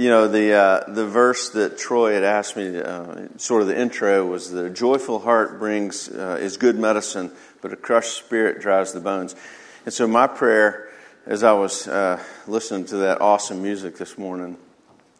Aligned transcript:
you 0.00 0.08
know, 0.08 0.28
the, 0.28 0.54
uh, 0.54 0.84
the 0.90 1.04
verse 1.04 1.50
that 1.50 1.76
Troy 1.76 2.14
had 2.14 2.24
asked 2.24 2.56
me, 2.56 2.80
uh, 2.80 3.28
sort 3.36 3.60
of 3.60 3.68
the 3.68 3.78
intro, 3.78 4.24
was 4.24 4.50
the 4.50 4.70
joyful 4.70 5.18
heart 5.18 5.58
brings, 5.58 6.08
uh, 6.08 6.38
is 6.40 6.56
good 6.56 6.78
medicine, 6.78 7.30
but 7.60 7.74
a 7.74 7.76
crushed 7.76 8.16
spirit 8.16 8.62
dries 8.62 8.94
the 8.94 9.00
bones. 9.00 9.36
And 9.84 9.92
so 9.92 10.08
my 10.08 10.26
prayer, 10.26 10.88
as 11.26 11.44
I 11.44 11.52
was 11.52 11.86
uh, 11.86 12.18
listening 12.46 12.86
to 12.86 12.96
that 12.96 13.20
awesome 13.20 13.62
music 13.62 13.98
this 13.98 14.16
morning, 14.16 14.56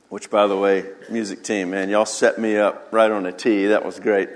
which, 0.09 0.31
by 0.31 0.47
the 0.47 0.57
way, 0.57 0.87
music 1.11 1.43
team, 1.45 1.73
man, 1.73 1.91
y'all 1.91 2.07
set 2.07 2.39
me 2.39 2.57
up 2.57 2.89
right 2.91 3.11
on 3.11 3.27
a 3.27 3.33
tee. 3.33 3.67
That 3.67 3.85
was 3.85 4.01
great. 4.01 4.31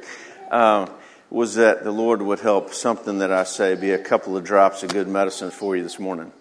Um, 0.50 0.90
was 1.30 1.54
that 1.54 1.84
the 1.84 1.90
Lord 1.90 2.20
would 2.20 2.40
help 2.40 2.74
something 2.74 3.20
that 3.20 3.32
I 3.32 3.44
say 3.44 3.76
be 3.76 3.92
a 3.92 3.98
couple 3.98 4.36
of 4.36 4.44
drops 4.44 4.82
of 4.82 4.90
good 4.90 5.08
medicine 5.08 5.50
for 5.50 5.74
you 5.74 5.82
this 5.82 5.98
morning. 5.98 6.32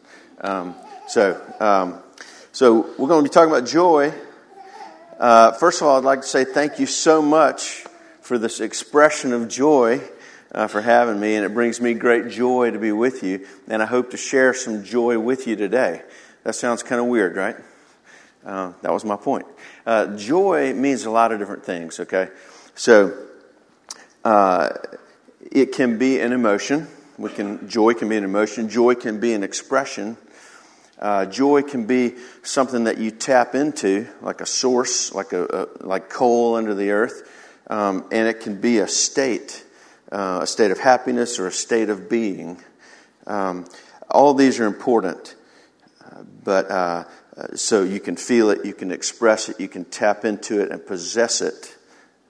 Um, 0.41 0.75
so, 1.07 1.41
um, 1.61 2.02
so 2.55 2.81
we're 2.99 3.07
going 3.07 3.23
to 3.23 3.27
be 3.27 3.33
talking 3.33 3.51
about 3.51 3.67
joy. 3.67 4.13
Uh, 5.17 5.53
first 5.53 5.81
of 5.81 5.88
all, 5.88 5.98
I'd 5.98 6.03
like 6.03 6.21
to 6.21 6.27
say 6.27 6.45
thank 6.45 6.77
you 6.77 6.85
so 6.85 7.20
much 7.20 7.84
for 8.21 8.38
this 8.38 8.59
expression 8.59 9.34
of 9.34 9.48
joy 9.48 9.99
uh, 10.52 10.67
for 10.67 10.80
having 10.80 11.20
me, 11.20 11.34
and 11.34 11.44
it 11.44 11.55
brings 11.55 11.81
me 11.81 11.95
great 11.95 12.30
joy 12.30 12.70
to 12.70 12.77
be 12.77 12.91
with 12.91 13.23
you. 13.23 13.47
And 13.67 13.81
I 13.81 13.88
hope 13.88 14.11
to 14.11 14.17
share 14.17 14.53
some 14.53 14.84
joy 14.84 15.17
with 15.17 15.47
you 15.47 15.55
today. 15.55 16.03
That 16.44 16.53
sounds 16.53 16.84
kind 16.84 17.02
of 17.02 17.08
weird, 17.08 17.35
right? 17.35 17.55
Uh, 18.45 18.73
that 18.83 18.94
was 18.94 19.03
my 19.03 19.16
point. 19.16 19.47
Uh, 19.83 20.16
joy 20.16 20.75
means 20.75 21.05
a 21.05 21.09
lot 21.09 21.31
of 21.31 21.39
different 21.39 21.66
things. 21.66 21.99
Okay, 22.02 22.30
so 22.75 23.17
uh, 24.23 24.70
it 25.52 25.72
can 25.72 25.97
be 25.97 26.20
an 26.20 26.31
emotion. 26.31 26.88
We 27.17 27.31
can 27.31 27.67
joy 27.67 27.95
can 27.95 28.09
be 28.09 28.17
an 28.17 28.23
emotion. 28.23 28.70
Joy 28.70 28.94
can 28.94 29.20
be 29.20 29.33
an 29.33 29.41
expression. 29.41 30.17
Uh, 30.99 31.25
joy 31.25 31.61
can 31.61 31.85
be 31.85 32.13
something 32.43 32.85
that 32.85 32.97
you 32.97 33.11
tap 33.11 33.55
into, 33.55 34.07
like 34.21 34.41
a 34.41 34.45
source, 34.45 35.13
like 35.13 35.33
a, 35.33 35.67
a 35.81 35.85
like 35.85 36.09
coal 36.09 36.55
under 36.55 36.73
the 36.73 36.91
earth, 36.91 37.29
um, 37.67 38.08
and 38.11 38.27
it 38.27 38.41
can 38.41 38.61
be 38.61 38.77
a 38.80 38.88
state, 38.88 39.66
uh, 40.11 40.39
a 40.44 40.47
state 40.47 40.72
of 40.72 40.80
happiness 40.80 41.39
or 41.39 41.47
a 41.47 41.52
state 41.52 41.89
of 41.89 42.09
being. 42.09 42.61
Um, 43.27 43.66
all 44.09 44.33
these 44.33 44.59
are 44.59 44.66
important, 44.66 45.35
uh, 46.05 46.23
but 46.44 47.07
so 47.55 47.83
you 47.83 48.00
can 48.00 48.16
feel 48.16 48.52
it, 48.52 48.66
you 48.66 48.73
can 48.73 48.91
express 48.91 49.50
it, 49.50 49.59
you 49.59 49.67
can 49.67 49.85
tap 49.85 50.23
into 50.23 50.61
it 50.61 50.72
and 50.72 50.85
possess 50.85 51.41
it 51.41 51.75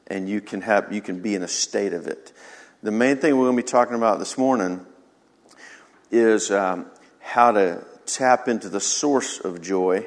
and 0.07 0.29
you 0.29 0.41
can 0.41 0.61
have 0.61 0.91
you 0.91 1.01
can 1.01 1.21
be 1.21 1.35
in 1.35 1.43
a 1.43 1.47
state 1.47 1.93
of 1.93 2.07
it. 2.07 2.31
The 2.81 2.91
main 2.91 3.17
thing 3.17 3.37
we're 3.37 3.45
going 3.45 3.57
to 3.57 3.63
be 3.63 3.67
talking 3.67 3.95
about 3.95 4.19
this 4.19 4.37
morning 4.37 4.85
is 6.11 6.51
um, 6.51 6.85
how 7.19 7.51
to 7.51 7.83
tap 8.05 8.47
into 8.47 8.69
the 8.69 8.79
source 8.79 9.39
of 9.39 9.61
joy 9.61 10.05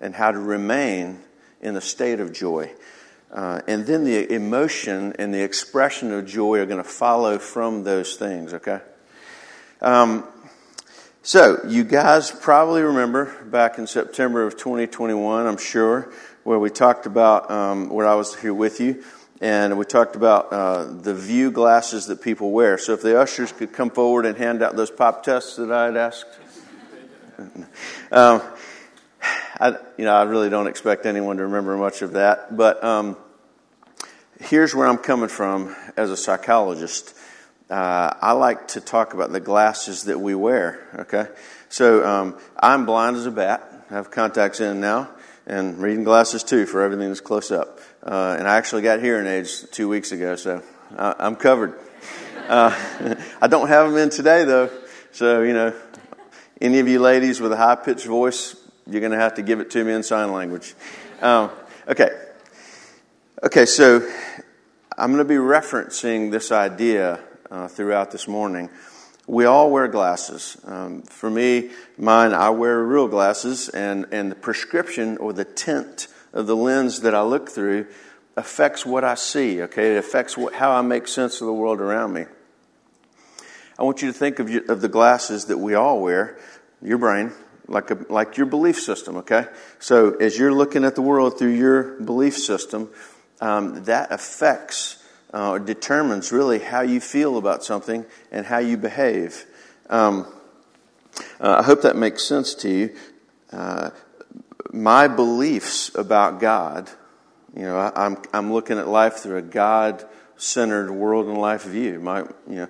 and 0.00 0.14
how 0.14 0.30
to 0.30 0.38
remain 0.38 1.20
in 1.60 1.76
a 1.76 1.80
state 1.80 2.20
of 2.20 2.32
joy. 2.32 2.70
Uh, 3.32 3.60
and 3.66 3.86
then 3.86 4.04
the 4.04 4.32
emotion 4.32 5.14
and 5.18 5.34
the 5.34 5.42
expression 5.42 6.12
of 6.12 6.26
joy 6.26 6.58
are 6.58 6.66
going 6.66 6.82
to 6.82 6.88
follow 6.88 7.38
from 7.38 7.84
those 7.84 8.16
things, 8.16 8.54
okay? 8.54 8.80
Um, 9.80 10.24
so, 11.22 11.60
you 11.66 11.82
guys 11.82 12.30
probably 12.30 12.82
remember 12.82 13.44
back 13.46 13.78
in 13.78 13.88
September 13.88 14.46
of 14.46 14.56
2021, 14.56 15.46
I'm 15.46 15.56
sure, 15.56 16.12
where 16.44 16.58
we 16.60 16.70
talked 16.70 17.04
about, 17.06 17.50
um, 17.50 17.88
where 17.88 18.06
I 18.06 18.14
was 18.14 18.36
here 18.36 18.54
with 18.54 18.80
you, 18.80 19.02
and 19.40 19.76
we 19.76 19.84
talked 19.84 20.14
about 20.14 20.52
uh, 20.52 20.84
the 20.84 21.12
view 21.12 21.50
glasses 21.50 22.06
that 22.06 22.22
people 22.22 22.52
wear. 22.52 22.78
So 22.78 22.92
if 22.92 23.02
the 23.02 23.20
ushers 23.20 23.50
could 23.50 23.72
come 23.72 23.90
forward 23.90 24.24
and 24.24 24.36
hand 24.36 24.62
out 24.62 24.76
those 24.76 24.90
pop 24.90 25.24
tests 25.24 25.56
that 25.56 25.72
I 25.72 25.86
had 25.86 25.96
asked. 25.96 26.26
um, 28.12 28.42
I, 29.58 29.76
you 29.96 30.04
know, 30.04 30.14
I 30.14 30.22
really 30.24 30.50
don't 30.50 30.66
expect 30.66 31.06
anyone 31.06 31.38
to 31.38 31.44
remember 31.44 31.76
much 31.76 32.02
of 32.02 32.12
that, 32.12 32.56
but 32.56 32.82
um, 32.82 33.16
here's 34.40 34.74
where 34.74 34.86
I'm 34.86 34.98
coming 34.98 35.28
from 35.28 35.74
as 35.96 36.10
a 36.10 36.16
psychologist. 36.16 37.14
Uh, 37.68 38.14
I 38.20 38.32
like 38.32 38.68
to 38.68 38.80
talk 38.80 39.14
about 39.14 39.32
the 39.32 39.40
glasses 39.40 40.04
that 40.04 40.20
we 40.20 40.34
wear. 40.34 40.86
Okay, 41.00 41.26
so 41.68 42.06
um, 42.06 42.38
I'm 42.58 42.86
blind 42.86 43.16
as 43.16 43.26
a 43.26 43.30
bat. 43.30 43.86
I 43.90 43.94
have 43.94 44.10
contacts 44.10 44.60
in 44.60 44.80
now 44.80 45.10
and 45.46 45.78
reading 45.78 46.04
glasses 46.04 46.42
too 46.42 46.66
for 46.66 46.82
everything 46.82 47.08
that's 47.08 47.20
close 47.20 47.50
up. 47.50 47.80
Uh, 48.02 48.36
and 48.38 48.48
I 48.48 48.56
actually 48.56 48.82
got 48.82 49.00
hearing 49.00 49.26
aids 49.26 49.66
two 49.70 49.88
weeks 49.88 50.12
ago, 50.12 50.36
so 50.36 50.62
I, 50.96 51.26
am 51.26 51.36
covered. 51.36 51.78
Uh, 52.48 53.16
I 53.40 53.46
don't 53.48 53.68
have 53.68 53.88
them 53.90 53.96
in 53.98 54.10
today 54.10 54.44
though, 54.44 54.70
so 55.12 55.42
you 55.42 55.52
know, 55.52 55.74
any 56.60 56.78
of 56.78 56.88
you 56.88 57.00
ladies 57.00 57.40
with 57.40 57.52
a 57.52 57.56
high 57.56 57.76
pitched 57.76 58.06
voice, 58.06 58.56
you're 58.86 59.00
going 59.00 59.12
to 59.12 59.18
have 59.18 59.34
to 59.34 59.42
give 59.42 59.60
it 59.60 59.70
to 59.70 59.84
me 59.84 59.92
in 59.92 60.02
sign 60.02 60.32
language. 60.32 60.74
Um, 61.20 61.50
okay, 61.88 62.10
okay, 63.42 63.66
so 63.66 64.08
I'm 64.96 65.12
going 65.12 65.24
to 65.24 65.28
be 65.28 65.34
referencing 65.36 66.30
this 66.30 66.52
idea 66.52 67.20
uh, 67.50 67.68
throughout 67.68 68.10
this 68.10 68.26
morning 68.26 68.70
we 69.26 69.44
all 69.44 69.70
wear 69.70 69.88
glasses. 69.88 70.56
Um, 70.64 71.02
for 71.02 71.28
me, 71.28 71.70
mine, 71.98 72.32
I 72.32 72.50
wear 72.50 72.82
real 72.82 73.08
glasses, 73.08 73.68
and, 73.68 74.06
and 74.12 74.30
the 74.30 74.36
prescription 74.36 75.16
or 75.18 75.32
the 75.32 75.44
tint 75.44 76.08
of 76.32 76.46
the 76.46 76.56
lens 76.56 77.00
that 77.00 77.14
I 77.14 77.22
look 77.22 77.50
through 77.50 77.86
affects 78.36 78.86
what 78.86 79.02
I 79.02 79.14
see, 79.14 79.62
okay? 79.62 79.96
It 79.96 79.98
affects 79.98 80.36
what, 80.36 80.54
how 80.54 80.72
I 80.72 80.82
make 80.82 81.08
sense 81.08 81.40
of 81.40 81.46
the 81.46 81.52
world 81.52 81.80
around 81.80 82.12
me. 82.12 82.26
I 83.78 83.82
want 83.82 84.02
you 84.02 84.08
to 84.08 84.18
think 84.18 84.38
of, 84.38 84.50
of 84.68 84.80
the 84.80 84.88
glasses 84.88 85.46
that 85.46 85.58
we 85.58 85.74
all 85.74 86.00
wear, 86.00 86.38
your 86.82 86.98
brain, 86.98 87.32
like, 87.68 87.90
a, 87.90 87.98
like 88.08 88.36
your 88.36 88.46
belief 88.46 88.80
system, 88.80 89.16
okay? 89.18 89.46
So 89.78 90.12
as 90.14 90.38
you're 90.38 90.52
looking 90.52 90.84
at 90.84 90.94
the 90.94 91.02
world 91.02 91.38
through 91.38 91.54
your 91.54 92.00
belief 92.00 92.36
system, 92.38 92.90
um, 93.40 93.84
that 93.84 94.12
affects 94.12 95.02
uh, 95.32 95.58
determines 95.58 96.32
really 96.32 96.58
how 96.58 96.80
you 96.80 97.00
feel 97.00 97.36
about 97.36 97.62
something 97.62 98.06
and 98.30 98.46
how 98.46 98.58
you 98.58 98.76
behave. 98.76 99.44
Um, 99.90 100.26
uh, 101.40 101.56
I 101.58 101.62
hope 101.62 101.82
that 101.82 101.96
makes 101.96 102.24
sense 102.24 102.54
to 102.56 102.70
you. 102.70 102.96
Uh, 103.52 103.90
my 104.72 105.08
beliefs 105.08 105.94
about 105.94 106.40
God, 106.40 106.90
you 107.54 107.62
know, 107.62 107.76
I, 107.78 108.06
am 108.06 108.16
I'm, 108.16 108.22
I'm 108.32 108.52
looking 108.52 108.78
at 108.78 108.88
life 108.88 109.16
through 109.16 109.38
a 109.38 109.42
God 109.42 110.04
centered 110.36 110.90
world 110.90 111.26
and 111.26 111.38
life 111.38 111.64
view. 111.64 112.00
My, 112.00 112.20
you 112.20 112.28
know, 112.46 112.68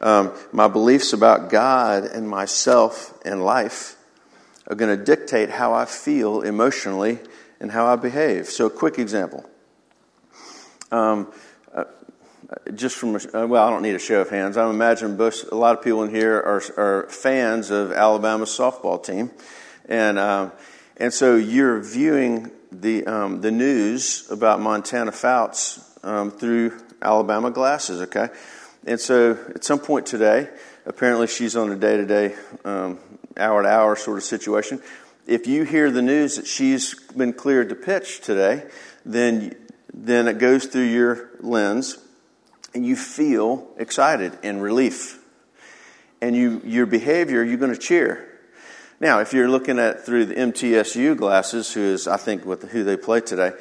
um, 0.00 0.32
my 0.52 0.68
beliefs 0.68 1.12
about 1.12 1.50
God 1.50 2.04
and 2.04 2.28
myself 2.28 3.18
and 3.24 3.44
life 3.44 3.96
are 4.66 4.76
going 4.76 4.96
to 4.96 5.02
dictate 5.02 5.50
how 5.50 5.72
I 5.74 5.84
feel 5.84 6.42
emotionally 6.42 7.18
and 7.60 7.72
how 7.72 7.86
I 7.86 7.96
behave. 7.96 8.46
So, 8.46 8.66
a 8.66 8.70
quick 8.70 8.98
example. 8.98 9.48
Um, 10.90 11.32
just 12.74 12.96
from 12.96 13.18
a, 13.34 13.46
well, 13.46 13.66
I 13.66 13.70
don't 13.70 13.82
need 13.82 13.94
a 13.94 13.98
show 13.98 14.20
of 14.20 14.30
hands. 14.30 14.56
I 14.56 14.68
imagine 14.68 15.16
Bush. 15.16 15.44
A 15.50 15.54
lot 15.54 15.76
of 15.76 15.84
people 15.84 16.02
in 16.02 16.10
here 16.10 16.36
are, 16.36 16.62
are 16.76 17.08
fans 17.10 17.70
of 17.70 17.92
Alabama's 17.92 18.50
softball 18.50 19.02
team, 19.02 19.30
and 19.86 20.18
um, 20.18 20.52
and 20.96 21.12
so 21.12 21.36
you're 21.36 21.80
viewing 21.80 22.50
the 22.72 23.06
um, 23.06 23.40
the 23.40 23.50
news 23.50 24.30
about 24.30 24.60
Montana 24.60 25.12
Fouts 25.12 25.80
um, 26.02 26.30
through 26.30 26.78
Alabama 27.02 27.50
glasses. 27.50 28.00
Okay, 28.02 28.28
and 28.86 29.00
so 29.00 29.32
at 29.54 29.64
some 29.64 29.78
point 29.78 30.06
today, 30.06 30.48
apparently 30.86 31.26
she's 31.26 31.56
on 31.56 31.70
a 31.70 31.76
day 31.76 31.96
to 31.96 32.06
day, 32.06 32.34
um, 32.64 32.98
hour 33.36 33.62
to 33.62 33.68
hour 33.68 33.96
sort 33.96 34.18
of 34.18 34.24
situation. 34.24 34.80
If 35.26 35.46
you 35.46 35.64
hear 35.64 35.90
the 35.90 36.02
news 36.02 36.36
that 36.36 36.46
she's 36.46 36.94
been 37.12 37.32
cleared 37.32 37.68
to 37.68 37.74
pitch 37.74 38.20
today, 38.20 38.64
then 39.04 39.54
then 39.92 40.28
it 40.28 40.38
goes 40.38 40.66
through 40.66 40.84
your 40.84 41.30
lens 41.40 41.98
and 42.74 42.86
you 42.86 42.96
feel 42.96 43.66
excited 43.78 44.38
and 44.42 44.62
relief. 44.62 45.18
And 46.20 46.36
you, 46.36 46.60
your 46.64 46.86
behavior, 46.86 47.42
you're 47.44 47.56
going 47.58 47.72
to 47.72 47.78
cheer. 47.78 48.24
Now, 49.00 49.20
if 49.20 49.32
you're 49.32 49.48
looking 49.48 49.78
at 49.78 50.04
through 50.04 50.26
the 50.26 50.34
MTSU 50.34 51.16
glasses, 51.16 51.72
who 51.72 51.80
is, 51.80 52.08
I 52.08 52.16
think, 52.16 52.44
with 52.44 52.70
who 52.70 52.82
they 52.82 52.96
play 52.96 53.20
today, 53.20 53.52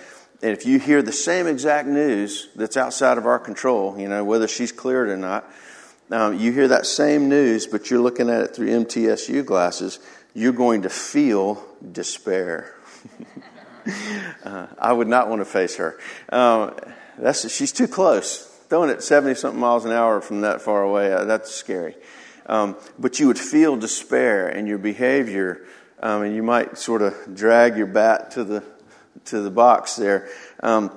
and 0.41 0.51
if 0.51 0.65
you 0.65 0.79
hear 0.79 1.01
the 1.01 1.11
same 1.11 1.47
exact 1.47 1.87
news 1.87 2.49
that's 2.55 2.77
outside 2.77 3.17
of 3.17 3.25
our 3.25 3.39
control, 3.39 3.97
you 3.99 4.07
know, 4.07 4.23
whether 4.23 4.47
she's 4.47 4.71
cleared 4.71 5.09
or 5.09 5.17
not, 5.17 5.49
um, 6.11 6.37
you 6.37 6.51
hear 6.51 6.67
that 6.67 6.85
same 6.85 7.27
news, 7.27 7.67
but 7.67 7.89
you're 7.89 7.99
looking 7.99 8.29
at 8.29 8.41
it 8.41 8.55
through 8.55 8.67
MTSU 8.67 9.45
glasses, 9.45 9.99
you're 10.33 10.53
going 10.53 10.83
to 10.83 10.89
feel 10.89 11.63
despair. 11.91 12.75
uh, 14.43 14.67
I 14.79 14.93
would 14.93 15.07
not 15.07 15.29
want 15.29 15.41
to 15.41 15.45
face 15.45 15.77
her. 15.77 15.99
Um, 16.29 16.75
that's, 17.17 17.51
she's 17.51 17.71
too 17.71 17.87
close 17.87 18.53
throwing 18.69 18.89
it 18.89 19.01
70 19.01 19.35
something 19.35 19.59
miles 19.59 19.85
an 19.85 19.91
hour 19.91 20.21
from 20.21 20.41
that 20.41 20.61
far 20.61 20.83
away, 20.83 21.13
uh, 21.13 21.25
that's 21.25 21.53
scary. 21.53 21.95
Um, 22.45 22.77
but 22.97 23.19
you 23.19 23.27
would 23.27 23.39
feel 23.39 23.75
despair 23.75 24.49
in 24.49 24.67
your 24.67 24.77
behavior, 24.77 25.65
um, 26.01 26.23
and 26.23 26.35
you 26.35 26.43
might 26.43 26.77
sort 26.77 27.01
of 27.01 27.35
drag 27.35 27.77
your 27.77 27.87
bat 27.87 28.31
to 28.31 28.43
the, 28.43 28.63
to 29.25 29.41
the 29.41 29.51
box 29.51 29.95
there. 29.95 30.29
Um, 30.61 30.91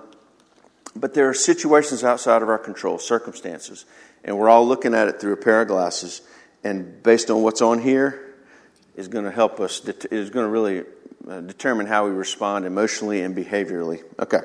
but 0.96 1.14
there 1.14 1.28
are 1.28 1.34
situations 1.34 2.02
outside 2.02 2.42
of 2.42 2.48
our 2.48 2.58
control, 2.58 2.98
circumstances, 2.98 3.84
and 4.24 4.38
we're 4.38 4.48
all 4.48 4.66
looking 4.66 4.94
at 4.94 5.08
it 5.08 5.20
through 5.20 5.32
a 5.32 5.36
pair 5.36 5.62
of 5.62 5.68
glasses. 5.68 6.22
And 6.62 7.02
based 7.02 7.30
on 7.30 7.42
what's 7.42 7.62
on 7.62 7.80
here, 7.80 8.30
is 8.96 9.08
going 9.08 9.24
to 9.24 9.30
help 9.30 9.60
us. 9.60 9.84
Is 10.10 10.30
going 10.30 10.46
to 10.46 10.50
really 10.50 10.84
uh, 11.28 11.40
determine 11.40 11.86
how 11.86 12.06
we 12.06 12.10
respond 12.10 12.66
emotionally 12.66 13.22
and 13.22 13.36
behaviorally. 13.36 14.02
Okay. 14.18 14.40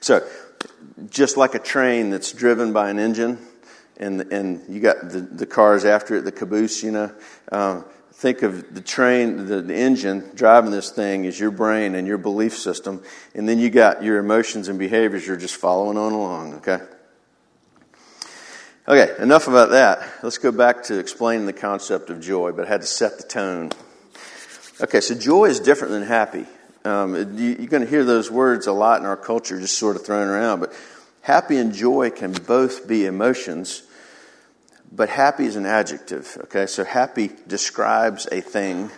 So, 0.00 0.26
just 1.10 1.36
like 1.36 1.54
a 1.54 1.58
train 1.58 2.10
that's 2.10 2.32
driven 2.32 2.72
by 2.72 2.90
an 2.90 2.98
engine, 2.98 3.38
and 3.96 4.20
and 4.32 4.62
you 4.68 4.80
got 4.80 5.08
the, 5.08 5.20
the 5.20 5.46
cars 5.46 5.84
after 5.84 6.16
it, 6.16 6.22
the 6.22 6.32
caboose, 6.32 6.82
you 6.82 6.92
know. 6.92 7.12
Um, 7.50 7.84
think 8.24 8.40
of 8.40 8.74
the 8.74 8.80
train, 8.80 9.44
the, 9.44 9.60
the 9.60 9.74
engine 9.74 10.30
driving 10.34 10.70
this 10.70 10.90
thing 10.90 11.26
is 11.26 11.38
your 11.38 11.50
brain 11.50 11.94
and 11.94 12.08
your 12.08 12.16
belief 12.16 12.56
system, 12.56 13.02
and 13.34 13.46
then 13.46 13.58
you 13.58 13.68
got 13.68 14.02
your 14.02 14.16
emotions 14.16 14.68
and 14.68 14.78
behaviors. 14.78 15.26
You're 15.26 15.36
just 15.36 15.56
following 15.56 15.98
on 15.98 16.12
along. 16.12 16.54
Okay. 16.54 16.78
Okay, 18.88 19.22
enough 19.22 19.46
about 19.46 19.72
that. 19.72 20.08
Let's 20.22 20.38
go 20.38 20.50
back 20.52 20.84
to 20.84 20.98
explaining 20.98 21.44
the 21.44 21.52
concept 21.52 22.08
of 22.08 22.22
joy, 22.22 22.52
but 22.52 22.64
I 22.64 22.68
had 22.68 22.80
to 22.80 22.86
set 22.86 23.18
the 23.18 23.24
tone. 23.24 23.72
Okay, 24.80 25.02
so 25.02 25.14
joy 25.14 25.44
is 25.44 25.60
different 25.60 25.92
than 25.92 26.04
happy. 26.04 26.46
Um, 26.86 27.36
you, 27.36 27.56
you're 27.58 27.66
going 27.66 27.84
to 27.84 27.88
hear 27.90 28.04
those 28.06 28.30
words 28.30 28.66
a 28.66 28.72
lot 28.72 29.00
in 29.00 29.06
our 29.06 29.18
culture, 29.18 29.60
just 29.60 29.76
sort 29.76 29.96
of 29.96 30.06
thrown 30.06 30.28
around, 30.28 30.60
but 30.60 30.72
happy 31.20 31.58
and 31.58 31.74
joy 31.74 32.08
can 32.08 32.32
both 32.32 32.88
be 32.88 33.04
emotions, 33.04 33.82
but 34.94 35.08
happy 35.08 35.44
is 35.44 35.56
an 35.56 35.66
adjective. 35.66 36.38
Okay, 36.44 36.66
so 36.66 36.84
happy 36.84 37.30
describes 37.48 38.28
a 38.30 38.40
thing. 38.40 38.90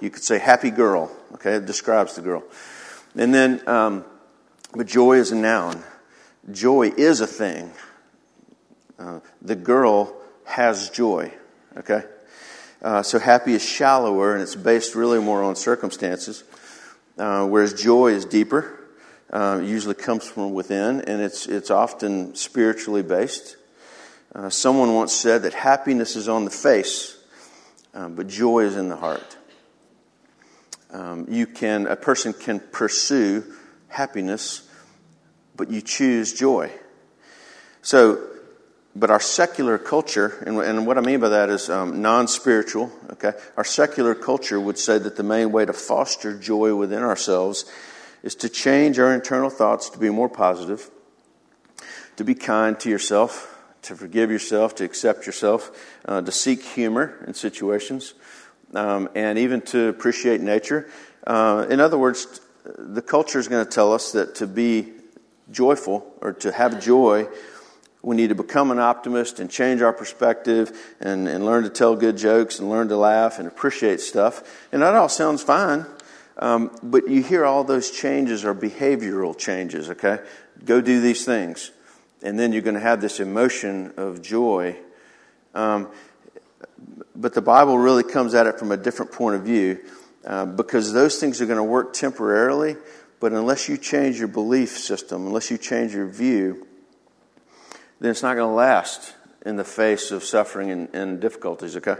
You 0.00 0.10
could 0.10 0.24
say 0.24 0.38
happy 0.38 0.70
girl. 0.70 1.10
Okay, 1.34 1.54
it 1.54 1.66
describes 1.66 2.16
the 2.16 2.22
girl. 2.22 2.42
And 3.16 3.32
then, 3.32 3.66
um, 3.68 4.04
but 4.74 4.86
joy 4.86 5.18
is 5.18 5.30
a 5.30 5.36
noun. 5.36 5.82
Joy 6.50 6.92
is 6.96 7.20
a 7.20 7.26
thing. 7.26 7.70
Uh, 8.98 9.20
the 9.40 9.54
girl 9.54 10.14
has 10.44 10.90
joy. 10.90 11.32
Okay? 11.76 12.02
Uh, 12.82 13.02
so 13.02 13.18
happy 13.18 13.54
is 13.54 13.64
shallower 13.64 14.34
and 14.34 14.42
it's 14.42 14.56
based 14.56 14.94
really 14.94 15.20
more 15.20 15.42
on 15.42 15.56
circumstances, 15.56 16.44
uh, 17.16 17.46
whereas 17.46 17.72
joy 17.72 18.08
is 18.08 18.24
deeper. 18.24 18.80
Uh, 19.30 19.60
usually 19.64 19.94
comes 19.94 20.26
from 20.26 20.52
within 20.52 21.00
and 21.02 21.22
it's, 21.22 21.46
it's 21.46 21.70
often 21.70 22.34
spiritually 22.34 23.02
based. 23.02 23.56
Uh, 24.34 24.50
someone 24.50 24.94
once 24.94 25.12
said 25.12 25.42
that 25.42 25.54
happiness 25.54 26.16
is 26.16 26.28
on 26.28 26.44
the 26.44 26.50
face, 26.50 27.16
but 27.92 28.26
joy 28.26 28.64
is 28.64 28.76
in 28.76 28.88
the 28.88 28.96
heart. 28.96 29.36
Um, 30.90 31.26
you 31.28 31.46
can, 31.46 31.86
a 31.86 31.96
person 31.96 32.32
can 32.32 32.60
pursue 32.60 33.44
happiness, 33.88 34.68
but 35.56 35.70
you 35.70 35.80
choose 35.80 36.32
joy. 36.32 36.70
So 37.82 38.34
but 38.96 39.10
our 39.10 39.20
secular 39.20 39.76
culture, 39.76 40.42
and, 40.46 40.56
and, 40.58 40.86
what 40.86 40.98
I 40.98 41.00
mean 41.00 41.18
by 41.18 41.30
that 41.30 41.50
is 41.50 41.68
um, 41.68 42.00
non 42.00 42.28
spiritual, 42.28 42.92
okay? 43.12 43.32
Our 43.56 43.64
secular 43.64 44.14
culture 44.14 44.60
would 44.60 44.78
say 44.78 44.98
that 44.98 45.16
the 45.16 45.24
main 45.24 45.50
way 45.50 45.64
to 45.64 45.72
foster 45.72 46.38
joy 46.38 46.74
within 46.76 47.02
ourselves 47.02 47.64
is 48.22 48.36
to 48.36 48.48
change 48.48 48.98
our 49.00 49.12
internal 49.12 49.50
thoughts 49.50 49.90
to 49.90 49.98
be 49.98 50.10
more 50.10 50.28
positive, 50.28 50.90
to 52.16 52.24
be 52.24 52.34
kind 52.34 52.78
to 52.80 52.88
yourself, 52.88 53.53
to 53.84 53.96
forgive 53.96 54.30
yourself, 54.30 54.74
to 54.76 54.84
accept 54.84 55.26
yourself, 55.26 55.70
uh, 56.06 56.20
to 56.20 56.32
seek 56.32 56.62
humor 56.62 57.22
in 57.26 57.34
situations, 57.34 58.14
um, 58.74 59.08
and 59.14 59.38
even 59.38 59.60
to 59.62 59.88
appreciate 59.88 60.40
nature. 60.40 60.88
Uh, 61.26 61.66
in 61.70 61.80
other 61.80 61.98
words, 61.98 62.40
the 62.64 63.02
culture 63.02 63.38
is 63.38 63.48
going 63.48 63.64
to 63.64 63.70
tell 63.70 63.92
us 63.92 64.12
that 64.12 64.34
to 64.36 64.46
be 64.46 64.92
joyful 65.50 66.12
or 66.20 66.32
to 66.32 66.52
have 66.52 66.82
joy, 66.82 67.28
we 68.02 68.16
need 68.16 68.28
to 68.28 68.34
become 68.34 68.70
an 68.70 68.78
optimist 68.78 69.40
and 69.40 69.50
change 69.50 69.80
our 69.80 69.92
perspective 69.92 70.96
and, 71.00 71.26
and 71.26 71.44
learn 71.44 71.64
to 71.64 71.70
tell 71.70 71.96
good 71.96 72.16
jokes 72.16 72.58
and 72.58 72.68
learn 72.68 72.88
to 72.88 72.96
laugh 72.96 73.38
and 73.38 73.48
appreciate 73.48 74.00
stuff. 74.00 74.66
And 74.72 74.82
that 74.82 74.94
all 74.94 75.08
sounds 75.08 75.42
fine. 75.42 75.86
Um, 76.36 76.76
but 76.82 77.08
you 77.08 77.22
hear 77.22 77.44
all 77.44 77.64
those 77.64 77.90
changes 77.90 78.44
are 78.44 78.54
behavioral 78.54 79.36
changes, 79.36 79.88
okay? 79.90 80.18
Go 80.64 80.80
do 80.80 81.00
these 81.00 81.24
things. 81.24 81.70
And 82.24 82.38
then 82.38 82.52
you're 82.52 82.62
going 82.62 82.74
to 82.74 82.80
have 82.80 83.00
this 83.00 83.20
emotion 83.20 83.92
of 83.96 84.22
joy. 84.22 84.76
Um, 85.54 85.88
but 87.14 87.34
the 87.34 87.42
Bible 87.42 87.78
really 87.78 88.02
comes 88.02 88.34
at 88.34 88.46
it 88.46 88.58
from 88.58 88.72
a 88.72 88.76
different 88.76 89.12
point 89.12 89.36
of 89.36 89.42
view 89.42 89.78
uh, 90.24 90.46
because 90.46 90.92
those 90.92 91.18
things 91.18 91.40
are 91.40 91.46
going 91.46 91.58
to 91.58 91.62
work 91.62 91.92
temporarily, 91.92 92.76
but 93.20 93.32
unless 93.32 93.68
you 93.68 93.76
change 93.76 94.18
your 94.18 94.28
belief 94.28 94.70
system, 94.78 95.26
unless 95.26 95.50
you 95.50 95.58
change 95.58 95.94
your 95.94 96.06
view, 96.06 96.66
then 98.00 98.10
it's 98.10 98.22
not 98.22 98.34
going 98.34 98.48
to 98.48 98.54
last 98.54 99.14
in 99.44 99.56
the 99.56 99.64
face 99.64 100.10
of 100.10 100.24
suffering 100.24 100.70
and, 100.70 100.94
and 100.94 101.20
difficulties, 101.20 101.76
okay? 101.76 101.96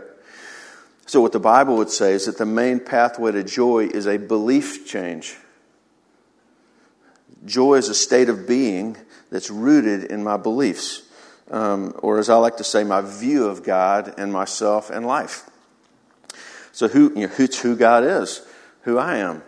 So, 1.07 1.21
what 1.21 1.33
the 1.33 1.41
Bible 1.41 1.77
would 1.77 1.91
say 1.91 2.15
is 2.15 2.25
that 2.25 2.39
the 2.39 2.47
main 2.47 2.81
pathway 2.81 3.33
to 3.33 3.45
joy 3.45 3.89
is 3.93 4.07
a 4.07 4.17
belief 4.17 4.87
change. 4.87 5.37
Joy 7.45 7.75
is 7.75 7.91
a 7.91 7.95
state 7.95 8.31
of 8.31 8.49
being 8.49 8.97
that's 9.35 9.51
rooted 9.51 10.05
in 10.13 10.23
my 10.23 10.37
beliefs, 10.37 11.03
um, 11.51 11.93
or 12.05 12.21
as 12.21 12.31
I 12.31 12.37
like 12.37 12.59
to 12.59 12.65
say, 12.65 12.85
my 12.85 13.01
view 13.01 13.47
of 13.47 13.65
God 13.65 14.15
and 14.17 14.33
myself 14.33 14.91
and 14.91 15.05
life. 15.05 15.51
So, 16.71 16.87
who, 16.87 17.13
you 17.17 17.27
know, 17.27 17.35
who's 17.35 17.59
who 17.59 17.75
God 17.75 18.05
is, 18.05 18.47
who 18.83 18.97
I 18.97 19.17
am. 19.17 19.43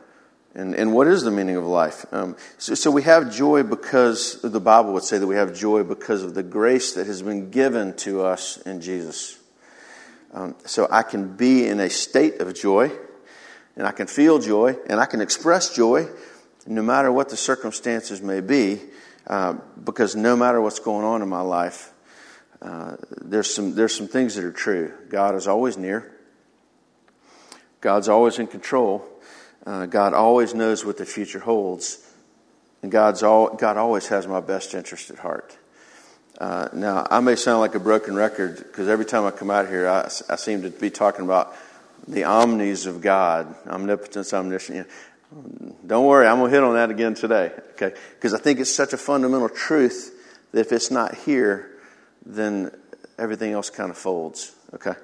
And, 0.57 0.75
and 0.75 0.93
what 0.93 1.07
is 1.07 1.23
the 1.23 1.31
meaning 1.31 1.55
of 1.55 1.65
life? 1.65 2.05
Um, 2.11 2.35
so, 2.59 2.75
so, 2.75 2.91
we 2.91 3.05
have 3.05 3.33
joy 3.33 3.63
because 3.63 4.43
the 4.43 4.59
Bible 4.59 4.93
would 4.95 5.05
say 5.05 5.19
that 5.19 5.27
we 5.29 5.37
have 5.37 5.55
joy 5.55 5.85
because 5.85 6.25
of 6.25 6.35
the 6.35 6.43
grace 6.43 6.95
that 6.95 7.07
has 7.07 7.23
been 7.23 7.51
given 7.51 7.95
to 7.99 8.23
us 8.23 8.57
in 8.63 8.81
Jesus. 8.81 9.39
Um, 10.35 10.57
so 10.65 10.89
I 10.91 11.05
can 11.05 11.37
be 11.37 11.69
in 11.69 11.79
a 11.79 11.91
state 11.91 12.41
of 12.41 12.53
joy, 12.57 12.91
and 13.77 13.87
I 13.87 13.93
can 13.93 14.09
feel 14.09 14.41
joy, 14.41 14.79
and 14.89 14.99
I 14.99 15.07
can 15.07 15.21
express 15.21 15.73
joy 15.73 16.09
no 16.67 16.83
matter 16.83 17.13
what 17.13 17.29
the 17.29 17.37
circumstances 17.37 18.21
may 18.21 18.41
be, 18.41 18.81
uh, 19.27 19.55
because 19.83 20.15
no 20.15 20.37
matter 20.37 20.61
what's 20.61 20.79
going 20.79 21.05
on 21.05 21.23
in 21.23 21.29
my 21.29 21.41
life, 21.41 21.93
uh, 22.63 22.97
there's, 23.23 23.53
some, 23.53 23.75
there's 23.75 23.95
some 23.95 24.09
things 24.09 24.35
that 24.37 24.45
are 24.45 24.53
true. 24.53 24.93
God 25.09 25.35
is 25.35 25.47
always 25.47 25.77
near, 25.77 26.13
God's 27.81 28.09
always 28.09 28.39
in 28.39 28.47
control. 28.47 29.07
Uh, 29.65 29.87
God 29.87 30.15
always 30.15 30.55
knows 30.55 30.85
what 30.85 30.97
the 30.97 31.05
future 31.05 31.41
holds, 31.41 31.99
and 32.83 32.93
God's 32.93 33.25
all, 33.25 33.55
God 33.55 33.77
always 33.77 34.07
has 34.09 34.27
my 34.27 34.41
best 34.41 34.75
interest 34.75 35.11
at 35.11 35.19
heart. 35.19 35.57
Uh, 36.39 36.69
now, 36.73 37.07
I 37.11 37.21
may 37.21 37.35
sound 37.35 37.61
like 37.61 37.75
a 37.75 37.81
broken 37.81 38.15
record 38.15 38.59
because 38.59 38.89
every 38.89 39.07
time 39.07 39.25
I 39.25 39.31
come 39.31 39.51
out 39.51 39.69
here, 39.69 39.89
I, 39.89 40.03
I, 40.29 40.37
seem 40.37 40.63
to 40.63 40.71
be 40.71 40.91
talking 40.91 41.25
about 41.25 41.57
the 42.07 42.25
omnis 42.25 42.85
of 42.85 43.01
God, 43.01 43.55
omnipotence, 43.67 44.35
omniscience. 44.35 44.87
Don't 45.33 46.07
worry, 46.07 46.27
I'm 46.27 46.39
going 46.39 46.51
to 46.51 46.55
hit 46.55 46.65
on 46.65 46.75
that 46.75 46.91
again 46.91 47.15
today, 47.15 47.53
okay? 47.73 47.95
Because 48.15 48.33
I 48.33 48.39
think 48.39 48.61
it's 48.61 48.73
such 48.73 48.93
a 48.93 48.97
fundamental 48.97 49.49
truth 49.49 50.15
that 50.53 50.61
if 50.61 50.73
it's 50.73 50.91
not 50.91 51.15
here, 51.15 51.71
then 52.25 52.71
everything 53.19 53.53
else 53.53 53.69
kind 53.69 53.91
of 53.91 53.99
folds, 53.99 54.55
okay? 54.75 54.95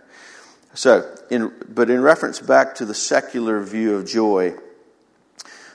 So, 0.74 1.12
in, 1.28 1.52
but 1.68 1.90
in 1.90 2.00
reference 2.02 2.38
back 2.38 2.76
to 2.76 2.84
the 2.84 2.94
secular 2.94 3.60
view 3.62 3.96
of 3.96 4.06
joy, 4.06 4.54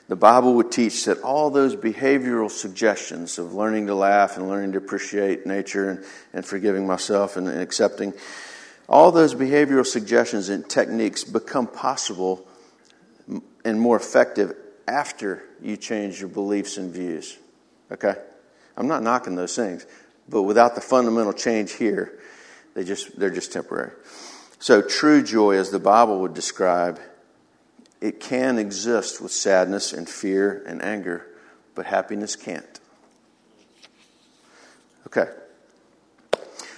the 0.08 0.16
Bible 0.16 0.54
would 0.54 0.72
teach 0.72 1.06
that 1.06 1.22
all 1.22 1.50
those 1.50 1.76
behavioral 1.76 2.50
suggestions 2.50 3.38
of 3.38 3.54
learning 3.54 3.88
to 3.88 3.96
laugh 3.96 4.38
and 4.38 4.48
learning 4.48 4.72
to 4.72 4.78
appreciate 4.78 5.46
nature 5.46 5.90
and, 5.90 6.06
and 6.32 6.46
forgiving 6.46 6.88
myself 6.88 7.36
and, 7.36 7.50
and 7.50 7.60
accepting, 7.60 8.14
all 8.88 9.12
those 9.12 9.36
behavioral 9.36 9.86
suggestions 9.86 10.48
and 10.48 10.70
techniques 10.70 11.26
become 11.26 11.68
possible 11.68 12.47
and 13.68 13.82
more 13.82 13.98
effective 13.98 14.56
after 14.88 15.44
you 15.62 15.76
change 15.76 16.22
your 16.22 16.30
beliefs 16.30 16.78
and 16.78 16.94
views. 16.94 17.38
Okay? 17.92 18.16
I'm 18.78 18.88
not 18.88 19.04
knocking 19.04 19.36
those 19.36 19.56
things, 19.56 19.86
but 20.30 20.44
without 20.44 20.74
the 20.76 20.82
fundamental 20.82 21.34
change 21.34 21.74
here, 21.74 22.18
they 22.76 22.86
just, 22.86 23.20
they're 23.20 23.30
just 23.30 23.52
temporary. 23.52 23.92
So, 24.60 24.82
true 24.82 25.22
joy, 25.22 25.58
as 25.58 25.70
the 25.70 25.80
Bible 25.80 26.22
would 26.22 26.34
describe, 26.34 27.00
it 28.00 28.22
can 28.22 28.58
exist 28.58 29.22
with 29.22 29.32
sadness 29.34 29.92
and 29.92 30.08
fear 30.08 30.64
and 30.66 30.82
anger, 30.82 31.28
but 31.76 31.86
happiness 31.86 32.38
can't. 32.38 32.80
Okay. 35.08 35.28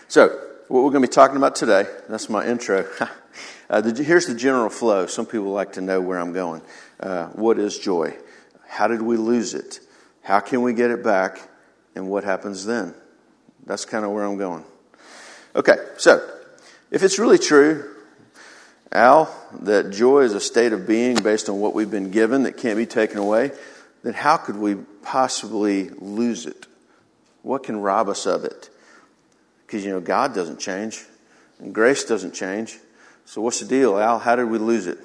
So, 0.08 0.49
what 0.70 0.84
we're 0.84 0.92
going 0.92 1.02
to 1.02 1.08
be 1.08 1.12
talking 1.12 1.36
about 1.36 1.56
today, 1.56 1.88
that's 2.08 2.30
my 2.30 2.46
intro. 2.46 2.88
uh, 3.72 3.82
the, 3.82 4.04
here's 4.04 4.28
the 4.28 4.36
general 4.36 4.70
flow. 4.70 5.08
Some 5.08 5.26
people 5.26 5.48
like 5.48 5.74
to 5.74 5.82
know 5.82 6.00
where 6.00 6.20
I'm 6.20 6.32
going. 6.32 6.62
Uh, 7.00 7.26
what 7.30 7.58
is 7.58 7.80
joy? 7.80 8.16
How 8.68 8.88
did 8.88 9.02
we 9.02 9.18
lose 9.18 9.56
it? 9.56 9.80
How 10.22 10.40
can 10.40 10.62
we 10.62 10.74
get 10.74 10.92
it 10.92 11.04
back? 11.04 11.42
And 11.96 12.08
what 12.08 12.24
happens 12.24 12.66
then? 12.66 12.94
That's 13.66 13.84
kind 13.84 14.06
of 14.06 14.12
where 14.12 14.24
I'm 14.24 14.38
going. 14.38 14.64
Okay, 15.56 15.76
so 15.98 16.26
if 16.92 17.02
it's 17.02 17.18
really 17.18 17.40
true, 17.40 17.92
Al, 18.92 19.36
that 19.62 19.90
joy 19.90 20.20
is 20.20 20.36
a 20.36 20.40
state 20.40 20.72
of 20.72 20.86
being 20.86 21.16
based 21.16 21.50
on 21.50 21.60
what 21.60 21.74
we've 21.74 21.90
been 21.90 22.12
given 22.12 22.44
that 22.44 22.58
can't 22.58 22.78
be 22.78 22.86
taken 22.86 23.18
away, 23.18 23.52
then 24.04 24.14
how 24.14 24.38
could 24.38 24.56
we 24.56 24.76
possibly 25.02 25.90
lose 25.90 26.46
it? 26.46 26.68
What 27.42 27.64
can 27.64 27.82
rob 27.82 28.08
us 28.08 28.28
of 28.28 28.44
it? 28.44 28.70
Because, 29.70 29.86
you 29.86 29.92
know, 29.92 30.02
God 30.02 30.34
doesn't 30.34 30.60
change 30.60 31.06
and 31.60 31.76
grace 31.76 32.04
doesn't 32.04 32.34
change. 32.34 32.80
So, 33.26 33.40
what's 33.40 33.60
the 33.60 33.68
deal, 33.68 34.00
Al? 34.00 34.18
How 34.18 34.36
did 34.36 34.46
we 34.46 34.58
lose 34.58 34.88
it? 34.88 34.98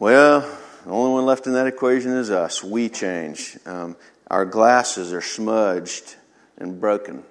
Well, 0.00 0.40
The 0.84 0.90
only 0.90 1.12
one 1.12 1.24
left 1.24 1.46
in 1.46 1.52
that 1.52 1.68
equation 1.68 2.10
is 2.10 2.32
us. 2.32 2.64
We 2.64 2.88
change. 2.88 3.56
Um, 3.64 3.96
our 4.26 4.44
glasses 4.44 5.12
are 5.12 5.20
smudged 5.20 6.16
and 6.58 6.80
broken. 6.80 7.22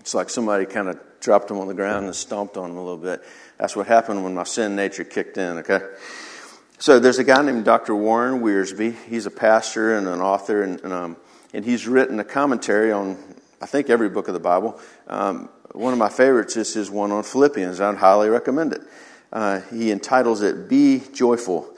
It's 0.00 0.12
like 0.12 0.28
somebody 0.28 0.66
kind 0.66 0.88
of 0.88 0.98
dropped 1.20 1.46
them 1.46 1.60
on 1.60 1.68
the 1.68 1.74
ground 1.74 2.06
and 2.06 2.14
stomped 2.16 2.56
on 2.56 2.70
them 2.70 2.76
a 2.76 2.82
little 2.82 2.98
bit. 2.98 3.22
That's 3.58 3.76
what 3.76 3.86
happened 3.86 4.24
when 4.24 4.34
my 4.34 4.42
sin 4.42 4.74
nature 4.74 5.04
kicked 5.04 5.38
in, 5.38 5.58
okay? 5.58 5.80
So 6.78 6.98
there's 6.98 7.20
a 7.20 7.24
guy 7.24 7.42
named 7.42 7.64
Dr. 7.64 7.94
Warren 7.94 8.42
Wiersbe. 8.42 8.96
He's 9.06 9.26
a 9.26 9.30
pastor 9.30 9.96
and 9.96 10.08
an 10.08 10.20
author, 10.20 10.62
and, 10.64 10.80
and, 10.80 10.92
um, 10.92 11.16
and 11.54 11.64
he's 11.64 11.86
written 11.86 12.18
a 12.18 12.24
commentary 12.24 12.90
on, 12.90 13.16
I 13.60 13.66
think, 13.66 13.90
every 13.90 14.08
book 14.08 14.28
of 14.28 14.34
the 14.34 14.40
Bible. 14.40 14.80
Um, 15.06 15.48
one 15.72 15.92
of 15.92 15.98
my 15.98 16.08
favorites 16.08 16.56
is 16.56 16.74
his 16.74 16.90
one 16.90 17.10
on 17.10 17.22
Philippians. 17.22 17.80
I'd 17.80 17.96
highly 17.96 18.28
recommend 18.28 18.72
it. 18.72 18.82
Uh, 19.32 19.60
he 19.72 19.90
entitles 19.90 20.42
it 20.42 20.68
Be 20.68 21.02
Joyful. 21.12 21.68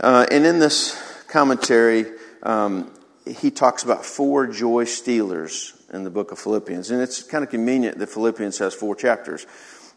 Uh, 0.00 0.26
and 0.30 0.44
in 0.44 0.58
this 0.58 1.00
commentary, 1.28 2.06
um, 2.42 2.92
he 3.26 3.50
talks 3.50 3.82
about 3.84 4.04
four 4.04 4.46
joy 4.46 4.84
stealers 4.84 5.72
in 5.92 6.04
the 6.04 6.10
book 6.10 6.32
of 6.32 6.38
Philippians. 6.38 6.90
And 6.90 7.00
it's 7.00 7.22
kind 7.22 7.44
of 7.44 7.50
convenient 7.50 7.98
that 7.98 8.08
Philippians 8.08 8.58
has 8.58 8.74
four 8.74 8.94
chapters. 8.94 9.46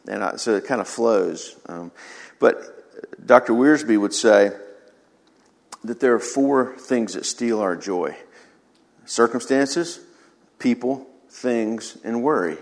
And 0.07 0.23
I, 0.23 0.35
so 0.37 0.55
it 0.55 0.65
kind 0.65 0.79
of 0.79 0.87
flows. 0.87 1.55
Um, 1.65 1.91
but 2.39 3.25
Dr. 3.25 3.53
Wiersbe 3.53 3.99
would 3.99 4.13
say 4.13 4.51
that 5.83 5.99
there 5.99 6.13
are 6.13 6.19
four 6.19 6.77
things 6.77 7.13
that 7.13 7.25
steal 7.25 7.59
our 7.59 7.75
joy 7.75 8.15
circumstances, 9.05 9.99
people, 10.59 11.07
things, 11.29 11.97
and 12.03 12.23
worry. 12.23 12.57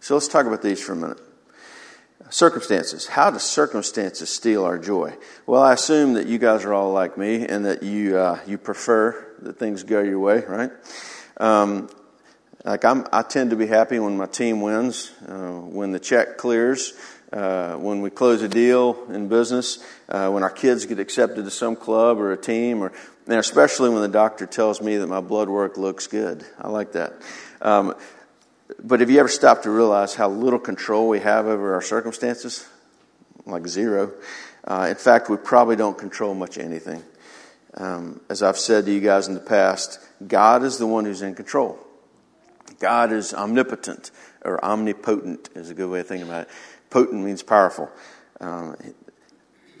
So 0.00 0.14
let's 0.14 0.28
talk 0.28 0.46
about 0.46 0.62
these 0.62 0.82
for 0.82 0.92
a 0.92 0.96
minute. 0.96 1.20
Circumstances. 2.30 3.06
How 3.06 3.30
do 3.30 3.38
circumstances 3.38 4.30
steal 4.30 4.64
our 4.64 4.78
joy? 4.78 5.14
Well, 5.46 5.62
I 5.62 5.74
assume 5.74 6.14
that 6.14 6.26
you 6.26 6.38
guys 6.38 6.64
are 6.64 6.72
all 6.72 6.92
like 6.92 7.18
me 7.18 7.46
and 7.46 7.66
that 7.66 7.82
you, 7.82 8.16
uh, 8.16 8.40
you 8.46 8.56
prefer 8.56 9.34
that 9.42 9.58
things 9.58 9.82
go 9.82 10.00
your 10.00 10.18
way, 10.18 10.42
right? 10.46 10.70
Um, 11.36 11.90
like 12.64 12.84
I'm, 12.84 13.06
I 13.12 13.22
tend 13.22 13.50
to 13.50 13.56
be 13.56 13.66
happy 13.66 13.98
when 13.98 14.16
my 14.16 14.26
team 14.26 14.60
wins, 14.60 15.12
uh, 15.28 15.50
when 15.50 15.92
the 15.92 15.98
check 15.98 16.38
clears, 16.38 16.94
uh, 17.32 17.76
when 17.76 18.02
we 18.02 18.10
close 18.10 18.42
a 18.42 18.48
deal 18.48 19.04
in 19.10 19.28
business, 19.28 19.84
uh, 20.08 20.30
when 20.30 20.42
our 20.42 20.50
kids 20.50 20.86
get 20.86 20.98
accepted 20.98 21.44
to 21.44 21.50
some 21.50 21.74
club 21.74 22.18
or 22.18 22.32
a 22.32 22.36
team, 22.36 22.82
or 22.82 22.92
and 23.26 23.36
especially 23.36 23.90
when 23.90 24.02
the 24.02 24.08
doctor 24.08 24.46
tells 24.46 24.80
me 24.80 24.96
that 24.96 25.06
my 25.06 25.20
blood 25.20 25.48
work 25.48 25.76
looks 25.76 26.06
good. 26.06 26.44
I 26.58 26.68
like 26.68 26.92
that. 26.92 27.12
Um, 27.60 27.94
but 28.82 29.00
have 29.00 29.10
you 29.10 29.20
ever 29.20 29.28
stopped 29.28 29.64
to 29.64 29.70
realize 29.70 30.14
how 30.14 30.28
little 30.28 30.58
control 30.58 31.08
we 31.08 31.20
have 31.20 31.46
over 31.46 31.74
our 31.74 31.82
circumstances? 31.82 32.66
Like 33.46 33.66
zero. 33.66 34.12
Uh, 34.64 34.86
in 34.88 34.96
fact, 34.96 35.28
we 35.28 35.36
probably 35.36 35.76
don't 35.76 35.98
control 35.98 36.34
much 36.34 36.58
anything. 36.58 37.02
Um, 37.74 38.20
as 38.28 38.42
I've 38.42 38.58
said 38.58 38.86
to 38.86 38.92
you 38.92 39.00
guys 39.00 39.28
in 39.28 39.34
the 39.34 39.40
past, 39.40 39.98
God 40.26 40.62
is 40.62 40.78
the 40.78 40.86
one 40.86 41.04
who's 41.04 41.22
in 41.22 41.34
control. 41.34 41.78
God 42.78 43.12
is 43.12 43.32
omnipotent 43.32 44.10
or 44.44 44.62
omnipotent 44.64 45.48
is 45.54 45.70
a 45.70 45.74
good 45.74 45.88
way 45.88 46.00
of 46.00 46.06
thinking 46.06 46.28
about 46.28 46.42
it. 46.42 46.48
Potent 46.90 47.22
means 47.22 47.42
powerful. 47.42 47.90
Um, 48.40 48.76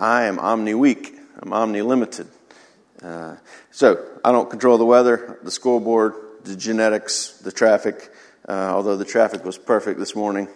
I 0.00 0.24
am 0.24 0.38
omni 0.38 0.74
weak. 0.74 1.14
I'm 1.40 1.52
omni 1.52 1.82
limited. 1.82 2.28
Uh, 3.02 3.36
so 3.70 4.04
I 4.24 4.32
don't 4.32 4.48
control 4.48 4.78
the 4.78 4.84
weather, 4.84 5.38
the 5.42 5.50
scoreboard, 5.50 6.14
the 6.44 6.56
genetics, 6.56 7.38
the 7.38 7.52
traffic. 7.52 8.10
Uh, 8.48 8.72
although 8.74 8.96
the 8.96 9.04
traffic 9.04 9.44
was 9.44 9.58
perfect 9.58 9.98
this 9.98 10.14
morning, 10.14 10.48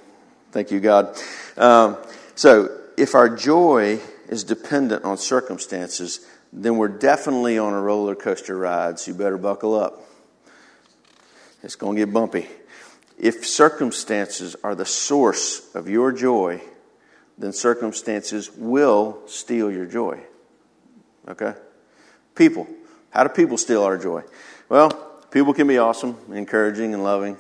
thank 0.53 0.71
you 0.71 0.81
God. 0.81 1.17
Um, 1.57 1.97
so 2.35 2.69
if 2.97 3.15
our 3.15 3.29
joy 3.29 4.00
is 4.29 4.45
dependent 4.45 5.05
on 5.05 5.19
circumstances, 5.19 6.26
then 6.53 6.76
we're 6.76 6.88
definitely 6.88 7.59
on 7.59 7.73
a 7.73 7.81
roller 7.81 8.15
coaster 8.15 8.57
ride, 8.57 8.99
so 8.99 9.11
you 9.11 9.17
better 9.17 9.38
buckle 9.38 9.75
up. 9.75 10.00
It's 11.62 11.76
going 11.76 11.97
to 11.97 12.07
get 12.07 12.12
bumpy. 12.12 12.47
If 13.19 13.47
circumstances 13.47 14.57
are 14.62 14.75
the 14.75 14.85
source 14.85 15.75
of 15.75 15.88
your 15.88 16.12
joy, 16.12 16.61
then 17.38 17.53
circumstances 17.53 18.50
will 18.50 19.21
steal 19.26 19.71
your 19.71 19.87
joy. 19.87 20.21
Okay? 21.29 21.55
People. 22.37 22.69
How 23.11 23.25
do 23.25 23.31
people 23.31 23.59
steal 23.59 23.83
our 23.83 23.99
joy? 23.99 24.23
Well, 24.69 24.90
people 25.31 25.55
can 25.55 25.66
be 25.66 25.78
awesome, 25.78 26.19
encouraging, 26.33 26.95
and 26.95 27.02
loving 27.02 27.38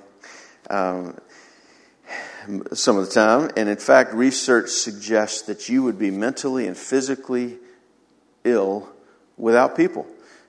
um, 0.70 1.18
some 2.72 2.96
of 2.96 3.06
the 3.06 3.12
time. 3.12 3.50
And 3.56 3.68
in 3.68 3.76
fact, 3.76 4.14
research 4.14 4.70
suggests 4.70 5.42
that 5.42 5.68
you 5.68 5.82
would 5.82 5.98
be 5.98 6.10
mentally 6.10 6.66
and 6.66 6.76
physically 6.76 7.58
ill 8.44 8.88
without 9.36 9.76
people. 9.76 10.06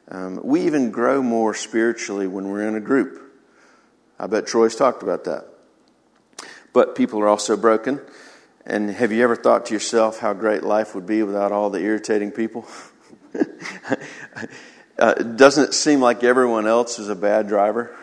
Um, 0.09 0.39
we 0.43 0.61
even 0.61 0.91
grow 0.91 1.21
more 1.21 1.53
spiritually 1.53 2.27
when 2.27 2.47
we're 2.49 2.67
in 2.67 2.75
a 2.75 2.79
group. 2.79 3.21
I 4.19 4.27
bet 4.27 4.47
Troy's 4.47 4.75
talked 4.75 5.03
about 5.03 5.25
that. 5.25 5.45
But 6.71 6.95
people 6.95 7.19
are 7.19 7.27
also 7.27 7.57
broken. 7.57 7.99
And 8.65 8.89
have 8.89 9.11
you 9.11 9.23
ever 9.23 9.35
thought 9.35 9.65
to 9.67 9.73
yourself 9.73 10.19
how 10.19 10.33
great 10.33 10.63
life 10.63 10.95
would 10.95 11.05
be 11.05 11.23
without 11.23 11.51
all 11.51 11.69
the 11.69 11.79
irritating 11.79 12.31
people? 12.31 12.65
uh, 14.99 15.13
doesn't 15.13 15.69
it 15.69 15.73
seem 15.73 16.01
like 16.01 16.23
everyone 16.23 16.67
else 16.67 16.99
is 16.99 17.09
a 17.09 17.15
bad 17.15 17.47
driver? 17.47 17.95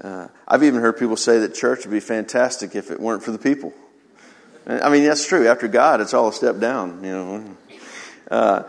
Uh, 0.00 0.28
I've 0.46 0.62
even 0.62 0.80
heard 0.80 0.98
people 0.98 1.16
say 1.16 1.38
that 1.40 1.54
church 1.54 1.84
would 1.84 1.92
be 1.92 2.00
fantastic 2.00 2.74
if 2.74 2.90
it 2.90 3.00
weren't 3.00 3.22
for 3.22 3.32
the 3.32 3.38
people. 3.38 3.72
I 4.66 4.90
mean, 4.90 5.04
that's 5.04 5.26
true. 5.26 5.46
After 5.46 5.68
God, 5.68 6.00
it's 6.00 6.12
all 6.12 6.28
a 6.28 6.32
step 6.32 6.58
down, 6.58 7.04
you 7.04 7.12
know. 7.12 7.56
Uh, 8.30 8.62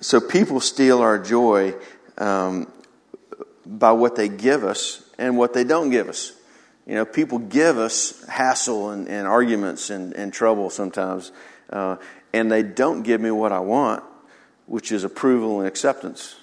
so 0.00 0.20
people 0.20 0.60
steal 0.60 1.00
our 1.00 1.18
joy 1.18 1.74
um, 2.18 2.70
by 3.64 3.92
what 3.92 4.16
they 4.16 4.28
give 4.28 4.64
us 4.64 5.02
and 5.18 5.38
what 5.38 5.54
they 5.54 5.64
don't 5.64 5.90
give 5.90 6.08
us. 6.08 6.32
You 6.86 6.96
know, 6.96 7.04
people 7.04 7.38
give 7.38 7.78
us 7.78 8.24
hassle 8.26 8.90
and, 8.90 9.08
and 9.08 9.26
arguments 9.26 9.90
and, 9.90 10.12
and, 10.14 10.32
trouble 10.32 10.68
sometimes, 10.68 11.30
uh, 11.70 11.96
and 12.32 12.50
they 12.50 12.62
don't 12.62 13.02
give 13.02 13.20
me 13.20 13.30
what 13.30 13.52
I 13.52 13.60
want, 13.60 14.02
which 14.66 14.92
is 14.92 15.04
approval 15.04 15.60
and 15.60 15.68
acceptance. 15.68 16.36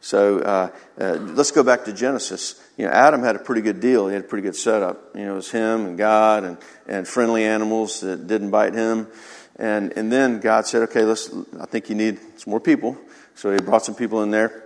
So 0.00 0.38
uh, 0.38 0.70
uh, 0.98 1.12
let's 1.20 1.50
go 1.50 1.62
back 1.62 1.84
to 1.84 1.92
Genesis. 1.92 2.60
You 2.78 2.86
know, 2.86 2.92
Adam 2.92 3.22
had 3.22 3.36
a 3.36 3.38
pretty 3.38 3.60
good 3.60 3.80
deal. 3.80 4.08
He 4.08 4.14
had 4.14 4.24
a 4.24 4.26
pretty 4.26 4.42
good 4.42 4.56
setup. 4.56 5.14
You 5.14 5.26
know, 5.26 5.32
it 5.32 5.36
was 5.36 5.50
him 5.50 5.84
and 5.86 5.98
God 5.98 6.44
and, 6.44 6.58
and 6.86 7.06
friendly 7.06 7.44
animals 7.44 8.00
that 8.00 8.26
didn't 8.26 8.50
bite 8.50 8.72
him. 8.72 9.08
And, 9.56 9.92
and 9.96 10.10
then 10.10 10.40
God 10.40 10.66
said, 10.66 10.82
okay, 10.84 11.02
let's, 11.02 11.30
I 11.60 11.66
think 11.66 11.90
you 11.90 11.94
need 11.94 12.18
some 12.38 12.50
more 12.50 12.60
people. 12.60 12.96
So 13.34 13.52
he 13.52 13.58
brought 13.58 13.84
some 13.84 13.94
people 13.94 14.22
in 14.22 14.30
there. 14.30 14.64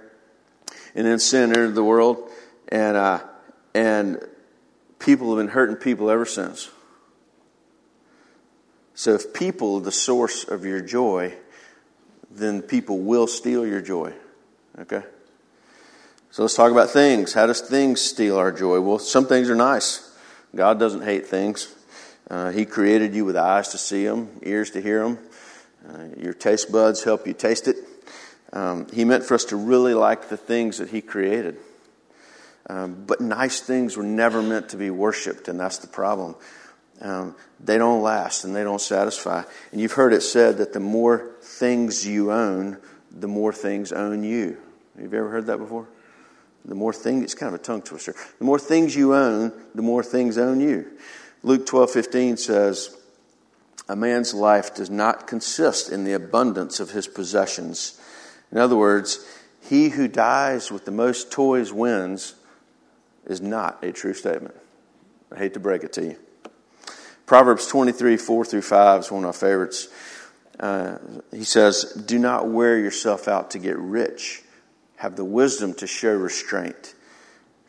And 0.95 1.05
then 1.05 1.19
sin 1.19 1.51
entered 1.51 1.75
the 1.75 1.83
world. 1.83 2.31
And, 2.69 2.97
uh, 2.97 3.21
and 3.75 4.25
people 5.01 5.37
have 5.37 5.45
been 5.45 5.53
hurting 5.53 5.77
people 5.77 6.11
ever 6.11 6.25
since. 6.25 6.71
So 8.95 9.15
if 9.15 9.35
people 9.35 9.81
the 9.81 9.93
source 9.93 10.45
of 10.45 10.65
your 10.65 10.81
joy, 10.81 11.35
then 12.31 12.63
people 12.63 12.99
will 12.99 13.27
steal 13.27 13.67
your 13.67 13.81
joy. 13.81 14.13
Okay? 14.79 15.03
So 16.31 16.43
let's 16.43 16.55
talk 16.55 16.73
about 16.73 16.91
things. 16.91 17.33
How 17.33 17.47
does 17.47 17.61
things 17.61 18.01
steal 18.01 18.37
our 18.37 18.53
joy? 18.53 18.81
Well, 18.81 18.99
some 18.99 19.27
things 19.27 19.51
are 19.51 19.55
nice. 19.55 20.11
God 20.55 20.79
doesn't 20.79 21.03
hate 21.03 21.27
things. 21.27 21.73
Uh, 22.31 22.51
he 22.51 22.65
created 22.65 23.15
you 23.15 23.25
with 23.25 23.37
eyes 23.37 23.69
to 23.69 23.79
see 23.79 24.05
them, 24.05 24.41
ears 24.43 24.71
to 24.71 24.81
hear 24.81 25.05
them. 25.05 25.19
Uh, 25.89 26.07
your 26.17 26.33
taste 26.33 26.73
buds 26.73 27.05
help 27.05 27.27
you 27.27 27.35
taste 27.35 27.69
it. 27.69 27.77
Um, 28.53 28.87
he 28.93 29.05
meant 29.05 29.25
for 29.25 29.35
us 29.35 29.47
to 29.47 29.57
really 29.57 29.95
like 29.95 30.29
the 30.29 30.37
things 30.37 30.79
that 30.79 30.89
He 30.89 31.03
created. 31.03 31.59
Um, 32.71 33.05
but 33.07 33.21
nice 33.21 33.61
things 33.61 33.97
were 33.97 34.05
never 34.05 34.41
meant 34.41 34.71
to 34.71 34.77
be 34.77 34.91
worshiped, 34.91 35.49
and 35.49 35.61
that's 35.61 35.79
the 35.79 35.89
problem. 35.89 36.37
Um, 37.05 37.37
they 37.61 37.77
don't 37.77 38.03
last 38.03 38.45
and 38.45 38.57
they 38.57 38.65
don't 38.65 38.81
satisfy. 38.81 39.43
And 39.71 39.81
you've 39.81 39.93
heard 39.93 40.15
it 40.15 40.23
said 40.23 40.57
that 40.59 40.73
the 40.73 40.81
more 40.81 41.33
things 41.43 42.07
you 42.07 42.33
own, 42.33 42.79
the 43.11 43.29
more 43.29 43.53
things 43.53 43.93
own 43.93 44.25
you. 44.25 44.57
Have 44.99 45.13
you 45.13 45.19
ever 45.19 45.29
heard 45.29 45.47
that 45.47 45.59
before? 45.59 45.87
The 46.65 46.75
more 46.75 46.95
things, 46.95 47.25
it's 47.25 47.35
kind 47.35 47.55
of 47.55 47.61
a 47.61 47.63
tongue 47.63 47.83
twister. 47.83 48.15
The 48.39 48.45
more 48.45 48.59
things 48.59 48.97
you 48.97 49.15
own, 49.15 49.53
the 49.75 49.83
more 49.83 50.03
things 50.03 50.39
own 50.39 50.61
you. 50.61 50.87
Luke 51.43 51.67
12 51.67 51.91
15 51.91 52.37
says, 52.39 52.97
A 53.87 53.95
man's 53.95 54.33
life 54.33 54.75
does 54.75 54.89
not 54.89 55.27
consist 55.27 55.93
in 55.93 56.05
the 56.05 56.15
abundance 56.15 56.81
of 56.81 56.93
his 56.93 57.07
possessions. 57.07 58.01
In 58.51 58.57
other 58.57 58.77
words, 58.77 59.27
he 59.61 59.91
who 59.91 60.09
dies 60.09 60.71
with 60.71 60.87
the 60.87 60.91
most 60.91 61.31
toys 61.31 61.71
wins 61.71 62.35
is 63.27 63.43
not 63.43 63.85
a 63.85 63.93
true 63.93 64.15
statement. 64.15 64.55
I 65.31 65.39
hate 65.39 65.53
to 65.55 65.61
break 65.61 65.83
it 65.83 65.93
to 65.95 66.03
you. 66.03 66.17
Proverbs 67.27 67.67
23 67.67 68.17
4 68.17 68.45
through 68.45 68.63
5 68.63 69.01
is 69.01 69.11
one 69.11 69.25
of 69.25 69.29
my 69.29 69.39
favorites. 69.39 69.89
Uh, 70.59 70.99
he 71.33 71.45
says, 71.45 71.85
Do 72.07 72.19
not 72.19 72.49
wear 72.49 72.79
yourself 72.79 73.29
out 73.29 73.51
to 73.53 73.59
get 73.59 73.77
rich 73.79 74.45
have 75.05 75.17
the 75.17 75.25
wisdom 75.25 75.75
to 75.75 75.87
show 75.87 76.15
restraint. 76.15 76.95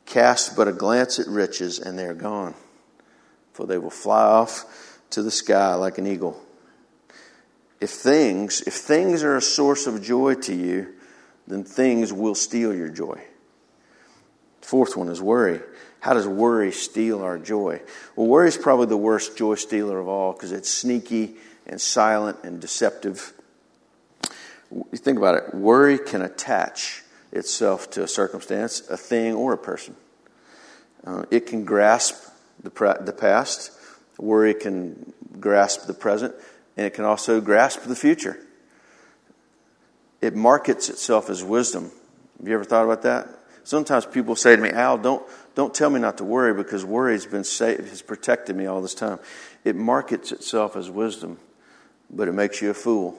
Cast 0.06 0.56
but 0.56 0.70
a 0.70 0.72
glance 0.72 1.20
at 1.20 1.28
riches, 1.28 1.80
and 1.80 2.00
they 2.00 2.06
are 2.06 2.14
gone, 2.14 2.54
for 3.52 3.66
they 3.66 3.78
will 3.78 3.90
fly 3.90 4.24
off 4.24 5.00
to 5.10 5.22
the 5.22 5.32
sky 5.32 5.74
like 5.74 5.98
an 5.98 6.08
eagle. 6.08 6.42
if 7.82 7.90
things, 7.90 8.62
if 8.62 8.74
things 8.74 9.22
are 9.22 9.36
a 9.36 9.42
source 9.42 9.86
of 9.86 10.02
joy 10.02 10.34
to 10.34 10.56
you, 10.56 10.94
then 11.46 11.66
things 11.66 12.14
will 12.14 12.36
steal 12.36 12.74
your 12.74 12.88
joy. 12.88 13.22
Fourth 14.62 14.96
one 14.96 15.10
is 15.10 15.22
worry. 15.22 15.60
How 16.06 16.14
does 16.14 16.28
worry 16.28 16.72
steal 16.72 17.24
our 17.24 17.40
joy? 17.40 17.82
Well, 18.16 18.28
worry 18.28 18.48
is 18.48 18.58
probably 18.58 18.86
the 18.86 18.96
worst 18.96 19.36
joy 19.36 19.56
stealer 19.56 20.00
of 20.00 20.08
all 20.08 20.34
because 20.34 20.52
it's 20.52 20.70
sneaky 20.70 21.34
and 21.66 21.82
silent 21.82 22.38
and 22.44 22.62
deceptive. 22.62 23.34
You 24.72 25.00
think 25.00 25.18
about 25.18 25.34
it 25.34 25.56
worry 25.56 25.98
can 25.98 26.22
attach 26.22 27.02
itself 27.32 27.90
to 27.90 28.04
a 28.04 28.08
circumstance, 28.08 28.88
a 28.88 28.98
thing, 28.98 29.34
or 29.34 29.54
a 29.54 29.58
person. 29.58 29.96
Uh, 31.04 31.26
it 31.32 31.48
can 31.48 31.66
grasp 31.66 32.14
the, 32.62 32.70
the 33.02 33.12
past, 33.12 33.72
worry 34.20 34.54
can 34.54 35.12
grasp 35.40 35.88
the 35.88 35.96
present, 35.96 36.36
and 36.78 36.86
it 36.86 36.94
can 36.94 37.06
also 37.06 37.42
grasp 37.42 37.82
the 37.82 37.96
future. 37.96 38.38
It 40.22 40.36
markets 40.36 40.88
itself 40.88 41.32
as 41.32 41.44
wisdom. 41.44 41.90
Have 42.38 42.48
you 42.48 42.54
ever 42.54 42.64
thought 42.64 42.84
about 42.84 43.02
that? 43.02 43.28
Sometimes 43.64 44.06
people 44.06 44.36
say 44.36 44.56
to 44.56 44.62
me, 44.62 44.70
Al, 44.70 45.00
don't, 45.00 45.28
don't 45.56 45.74
tell 45.74 45.90
me 45.90 46.00
not 46.00 46.18
to 46.18 46.26
worry 46.26 46.54
because 46.54 46.84
worry 46.86 47.14
has 47.14 47.26
been 47.26 47.46
safe, 47.46 47.80
has 47.90 48.02
protected 48.02 48.56
me 48.56 48.66
all 48.66 48.82
this 48.82 48.94
time. 48.94 49.20
It 49.64 49.76
markets 49.76 50.32
itself 50.32 50.76
as 50.76 50.90
wisdom, 50.90 51.40
but 52.10 52.28
it 52.28 52.34
makes 52.34 52.62
you 52.62 52.70
a 52.70 52.74
fool. 52.74 53.18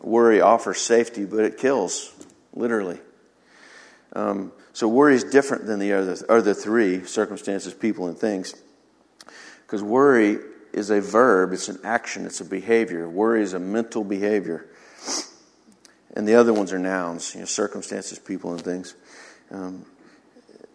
Worry 0.00 0.40
offers 0.40 0.80
safety, 0.80 1.24
but 1.24 1.44
it 1.44 1.58
kills, 1.58 2.12
literally. 2.52 2.98
Um, 4.12 4.52
so 4.72 4.88
worry 4.88 5.14
is 5.14 5.24
different 5.24 5.66
than 5.66 5.78
the 5.78 5.92
other, 5.92 6.16
other 6.28 6.54
three 6.54 7.04
circumstances, 7.04 7.72
people, 7.72 8.08
and 8.08 8.18
things. 8.18 8.54
Because 9.64 9.82
worry 9.82 10.38
is 10.72 10.90
a 10.90 11.00
verb, 11.00 11.52
it's 11.52 11.68
an 11.68 11.78
action, 11.84 12.26
it's 12.26 12.40
a 12.40 12.44
behavior. 12.44 13.08
Worry 13.08 13.42
is 13.42 13.54
a 13.54 13.60
mental 13.60 14.02
behavior. 14.02 14.66
And 16.16 16.26
the 16.26 16.34
other 16.34 16.52
ones 16.52 16.72
are 16.72 16.78
nouns, 16.78 17.34
you 17.34 17.40
know, 17.40 17.46
circumstances, 17.46 18.18
people, 18.18 18.52
and 18.52 18.60
things. 18.60 18.94
Um, 19.50 19.84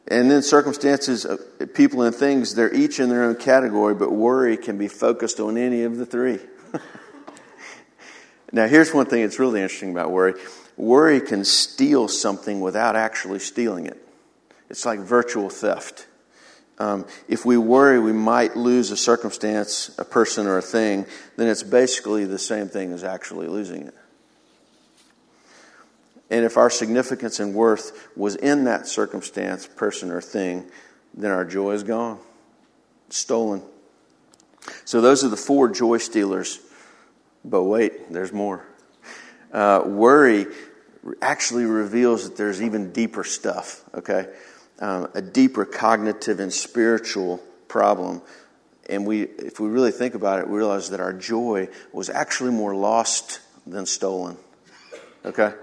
and 0.09 0.29
then 0.29 0.41
circumstances, 0.41 1.25
uh, 1.25 1.37
people, 1.75 2.01
and 2.01 2.15
things, 2.15 2.55
they're 2.55 2.73
each 2.73 2.99
in 2.99 3.09
their 3.09 3.23
own 3.23 3.35
category, 3.35 3.93
but 3.93 4.11
worry 4.11 4.57
can 4.57 4.77
be 4.77 4.87
focused 4.87 5.39
on 5.39 5.57
any 5.57 5.83
of 5.83 5.97
the 5.97 6.05
three. 6.05 6.39
now, 8.51 8.67
here's 8.67 8.93
one 8.93 9.05
thing 9.05 9.21
that's 9.21 9.39
really 9.39 9.61
interesting 9.61 9.91
about 9.91 10.11
worry 10.11 10.33
worry 10.77 11.19
can 11.19 11.43
steal 11.43 12.07
something 12.07 12.61
without 12.61 12.95
actually 12.95 13.39
stealing 13.39 13.85
it. 13.85 14.01
It's 14.69 14.85
like 14.85 14.99
virtual 14.99 15.49
theft. 15.49 16.07
Um, 16.77 17.05
if 17.27 17.45
we 17.45 17.57
worry 17.57 17.99
we 17.99 18.13
might 18.13 18.55
lose 18.55 18.89
a 18.89 18.97
circumstance, 18.97 19.91
a 19.99 20.05
person, 20.05 20.47
or 20.47 20.57
a 20.57 20.61
thing, 20.61 21.05
then 21.35 21.49
it's 21.49 21.63
basically 21.63 22.23
the 22.23 22.39
same 22.39 22.69
thing 22.69 22.93
as 22.93 23.03
actually 23.03 23.47
losing 23.47 23.87
it. 23.87 23.95
And 26.29 26.45
if 26.45 26.57
our 26.57 26.69
significance 26.69 27.39
and 27.39 27.53
worth 27.53 28.09
was 28.15 28.35
in 28.35 28.65
that 28.65 28.87
circumstance, 28.87 29.65
person, 29.65 30.11
or 30.11 30.21
thing, 30.21 30.69
then 31.13 31.31
our 31.31 31.45
joy 31.45 31.71
is 31.71 31.83
gone, 31.83 32.19
stolen. 33.09 33.63
So 34.85 35.01
those 35.01 35.23
are 35.23 35.29
the 35.29 35.37
four 35.37 35.69
joy 35.69 35.97
stealers. 35.97 36.59
But 37.43 37.63
wait, 37.63 38.11
there's 38.11 38.33
more. 38.33 38.65
Uh, 39.51 39.81
worry 39.85 40.45
actually 41.21 41.65
reveals 41.65 42.25
that 42.25 42.37
there's 42.37 42.61
even 42.61 42.91
deeper 42.91 43.23
stuff, 43.23 43.83
okay? 43.95 44.27
Um, 44.79 45.09
a 45.15 45.21
deeper 45.21 45.65
cognitive 45.65 46.39
and 46.39 46.53
spiritual 46.53 47.37
problem. 47.67 48.21
And 48.89 49.05
we, 49.05 49.21
if 49.23 49.59
we 49.59 49.69
really 49.69 49.91
think 49.91 50.13
about 50.13 50.39
it, 50.39 50.47
we 50.47 50.57
realize 50.57 50.89
that 50.91 50.99
our 50.99 51.13
joy 51.13 51.69
was 51.91 52.09
actually 52.09 52.51
more 52.51 52.75
lost 52.75 53.39
than 53.65 53.85
stolen, 53.85 54.37
okay? 55.25 55.53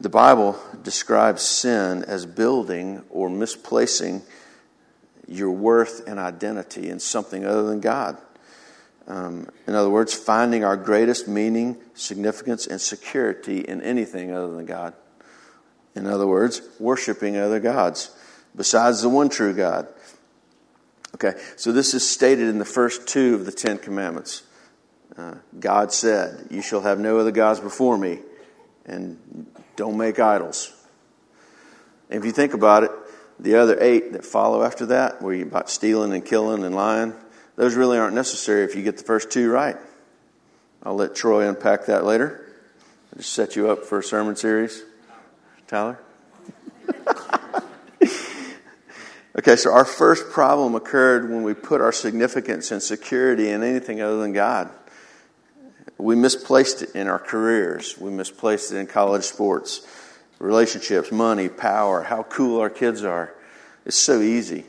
The 0.00 0.08
Bible 0.08 0.58
describes 0.82 1.42
sin 1.42 2.04
as 2.04 2.26
building 2.26 3.04
or 3.10 3.30
misplacing 3.30 4.22
your 5.26 5.52
worth 5.52 6.06
and 6.06 6.18
identity 6.18 6.90
in 6.90 6.98
something 7.00 7.44
other 7.44 7.62
than 7.62 7.80
God. 7.80 8.18
Um, 9.06 9.48
in 9.66 9.74
other 9.74 9.90
words, 9.90 10.14
finding 10.14 10.64
our 10.64 10.76
greatest 10.76 11.28
meaning, 11.28 11.76
significance, 11.94 12.66
and 12.66 12.80
security 12.80 13.60
in 13.60 13.82
anything 13.82 14.32
other 14.32 14.54
than 14.54 14.66
God. 14.66 14.94
In 15.94 16.06
other 16.06 16.26
words, 16.26 16.60
worshiping 16.78 17.36
other 17.36 17.60
gods 17.60 18.10
besides 18.56 19.02
the 19.02 19.08
one 19.08 19.28
true 19.28 19.54
God. 19.54 19.88
Okay, 21.14 21.34
so 21.56 21.70
this 21.70 21.94
is 21.94 22.08
stated 22.08 22.48
in 22.48 22.58
the 22.58 22.64
first 22.64 23.06
two 23.06 23.34
of 23.34 23.46
the 23.46 23.52
Ten 23.52 23.78
Commandments. 23.78 24.42
Uh, 25.16 25.34
God 25.60 25.92
said, 25.92 26.48
You 26.50 26.60
shall 26.60 26.80
have 26.80 26.98
no 26.98 27.18
other 27.18 27.30
gods 27.30 27.60
before 27.60 27.96
me, 27.96 28.18
and 28.84 29.43
don't 29.76 29.96
make 29.96 30.18
idols. 30.18 30.72
If 32.10 32.24
you 32.24 32.32
think 32.32 32.54
about 32.54 32.84
it, 32.84 32.90
the 33.40 33.56
other 33.56 33.76
eight 33.80 34.12
that 34.12 34.24
follow 34.24 34.62
after 34.62 34.86
that, 34.86 35.20
where 35.20 35.34
you 35.34 35.44
about 35.44 35.68
stealing 35.68 36.12
and 36.12 36.24
killing 36.24 36.64
and 36.64 36.74
lying, 36.74 37.14
those 37.56 37.74
really 37.74 37.98
aren't 37.98 38.14
necessary 38.14 38.64
if 38.64 38.74
you 38.74 38.82
get 38.82 38.98
the 38.98 39.04
first 39.04 39.30
two 39.30 39.50
right. 39.50 39.76
I'll 40.82 40.96
let 40.96 41.14
Troy 41.14 41.48
unpack 41.48 41.86
that 41.86 42.04
later. 42.04 42.46
I'll 43.12 43.18
just 43.18 43.32
set 43.32 43.56
you 43.56 43.70
up 43.70 43.84
for 43.84 43.98
a 43.98 44.02
sermon 44.02 44.36
series. 44.36 44.82
Tyler? 45.66 45.98
okay, 49.38 49.56
so 49.56 49.72
our 49.72 49.84
first 49.84 50.30
problem 50.30 50.74
occurred 50.74 51.30
when 51.30 51.42
we 51.42 51.54
put 51.54 51.80
our 51.80 51.92
significance 51.92 52.70
and 52.70 52.82
security 52.82 53.48
in 53.48 53.62
anything 53.62 54.02
other 54.02 54.18
than 54.18 54.32
God. 54.32 54.70
We 55.98 56.16
misplaced 56.16 56.82
it 56.82 56.94
in 56.94 57.06
our 57.06 57.18
careers. 57.18 57.96
We 57.98 58.10
misplaced 58.10 58.72
it 58.72 58.78
in 58.78 58.86
college 58.86 59.24
sports, 59.24 59.86
relationships, 60.38 61.12
money, 61.12 61.48
power, 61.48 62.02
how 62.02 62.24
cool 62.24 62.60
our 62.60 62.70
kids 62.70 63.04
are. 63.04 63.34
It's 63.86 63.96
so 63.96 64.20
easy. 64.20 64.64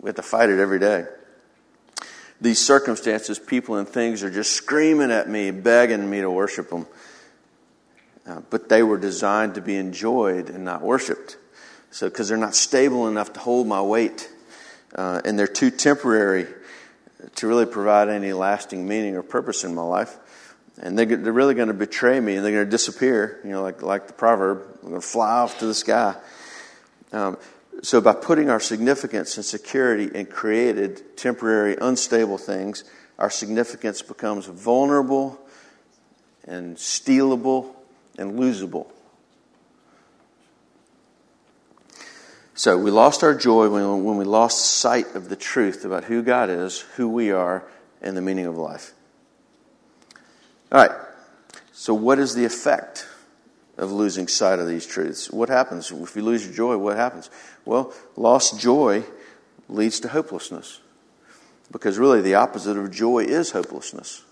We 0.00 0.08
have 0.08 0.16
to 0.16 0.22
fight 0.22 0.50
it 0.50 0.58
every 0.58 0.78
day 0.78 1.06
these 2.40 2.64
circumstances, 2.64 3.38
people 3.38 3.76
and 3.76 3.88
things 3.88 4.22
are 4.22 4.30
just 4.30 4.52
screaming 4.52 5.10
at 5.10 5.28
me, 5.28 5.50
begging 5.50 6.08
me 6.08 6.20
to 6.20 6.30
worship 6.30 6.70
them. 6.70 6.86
Uh, 8.26 8.40
but 8.50 8.68
they 8.68 8.82
were 8.82 8.98
designed 8.98 9.54
to 9.54 9.60
be 9.60 9.76
enjoyed 9.76 10.50
and 10.50 10.64
not 10.64 10.82
worshiped. 10.82 11.36
So, 11.90 12.08
because 12.08 12.28
they're 12.28 12.36
not 12.36 12.54
stable 12.54 13.08
enough 13.08 13.32
to 13.32 13.40
hold 13.40 13.66
my 13.66 13.80
weight, 13.80 14.30
uh, 14.94 15.22
and 15.24 15.38
they're 15.38 15.46
too 15.46 15.70
temporary 15.70 16.46
to 17.36 17.46
really 17.46 17.66
provide 17.66 18.08
any 18.08 18.32
lasting 18.32 18.86
meaning 18.86 19.16
or 19.16 19.22
purpose 19.22 19.64
in 19.64 19.74
my 19.74 19.82
life. 19.82 20.16
And 20.80 20.98
they, 20.98 21.04
they're 21.04 21.32
really 21.32 21.54
going 21.54 21.68
to 21.68 21.74
betray 21.74 22.20
me 22.20 22.36
and 22.36 22.44
they're 22.44 22.52
going 22.52 22.64
to 22.64 22.70
disappear, 22.70 23.40
you 23.44 23.50
know, 23.50 23.62
like, 23.62 23.82
like 23.82 24.06
the 24.06 24.12
proverb, 24.12 24.58
they're 24.80 24.90
going 24.90 25.00
to 25.00 25.06
fly 25.06 25.40
off 25.40 25.58
to 25.58 25.66
the 25.66 25.74
sky. 25.74 26.14
Um, 27.12 27.36
so, 27.82 28.00
by 28.00 28.12
putting 28.12 28.50
our 28.50 28.60
significance 28.60 29.36
and 29.36 29.44
security 29.44 30.10
in 30.12 30.26
created, 30.26 31.16
temporary, 31.16 31.76
unstable 31.80 32.38
things, 32.38 32.84
our 33.18 33.30
significance 33.30 34.02
becomes 34.02 34.46
vulnerable 34.46 35.38
and 36.44 36.76
stealable 36.76 37.74
and 38.18 38.38
losable. 38.38 38.90
So, 42.54 42.76
we 42.76 42.90
lost 42.90 43.22
our 43.22 43.34
joy 43.34 43.68
when, 43.68 44.02
when 44.02 44.16
we 44.16 44.24
lost 44.24 44.78
sight 44.78 45.14
of 45.14 45.28
the 45.28 45.36
truth 45.36 45.84
about 45.84 46.04
who 46.04 46.22
God 46.22 46.50
is, 46.50 46.80
who 46.96 47.08
we 47.08 47.30
are, 47.30 47.64
and 48.02 48.16
the 48.16 48.22
meaning 48.22 48.46
of 48.46 48.56
life. 48.56 48.92
All 50.70 50.80
right. 50.80 50.96
So, 51.72 51.94
what 51.94 52.18
is 52.18 52.34
the 52.34 52.44
effect 52.44 53.06
of 53.78 53.92
losing 53.92 54.26
sight 54.26 54.58
of 54.58 54.66
these 54.66 54.84
truths. 54.84 55.30
What 55.30 55.48
happens? 55.48 55.92
If 55.92 56.16
you 56.16 56.22
lose 56.22 56.44
your 56.44 56.54
joy, 56.54 56.76
what 56.76 56.96
happens? 56.96 57.30
Well, 57.64 57.94
lost 58.16 58.60
joy 58.60 59.04
leads 59.68 60.00
to 60.00 60.08
hopelessness. 60.08 60.80
Because 61.70 61.98
really, 61.98 62.20
the 62.20 62.34
opposite 62.34 62.76
of 62.76 62.90
joy 62.90 63.20
is 63.20 63.52
hopelessness. 63.52 64.24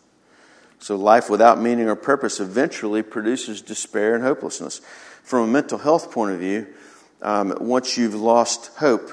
So, 0.81 0.96
life 0.96 1.31
without 1.31 1.61
meaning 1.61 1.88
or 1.88 1.94
purpose 1.94 2.40
eventually 2.40 3.03
produces 3.03 3.62
despair 3.62 4.14
and 4.14 4.25
hopelessness. 4.25 4.81
From 5.22 5.49
a 5.49 5.53
mental 5.53 5.79
health 5.79 6.11
point 6.11 6.33
of 6.33 6.40
view, 6.40 6.66
um, 7.22 7.57
once 7.61 7.96
you've 7.96 8.14
lost 8.14 8.70
hope, 8.79 9.11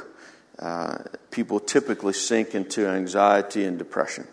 uh, 0.60 0.98
people 1.32 1.60
typically 1.60 2.14
sink 2.14 2.56
into 2.56 2.88
anxiety 2.88 3.66
and 3.66 3.78
depression. 3.78 4.28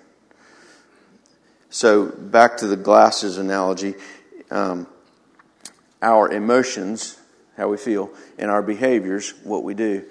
So, 1.70 2.06
back 2.06 2.58
to 2.58 2.66
the 2.66 2.76
glasses 2.76 3.38
analogy. 3.38 3.94
Um, 4.50 4.86
our 6.02 6.30
emotions, 6.30 7.18
how 7.56 7.68
we 7.68 7.76
feel, 7.76 8.10
and 8.38 8.50
our 8.50 8.62
behaviors, 8.62 9.34
what 9.44 9.62
we 9.62 9.74
do. 9.74 10.04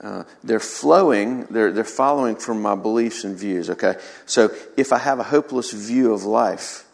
Uh, 0.00 0.24
they're 0.44 0.60
flowing, 0.60 1.44
they're, 1.44 1.72
they're 1.72 1.84
following 1.84 2.36
from 2.36 2.60
my 2.60 2.74
beliefs 2.74 3.24
and 3.24 3.38
views, 3.38 3.70
okay? 3.70 3.94
So 4.26 4.50
if 4.76 4.92
I 4.92 4.98
have 4.98 5.18
a 5.18 5.22
hopeless 5.22 5.72
view 5.72 6.12
of 6.12 6.24
life, 6.24 6.84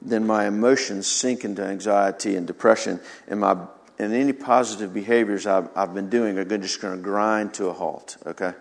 then 0.00 0.26
my 0.26 0.46
emotions 0.46 1.06
sink 1.06 1.44
into 1.44 1.62
anxiety 1.62 2.36
and 2.36 2.46
depression, 2.46 3.00
and, 3.28 3.40
my, 3.40 3.56
and 3.98 4.14
any 4.14 4.32
positive 4.32 4.94
behaviors 4.94 5.46
I've, 5.46 5.68
I've 5.76 5.92
been 5.92 6.08
doing 6.08 6.38
are 6.38 6.44
just 6.44 6.80
going 6.80 6.96
to 6.96 7.02
grind 7.02 7.54
to 7.54 7.66
a 7.66 7.72
halt, 7.72 8.16
okay? 8.24 8.52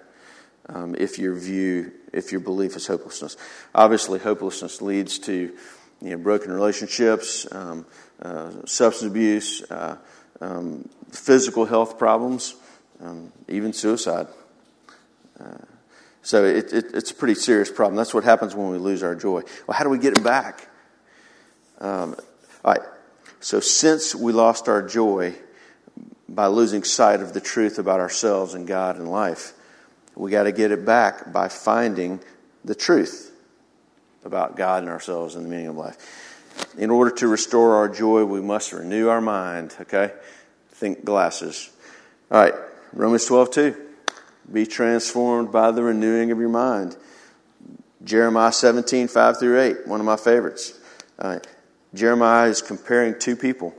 Um, 0.70 0.96
if 0.98 1.20
your 1.20 1.36
view, 1.36 1.92
if 2.14 2.32
your 2.32 2.42
belief 2.42 2.76
is 2.76 2.88
hopelessness. 2.88 3.38
Obviously, 3.74 4.20
hopelessness 4.20 4.82
leads 4.82 5.20
to 5.20 5.56
you 6.02 6.10
know, 6.10 6.18
broken 6.18 6.52
relationships, 6.52 7.48
um, 7.52 7.86
uh, 8.22 8.52
substance 8.66 9.10
abuse, 9.10 9.64
uh, 9.72 9.98
um, 10.42 10.88
physical 11.12 11.66
health 11.66 11.98
problems, 11.98 12.56
um, 13.02 13.32
even 13.48 13.74
suicide. 13.74 14.28
Uh, 15.40 15.58
so 16.22 16.44
it, 16.44 16.74
it, 16.74 16.86
it's 16.94 17.12
a 17.12 17.14
pretty 17.14 17.36
serious 17.36 17.72
problem. 17.72 17.96
That's 17.96 18.14
what 18.14 18.24
happens 18.24 18.56
when 18.56 18.70
we 18.70 18.78
lose 18.78 19.04
our 19.04 19.16
joy. 19.16 19.44
Well, 19.68 19.78
how 19.78 19.84
do 19.84 19.90
we 19.90 20.00
get 20.00 20.18
it 20.18 20.24
back? 20.24 20.68
Um, 21.80 22.16
all 22.64 22.74
right. 22.74 22.82
So 23.40 23.60
since 23.60 24.16
we 24.16 24.34
lost 24.34 24.68
our 24.68 24.82
joy 24.82 25.36
by 26.28 26.48
losing 26.48 26.84
sight 26.84 27.22
of 27.22 27.34
the 27.34 27.42
truth 27.42 27.78
about 27.78 28.00
ourselves 28.00 28.56
and 28.56 28.68
God 28.68 28.98
and 28.98 29.10
life, 29.10 29.54
we 30.16 30.32
got 30.32 30.44
to 30.44 30.52
get 30.52 30.72
it 30.72 30.86
back 30.86 31.32
by 31.32 31.48
finding 31.48 32.20
the 32.64 32.76
truth 32.76 33.32
about 34.24 34.56
God 34.56 34.84
and 34.84 34.92
ourselves 34.92 35.36
and 35.36 35.46
the 35.46 35.50
meaning 35.50 35.68
of 35.68 35.78
life. 35.78 36.74
In 36.78 36.90
order 36.90 37.12
to 37.12 37.28
restore 37.28 37.76
our 37.76 37.90
joy, 37.90 38.24
we 38.26 38.42
must 38.42 38.72
renew 38.74 39.08
our 39.08 39.22
mind. 39.22 39.76
Okay? 39.82 40.12
Think 40.70 41.06
glasses. 41.06 41.70
All 42.32 42.42
right. 42.42 42.54
Romans 42.94 43.26
12, 43.26 43.52
2. 43.52 43.82
Be 44.52 44.66
transformed 44.66 45.52
by 45.52 45.72
the 45.72 45.84
renewing 45.84 46.32
of 46.32 46.40
your 46.40 46.50
mind. 46.50 46.96
Jeremiah 48.04 48.52
17, 48.52 49.08
5 49.08 49.40
through 49.40 49.60
8, 49.60 49.88
one 49.88 50.00
of 50.00 50.06
my 50.06 50.16
favorites. 50.16 50.80
Jeremiah 51.94 52.50
is 52.50 52.62
comparing 52.62 53.18
two 53.20 53.36
people. 53.36 53.74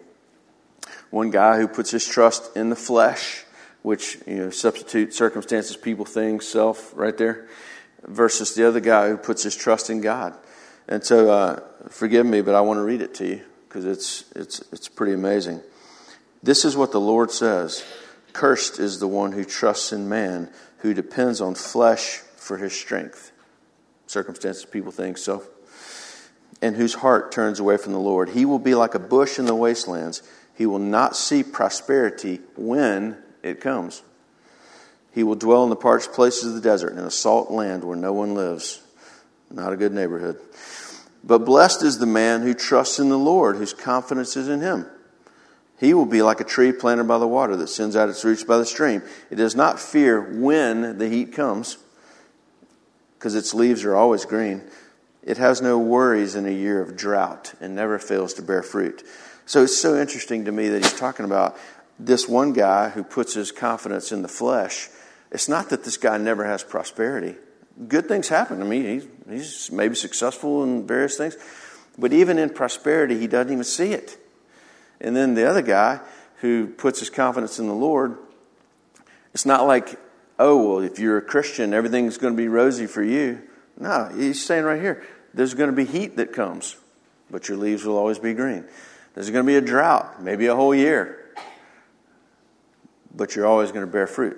One 1.11 1.31
guy 1.31 1.59
who 1.59 1.69
puts 1.69 1.93
his 1.93 2.07
trust 2.07 2.57
in 2.57 2.69
the 2.69 2.77
flesh, 2.77 3.45
which, 3.87 4.19
you 4.27 4.35
know, 4.35 4.51
substitute 4.51 5.15
circumstances, 5.15 5.77
people, 5.77 6.05
things, 6.05 6.45
self, 6.45 6.93
right 6.97 7.17
there, 7.17 7.47
versus 8.03 8.53
the 8.57 8.67
other 8.67 8.81
guy 8.81 9.09
who 9.09 9.17
puts 9.17 9.45
his 9.45 9.55
trust 9.55 9.91
in 9.91 10.01
God. 10.01 10.37
And 10.89 11.05
so, 11.05 11.31
uh, 11.31 11.61
forgive 11.89 12.27
me, 12.27 12.41
but 12.41 12.57
I 12.57 12.63
want 12.63 12.79
to 12.79 12.83
read 12.83 13.01
it 13.01 13.15
to 13.15 13.29
you 13.29 13.43
because 13.69 13.85
it's, 13.85 14.25
it's, 14.35 14.61
it's 14.73 14.89
pretty 14.89 15.13
amazing. 15.13 15.61
This 16.43 16.65
is 16.65 16.77
what 16.77 16.91
the 16.91 17.01
Lord 17.01 17.31
says. 17.31 17.85
Cursed 18.33 18.81
is 18.81 18.99
the 18.99 19.07
one 19.07 19.31
who 19.31 19.45
trusts 19.45 19.93
in 19.93 20.09
man, 20.09 20.51
who 20.79 20.93
depends 20.93 21.41
on 21.41 21.55
flesh 21.55 22.17
for 22.35 22.57
his 22.57 22.73
strength. 22.73 23.31
Circumstances, 24.09 24.65
people, 24.65 24.91
things, 24.91 25.23
self. 25.23 25.49
And 26.61 26.75
whose 26.75 26.95
heart 26.95 27.31
turns 27.31 27.61
away 27.61 27.77
from 27.77 27.93
the 27.93 28.01
Lord. 28.01 28.31
He 28.31 28.47
will 28.47 28.59
be 28.59 28.75
like 28.75 28.97
a 28.97 28.99
bush 28.99 29.39
in 29.39 29.47
the 29.47 29.55
wastelands. 29.55 30.25
He 30.57 30.67
will 30.67 30.81
not 30.81 31.15
see 31.15 31.45
prosperity 31.45 32.41
when 32.57 33.23
it 33.51 33.61
comes. 33.61 34.03
He 35.13 35.23
will 35.23 35.35
dwell 35.35 35.65
in 35.65 35.71
the 35.71 35.77
parched 35.77 36.13
places 36.13 36.47
of 36.49 36.55
the 36.55 36.61
desert, 36.61 36.93
in 36.93 36.99
a 36.99 37.11
salt 37.11 37.51
land 37.51 37.85
where 37.85 37.97
no 37.97 38.13
one 38.13 38.35
lives. 38.35 38.83
Not 39.51 39.73
a 39.73 39.77
good 39.77 39.93
neighborhood. 39.93 40.39
But 41.25 41.45
blessed 41.45 41.83
is 41.83 41.99
the 41.99 42.07
man 42.07 42.43
who 42.43 42.55
trusts 42.55 42.99
in 42.99 43.09
the 43.09 43.19
Lord, 43.19 43.57
whose 43.57 43.73
confidence 43.73 44.37
is 44.37 44.49
in 44.49 44.61
him. 44.61 44.87
He 45.79 45.95
will 45.95 46.07
be 46.07 46.23
like 46.23 46.41
a 46.41 46.45
tree 46.45 46.73
planted 46.73 47.05
by 47.05 47.19
the 47.19 47.27
water 47.27 47.57
that 47.57 47.69
sends 47.69 47.97
out 47.97 48.09
its 48.09 48.25
roots 48.25 48.45
by 48.45 48.59
the 48.59 48.67
stream. 48.67 49.03
It 49.31 49.37
does 49.37 49.55
not 49.55 49.81
fear 49.81 50.21
when 50.21 50.99
the 50.99 51.09
heat 51.09 51.33
comes, 51.33 51.79
because 53.19 53.35
its 53.35 53.55
leaves 53.55 53.85
are 53.85 53.97
always 53.97 54.25
green. 54.25 54.63
It 55.23 55.39
has 55.39 55.61
no 55.61 55.79
worries 55.79 56.35
in 56.35 56.47
a 56.47 56.51
year 56.51 56.81
of 56.81 56.97
drought 56.97 57.55
and 57.61 57.75
never 57.75 57.99
fails 57.99 58.35
to 58.35 58.43
bear 58.43 58.63
fruit. 58.63 59.03
So 59.45 59.65
it's 59.65 59.77
so 59.77 59.97
interesting 59.97 60.45
to 60.45 60.53
me 60.53 60.69
that 60.69 60.83
he's 60.83 60.99
talking 60.99 61.25
about 61.25 61.57
this 61.99 62.29
one 62.29 62.53
guy 62.53 62.91
who 62.91 63.03
puts 63.03 63.35
his 63.35 63.53
confidence 63.53 64.13
in 64.13 64.23
the 64.23 64.29
flesh. 64.29 64.89
It's 65.31 65.49
not 65.49 65.71
that 65.71 65.85
this 65.85 65.97
guy 65.97 66.19
never 66.19 66.45
has 66.45 66.63
prosperity. 66.63 67.37
Good 67.89 68.07
things 68.07 68.29
happen. 68.29 68.63
I 68.63 68.65
mean, 68.65 68.85
he's, 68.85 69.07
he's 69.29 69.71
maybe 69.73 69.95
successful 69.95 70.63
in 70.63 70.87
various 70.87 71.17
things, 71.17 71.37
but 71.99 72.13
even 72.13 72.39
in 72.39 72.51
prosperity, 72.51 73.19
he 73.19 73.27
doesn't 73.27 73.53
even 73.53 73.65
see 73.65 73.93
it. 73.93 74.19
And 75.01 75.15
then 75.15 75.35
the 75.35 75.49
other 75.49 75.63
guy 75.63 76.01
who 76.41 76.69
puts 76.69 77.01
his 77.01 77.11
confidence 77.11 77.59
in 77.59 77.67
the 77.67 77.75
Lord, 77.75 78.17
it's 79.35 79.47
not 79.47 79.67
like, 79.67 79.99
oh, 80.39 80.69
well, 80.69 80.79
if 80.85 80.99
you're 80.99 81.19
a 81.19 81.23
Christian, 81.23 81.75
everything's 81.75 82.19
going 82.19 82.33
to 82.33 82.37
be 82.37 82.49
rosy 82.49 82.87
for 82.87 83.03
you. 83.03 83.43
No, 83.79 84.11
he's 84.17 84.43
saying 84.43 84.65
right 84.65 84.81
here, 84.81 85.07
there's 85.35 85.55
going 85.55 85.69
to 85.69 85.77
be 85.77 85.85
heat 85.85 86.17
that 86.17 86.33
comes, 86.33 86.77
but 87.31 87.49
your 87.49 87.59
leaves 87.59 87.85
will 87.85 87.99
always 87.99 88.19
be 88.19 88.33
green. 88.33 88.65
There's 89.15 89.31
going 89.31 89.45
to 89.45 89.47
be 89.47 89.57
a 89.57 89.61
drought, 89.61 90.23
maybe 90.23 90.47
a 90.47 90.55
whole 90.55 90.75
year, 90.75 91.26
but 93.17 93.35
you're 93.35 93.47
always 93.47 93.73
going 93.73 93.87
to 93.87 93.91
bear 93.91 94.07
fruit. 94.07 94.37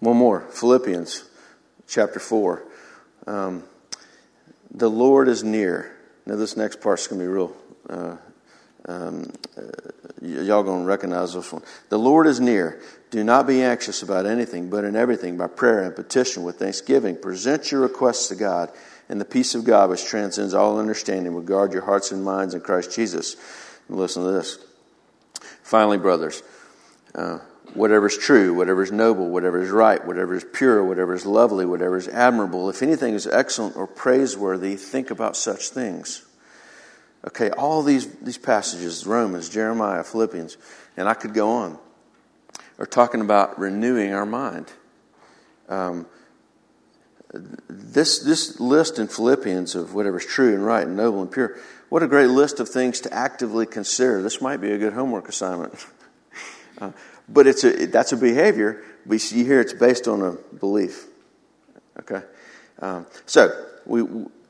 One 0.00 0.16
more 0.16 0.42
Philippians 0.50 1.24
chapter 1.88 2.20
4. 2.20 2.62
Um, 3.26 3.64
the 4.70 4.88
Lord 4.88 5.28
is 5.28 5.42
near. 5.42 5.96
Now, 6.26 6.36
this 6.36 6.56
next 6.56 6.80
part's 6.80 7.06
going 7.06 7.20
to 7.20 7.24
be 7.24 7.28
real 7.28 7.56
uh, 7.88 8.16
um, 8.88 9.32
uh, 9.56 9.62
y'all 10.22 10.62
going 10.62 10.82
to 10.82 10.86
recognize 10.86 11.34
this 11.34 11.52
one. 11.52 11.62
The 11.88 11.98
Lord 11.98 12.26
is 12.26 12.40
near. 12.40 12.80
Do 13.10 13.24
not 13.24 13.46
be 13.46 13.62
anxious 13.62 14.02
about 14.02 14.26
anything, 14.26 14.70
but 14.70 14.84
in 14.84 14.96
everything, 14.96 15.36
by 15.36 15.48
prayer 15.48 15.82
and 15.82 15.94
petition 15.94 16.44
with 16.44 16.58
thanksgiving, 16.58 17.16
present 17.16 17.70
your 17.70 17.80
requests 17.80 18.28
to 18.28 18.36
God, 18.36 18.70
and 19.08 19.20
the 19.20 19.24
peace 19.24 19.54
of 19.54 19.64
God, 19.64 19.90
which 19.90 20.04
transcends 20.04 20.54
all 20.54 20.78
understanding, 20.78 21.34
will 21.34 21.42
guard 21.42 21.72
your 21.72 21.84
hearts 21.84 22.12
and 22.12 22.24
minds 22.24 22.54
in 22.54 22.60
Christ 22.60 22.94
Jesus. 22.94 23.36
And 23.88 23.98
listen 23.98 24.24
to 24.24 24.30
this. 24.30 24.58
Finally, 25.66 25.98
brothers, 25.98 26.44
uh, 27.16 27.40
whatever 27.74 28.06
is 28.06 28.16
true, 28.16 28.54
whatever 28.54 28.84
is 28.84 28.92
noble, 28.92 29.28
whatever 29.28 29.60
is 29.60 29.68
right, 29.68 30.06
whatever 30.06 30.32
is 30.36 30.46
pure, 30.52 30.84
whatever 30.84 31.12
is 31.12 31.26
lovely, 31.26 31.66
whatever 31.66 31.96
is 31.96 32.06
admirable, 32.06 32.70
if 32.70 32.84
anything 32.84 33.14
is 33.14 33.26
excellent 33.26 33.74
or 33.74 33.84
praiseworthy, 33.88 34.76
think 34.76 35.10
about 35.10 35.36
such 35.36 35.70
things. 35.70 36.24
Okay, 37.26 37.50
all 37.50 37.82
these, 37.82 38.06
these 38.18 38.38
passages, 38.38 39.04
Romans, 39.08 39.48
Jeremiah, 39.48 40.04
Philippians, 40.04 40.56
and 40.96 41.08
I 41.08 41.14
could 41.14 41.34
go 41.34 41.50
on, 41.50 41.80
are 42.78 42.86
talking 42.86 43.20
about 43.20 43.58
renewing 43.58 44.14
our 44.14 44.24
mind. 44.24 44.72
Um, 45.68 46.06
this, 47.32 48.20
this 48.20 48.60
list 48.60 48.98
in 48.98 49.08
Philippians 49.08 49.74
of 49.74 49.94
whatever's 49.94 50.24
true 50.24 50.54
and 50.54 50.64
right 50.64 50.86
and 50.86 50.96
noble 50.96 51.22
and 51.22 51.30
pure, 51.30 51.56
what 51.88 52.02
a 52.02 52.06
great 52.06 52.28
list 52.28 52.60
of 52.60 52.68
things 52.68 53.00
to 53.02 53.12
actively 53.12 53.66
consider. 53.66 54.22
This 54.22 54.40
might 54.40 54.58
be 54.58 54.72
a 54.72 54.78
good 54.78 54.92
homework 54.92 55.28
assignment. 55.28 55.74
uh, 56.78 56.92
but 57.28 57.46
it's 57.46 57.64
a, 57.64 57.86
that's 57.86 58.12
a 58.12 58.16
behavior. 58.16 58.84
We 59.04 59.18
see 59.18 59.44
here 59.44 59.60
it's 59.60 59.72
based 59.72 60.08
on 60.08 60.22
a 60.22 60.32
belief. 60.56 61.06
Okay? 62.00 62.22
Um, 62.80 63.06
so, 63.24 63.66
we, 63.84 64.02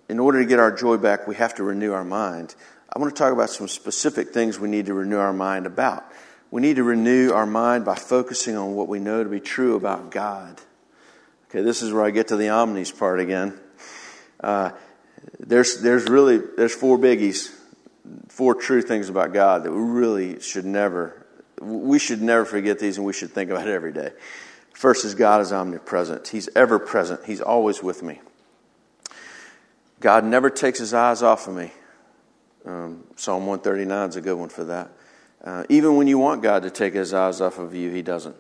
in 0.08 0.18
order 0.18 0.40
to 0.40 0.46
get 0.46 0.58
our 0.58 0.72
joy 0.72 0.96
back, 0.96 1.26
we 1.26 1.36
have 1.36 1.54
to 1.56 1.62
renew 1.62 1.92
our 1.92 2.04
mind. 2.04 2.54
I 2.92 2.98
want 2.98 3.14
to 3.14 3.18
talk 3.18 3.32
about 3.32 3.50
some 3.50 3.68
specific 3.68 4.30
things 4.30 4.58
we 4.58 4.68
need 4.68 4.86
to 4.86 4.94
renew 4.94 5.18
our 5.18 5.32
mind 5.32 5.66
about. 5.66 6.10
We 6.50 6.62
need 6.62 6.76
to 6.76 6.84
renew 6.84 7.32
our 7.32 7.46
mind 7.46 7.84
by 7.84 7.96
focusing 7.96 8.56
on 8.56 8.74
what 8.74 8.88
we 8.88 9.00
know 9.00 9.22
to 9.22 9.28
be 9.28 9.40
true 9.40 9.74
about 9.76 10.10
God. 10.10 10.60
Okay, 11.48 11.62
this 11.62 11.82
is 11.82 11.92
where 11.92 12.04
I 12.04 12.10
get 12.10 12.28
to 12.28 12.36
the 12.36 12.48
omnis 12.48 12.90
part 12.90 13.20
again. 13.20 13.58
Uh, 14.40 14.70
there's, 15.38 15.80
there's 15.80 16.08
really, 16.08 16.38
there's 16.38 16.74
four 16.74 16.98
biggies, 16.98 17.54
four 18.28 18.54
true 18.54 18.82
things 18.82 19.08
about 19.08 19.32
God 19.32 19.64
that 19.64 19.72
we 19.72 19.78
really 19.78 20.40
should 20.40 20.64
never, 20.64 21.26
we 21.60 21.98
should 21.98 22.20
never 22.20 22.44
forget 22.44 22.78
these 22.78 22.96
and 22.96 23.06
we 23.06 23.12
should 23.12 23.30
think 23.30 23.50
about 23.50 23.68
it 23.68 23.72
every 23.72 23.92
day. 23.92 24.10
First 24.72 25.04
is 25.04 25.14
God 25.14 25.40
is 25.40 25.52
omnipresent. 25.52 26.28
He's 26.28 26.48
ever 26.54 26.78
present. 26.78 27.24
He's 27.24 27.40
always 27.40 27.82
with 27.82 28.02
me. 28.02 28.20
God 30.00 30.24
never 30.24 30.50
takes 30.50 30.78
his 30.78 30.92
eyes 30.92 31.22
off 31.22 31.46
of 31.48 31.54
me. 31.54 31.72
Um, 32.66 33.04
Psalm 33.14 33.46
139 33.46 34.08
is 34.08 34.16
a 34.16 34.20
good 34.20 34.36
one 34.36 34.48
for 34.48 34.64
that. 34.64 34.90
Uh, 35.42 35.64
even 35.68 35.96
when 35.96 36.08
you 36.08 36.18
want 36.18 36.42
God 36.42 36.64
to 36.64 36.70
take 36.70 36.92
his 36.92 37.14
eyes 37.14 37.40
off 37.40 37.58
of 37.58 37.74
you, 37.74 37.90
he 37.90 38.02
doesn't. 38.02 38.36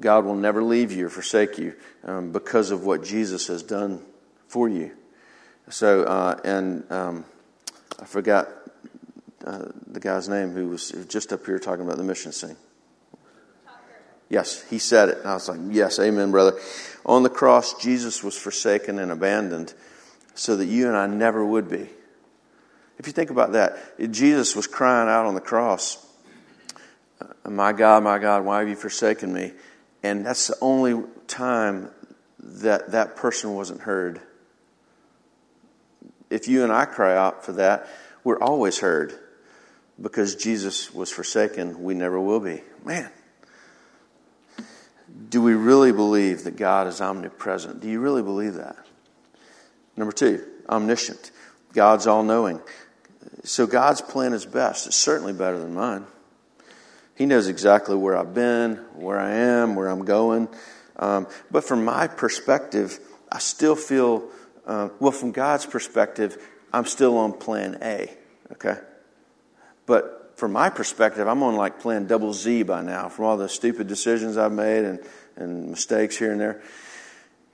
God 0.00 0.24
will 0.24 0.34
never 0.34 0.62
leave 0.62 0.92
you 0.92 1.06
or 1.06 1.10
forsake 1.10 1.58
you 1.58 1.74
um, 2.04 2.32
because 2.32 2.70
of 2.70 2.84
what 2.84 3.04
Jesus 3.04 3.46
has 3.46 3.62
done 3.62 4.02
for 4.48 4.68
you. 4.68 4.92
So, 5.70 6.02
uh, 6.04 6.40
and 6.44 6.90
um, 6.90 7.24
I 8.00 8.04
forgot 8.04 8.48
uh, 9.44 9.66
the 9.86 10.00
guy's 10.00 10.28
name 10.28 10.52
who 10.52 10.68
was 10.68 10.90
just 11.08 11.32
up 11.32 11.46
here 11.46 11.58
talking 11.58 11.84
about 11.84 11.96
the 11.96 12.04
mission 12.04 12.32
scene. 12.32 12.56
Yes, 14.28 14.62
he 14.68 14.78
said 14.78 15.10
it. 15.10 15.18
And 15.18 15.28
I 15.28 15.34
was 15.34 15.48
like, 15.48 15.60
yes, 15.70 15.98
amen, 15.98 16.30
brother. 16.30 16.58
On 17.06 17.22
the 17.22 17.30
cross, 17.30 17.80
Jesus 17.80 18.24
was 18.24 18.36
forsaken 18.36 18.98
and 18.98 19.12
abandoned 19.12 19.74
so 20.34 20.56
that 20.56 20.66
you 20.66 20.88
and 20.88 20.96
I 20.96 21.06
never 21.06 21.44
would 21.44 21.68
be. 21.68 21.88
If 22.98 23.06
you 23.06 23.12
think 23.12 23.30
about 23.30 23.52
that, 23.52 23.76
Jesus 24.10 24.56
was 24.56 24.66
crying 24.66 25.08
out 25.08 25.26
on 25.26 25.34
the 25.34 25.40
cross, 25.40 26.04
My 27.48 27.72
God, 27.72 28.02
my 28.02 28.18
God, 28.18 28.44
why 28.44 28.60
have 28.60 28.68
you 28.68 28.76
forsaken 28.76 29.32
me? 29.32 29.52
And 30.04 30.24
that's 30.24 30.48
the 30.48 30.56
only 30.60 31.02
time 31.26 31.90
that 32.38 32.92
that 32.92 33.16
person 33.16 33.54
wasn't 33.54 33.80
heard. 33.80 34.20
If 36.28 36.46
you 36.46 36.62
and 36.62 36.70
I 36.70 36.84
cry 36.84 37.16
out 37.16 37.42
for 37.42 37.52
that, 37.52 37.88
we're 38.22 38.38
always 38.38 38.78
heard 38.78 39.14
because 40.00 40.36
Jesus 40.36 40.92
was 40.92 41.10
forsaken. 41.10 41.82
We 41.82 41.94
never 41.94 42.20
will 42.20 42.40
be. 42.40 42.62
Man, 42.84 43.10
do 45.30 45.40
we 45.40 45.54
really 45.54 45.90
believe 45.90 46.44
that 46.44 46.56
God 46.56 46.86
is 46.86 47.00
omnipresent? 47.00 47.80
Do 47.80 47.88
you 47.88 47.98
really 47.98 48.22
believe 48.22 48.54
that? 48.54 48.76
Number 49.96 50.12
two, 50.12 50.44
omniscient. 50.68 51.30
God's 51.72 52.06
all 52.06 52.22
knowing. 52.22 52.60
So 53.44 53.66
God's 53.66 54.02
plan 54.02 54.34
is 54.34 54.44
best. 54.44 54.86
It's 54.86 54.96
certainly 54.96 55.32
better 55.32 55.58
than 55.58 55.72
mine. 55.72 56.04
He 57.14 57.26
knows 57.26 57.48
exactly 57.48 57.96
where 57.96 58.16
I've 58.16 58.34
been, 58.34 58.76
where 58.94 59.18
I 59.18 59.32
am, 59.32 59.76
where 59.76 59.88
I'm 59.88 60.04
going. 60.04 60.48
Um, 60.96 61.28
but 61.50 61.64
from 61.64 61.84
my 61.84 62.08
perspective, 62.08 62.98
I 63.30 63.38
still 63.38 63.76
feel, 63.76 64.28
uh, 64.66 64.88
well, 64.98 65.12
from 65.12 65.32
God's 65.32 65.66
perspective, 65.66 66.36
I'm 66.72 66.86
still 66.86 67.16
on 67.16 67.32
plan 67.32 67.78
A, 67.82 68.10
okay? 68.52 68.78
But 69.86 70.32
from 70.36 70.52
my 70.52 70.70
perspective, 70.70 71.28
I'm 71.28 71.42
on 71.42 71.54
like 71.54 71.78
plan 71.80 72.06
double 72.06 72.32
Z 72.32 72.64
by 72.64 72.82
now 72.82 73.08
from 73.08 73.26
all 73.26 73.36
the 73.36 73.48
stupid 73.48 73.86
decisions 73.86 74.36
I've 74.36 74.52
made 74.52 74.84
and, 74.84 75.00
and 75.36 75.70
mistakes 75.70 76.16
here 76.18 76.32
and 76.32 76.40
there. 76.40 76.62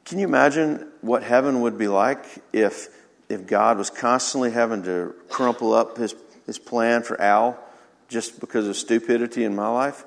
Can 0.06 0.18
you 0.18 0.26
imagine 0.26 0.90
what 1.02 1.22
heaven 1.22 1.60
would 1.60 1.76
be 1.76 1.88
like 1.88 2.24
if, 2.52 2.88
if 3.28 3.46
God 3.46 3.76
was 3.76 3.90
constantly 3.90 4.50
having 4.50 4.82
to 4.84 5.14
crumple 5.28 5.74
up 5.74 5.98
his, 5.98 6.14
his 6.46 6.58
plan 6.58 7.02
for 7.02 7.20
Al 7.20 7.62
just 8.10 8.40
because 8.40 8.68
of 8.68 8.76
stupidity 8.76 9.44
in 9.44 9.54
my 9.54 9.68
life? 9.68 10.04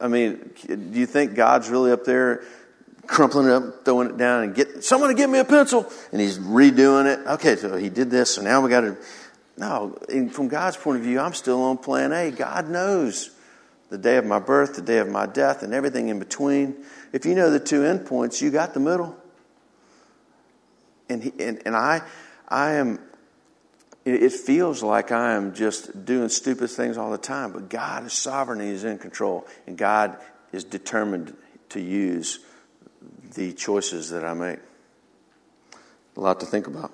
I 0.00 0.08
mean, 0.08 0.50
do 0.66 0.98
you 0.98 1.06
think 1.06 1.34
God's 1.34 1.68
really 1.68 1.92
up 1.92 2.04
there 2.04 2.42
crumpling 3.06 3.48
it 3.48 3.52
up, 3.52 3.84
throwing 3.84 4.10
it 4.10 4.16
down, 4.16 4.44
and 4.44 4.54
get 4.54 4.82
someone 4.82 5.10
to 5.10 5.14
give 5.14 5.28
me 5.28 5.38
a 5.38 5.44
pencil? 5.44 5.90
And 6.12 6.20
he's 6.20 6.38
redoing 6.38 7.12
it. 7.12 7.26
Okay, 7.26 7.56
so 7.56 7.76
he 7.76 7.90
did 7.90 8.10
this, 8.10 8.36
so 8.36 8.42
now 8.42 8.62
we 8.62 8.70
got 8.70 8.80
to. 8.80 8.96
No, 9.58 9.98
from 10.30 10.48
God's 10.48 10.78
point 10.78 10.98
of 10.98 11.04
view, 11.04 11.20
I'm 11.20 11.34
still 11.34 11.62
on 11.62 11.76
plan 11.76 12.12
A. 12.12 12.30
God 12.30 12.70
knows 12.70 13.30
the 13.90 13.98
day 13.98 14.16
of 14.16 14.24
my 14.24 14.38
birth, 14.38 14.76
the 14.76 14.82
day 14.82 14.98
of 14.98 15.08
my 15.08 15.26
death, 15.26 15.62
and 15.62 15.74
everything 15.74 16.08
in 16.08 16.18
between. 16.18 16.74
If 17.12 17.26
you 17.26 17.34
know 17.34 17.50
the 17.50 17.60
two 17.60 17.82
endpoints, 17.82 18.40
you 18.40 18.50
got 18.50 18.72
the 18.72 18.80
middle. 18.80 19.14
And, 21.10 21.22
he, 21.22 21.32
and, 21.38 21.60
and 21.66 21.76
I, 21.76 22.00
I 22.48 22.72
am 22.72 22.98
it 24.04 24.32
feels 24.32 24.82
like 24.82 25.12
I 25.12 25.34
am 25.34 25.54
just 25.54 26.04
doing 26.04 26.28
stupid 26.28 26.70
things 26.70 26.98
all 26.98 27.10
the 27.10 27.18
time, 27.18 27.52
but 27.52 27.68
God 27.68 28.06
is 28.06 28.12
sovereign 28.12 28.60
and 28.60 28.70
He's 28.70 28.84
in 28.84 28.98
control, 28.98 29.46
and 29.66 29.78
God 29.78 30.16
is 30.52 30.64
determined 30.64 31.36
to 31.70 31.80
use 31.80 32.40
the 33.34 33.52
choices 33.52 34.10
that 34.10 34.24
I 34.24 34.34
make. 34.34 34.58
A 36.16 36.20
lot 36.20 36.40
to 36.40 36.46
think 36.46 36.66
about. 36.66 36.92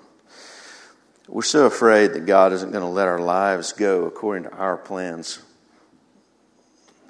We're 1.26 1.42
so 1.42 1.66
afraid 1.66 2.12
that 2.14 2.26
God 2.26 2.52
isn't 2.52 2.70
going 2.70 2.84
to 2.84 2.88
let 2.88 3.08
our 3.08 3.18
lives 3.18 3.72
go 3.72 4.04
according 4.04 4.44
to 4.44 4.56
our 4.56 4.76
plans. 4.76 5.40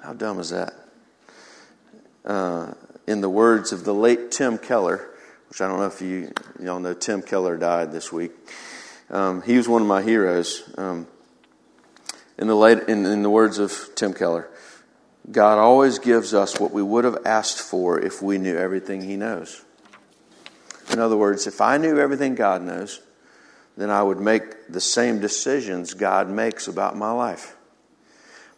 How 0.01 0.13
dumb 0.13 0.39
is 0.39 0.49
that? 0.49 0.73
Uh, 2.25 2.73
in 3.07 3.21
the 3.21 3.29
words 3.29 3.71
of 3.71 3.85
the 3.85 3.93
late 3.93 4.31
Tim 4.31 4.57
Keller, 4.57 5.09
which 5.49 5.61
I 5.61 5.67
don't 5.67 5.79
know 5.79 5.85
if 5.85 6.01
you 6.01 6.31
y'all 6.61 6.79
know, 6.79 6.93
Tim 6.93 7.21
Keller 7.21 7.57
died 7.57 7.91
this 7.91 8.11
week. 8.11 8.31
Um, 9.09 9.41
he 9.41 9.57
was 9.57 9.67
one 9.67 9.81
of 9.81 9.87
my 9.87 10.01
heroes. 10.01 10.69
Um, 10.77 11.07
in 12.37 12.47
the 12.47 12.55
late, 12.55 12.87
in, 12.87 13.05
in 13.05 13.23
the 13.23 13.29
words 13.29 13.59
of 13.59 13.89
Tim 13.95 14.13
Keller, 14.13 14.49
God 15.31 15.57
always 15.57 15.99
gives 15.99 16.33
us 16.33 16.59
what 16.59 16.71
we 16.71 16.81
would 16.81 17.05
have 17.05 17.17
asked 17.25 17.59
for 17.59 17.99
if 17.99 18.21
we 18.21 18.37
knew 18.37 18.55
everything 18.55 19.01
He 19.01 19.17
knows. 19.17 19.63
In 20.91 20.99
other 20.99 21.17
words, 21.17 21.47
if 21.47 21.61
I 21.61 21.77
knew 21.77 21.99
everything 21.99 22.35
God 22.35 22.61
knows, 22.61 23.01
then 23.77 23.89
I 23.89 24.01
would 24.01 24.19
make 24.19 24.67
the 24.67 24.81
same 24.81 25.19
decisions 25.19 25.93
God 25.93 26.29
makes 26.29 26.67
about 26.67 26.97
my 26.97 27.11
life. 27.11 27.55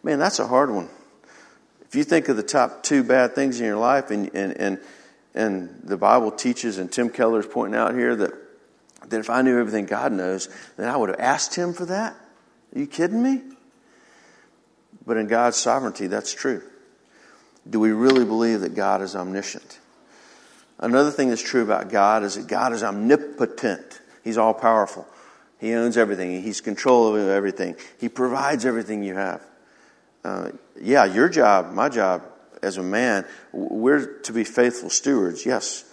Man, 0.04 0.20
that's 0.20 0.40
a 0.40 0.48
hard 0.48 0.72
one. 0.72 0.90
If 1.82 1.96
you 1.96 2.04
think 2.04 2.30
of 2.30 2.38
the 2.38 2.44
top 2.44 2.84
two 2.84 3.04
bad 3.04 3.36
things 3.36 3.60
in 3.60 3.66
your 3.66 3.78
life, 3.78 4.12
and, 4.12 4.34
and, 4.34 4.58
and, 4.58 4.80
and 5.36 5.82
the 5.84 5.98
Bible 5.98 6.32
teaches, 6.32 6.78
and 6.78 6.92
Tim 6.92 7.10
Keller 7.10 7.42
is 7.42 7.46
pointing 7.46 7.78
out 7.78 7.94
here 7.94 8.16
that 8.16 8.34
that 9.12 9.20
if 9.20 9.30
I 9.30 9.42
knew 9.42 9.60
everything 9.60 9.86
God 9.86 10.12
knows, 10.12 10.50
then 10.78 10.90
I 10.90 10.98
would 10.98 11.10
have 11.10 11.20
asked 11.20 11.56
Him 11.56 11.74
for 11.74 11.86
that? 11.86 12.16
Are 12.76 12.80
you 12.80 12.88
kidding 12.88 13.22
me? 13.22 13.42
But 15.06 15.18
in 15.18 15.28
God's 15.28 15.58
sovereignty, 15.58 16.08
that's 16.08 16.34
true. 16.34 16.62
Do 17.70 17.80
we 17.80 17.92
really 17.92 18.26
believe 18.26 18.62
that 18.62 18.76
God 18.76 19.02
is 19.02 19.16
omniscient? 19.16 19.80
Another 20.80 21.12
thing 21.12 21.30
that's 21.30 21.42
true 21.42 21.62
about 21.62 21.90
God 21.90 22.24
is 22.24 22.36
that 22.36 22.48
God 22.48 22.74
is 22.74 22.82
omnipotent. 22.82 24.02
He's 24.24 24.38
all 24.38 24.54
powerful. 24.54 25.08
He 25.60 25.74
owns 25.74 25.96
everything. 25.96 26.42
He's 26.42 26.60
control 26.60 27.16
of 27.16 27.30
everything. 27.30 27.76
He 28.00 28.10
provides 28.10 28.66
everything 28.66 29.04
you 29.04 29.14
have. 29.14 29.46
Uh, 30.24 30.52
yeah, 30.80 31.06
your 31.06 31.30
job, 31.30 31.72
my 31.72 31.88
job 31.88 32.24
as 32.64 32.78
a 32.78 32.84
man, 32.84 33.26
we're 33.52 34.20
to 34.22 34.34
be 34.34 34.44
faithful 34.44 34.90
stewards, 34.90 35.46
yes. 35.46 35.84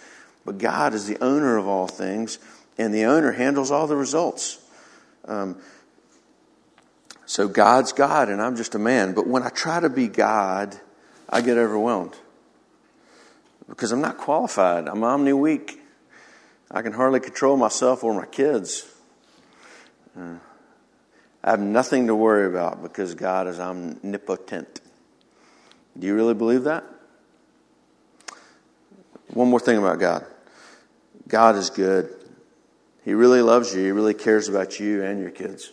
But 0.44 0.58
God 0.58 0.94
is 0.94 1.06
the 1.06 1.22
owner 1.22 1.56
of 1.56 1.66
all 1.66 1.86
things, 1.86 2.38
and 2.78 2.94
the 2.94 3.04
owner 3.04 3.32
handles 3.32 3.70
all 3.70 3.86
the 3.86 3.96
results. 3.96 4.58
Um, 5.24 5.60
so 7.26 7.48
God's 7.48 7.92
God, 7.92 8.28
and 8.28 8.40
I'm 8.40 8.56
just 8.56 8.74
a 8.74 8.78
man. 8.78 9.12
But 9.12 9.26
when 9.26 9.42
I 9.42 9.50
try 9.50 9.80
to 9.80 9.90
be 9.90 10.08
God, 10.08 10.78
I 11.28 11.40
get 11.42 11.58
overwhelmed 11.58 12.16
because 13.68 13.92
I'm 13.92 14.00
not 14.00 14.16
qualified. 14.16 14.88
I'm 14.88 15.04
omni 15.04 15.32
weak. 15.34 15.80
I 16.70 16.82
can 16.82 16.92
hardly 16.92 17.20
control 17.20 17.56
myself 17.56 18.04
or 18.04 18.14
my 18.14 18.26
kids. 18.26 18.86
Uh, 20.18 20.36
I 21.44 21.50
have 21.50 21.60
nothing 21.60 22.06
to 22.06 22.14
worry 22.14 22.46
about 22.46 22.82
because 22.82 23.14
God 23.14 23.46
is 23.46 23.60
omnipotent. 23.60 24.80
Do 25.98 26.06
you 26.06 26.14
really 26.14 26.34
believe 26.34 26.64
that? 26.64 26.84
One 29.28 29.50
more 29.50 29.60
thing 29.60 29.76
about 29.78 29.98
God 29.98 30.24
God 31.26 31.56
is 31.56 31.68
good. 31.68 32.17
He 33.08 33.14
really 33.14 33.40
loves 33.40 33.74
you. 33.74 33.82
He 33.82 33.90
really 33.90 34.12
cares 34.12 34.50
about 34.50 34.78
you 34.78 35.02
and 35.02 35.18
your 35.18 35.30
kids. 35.30 35.72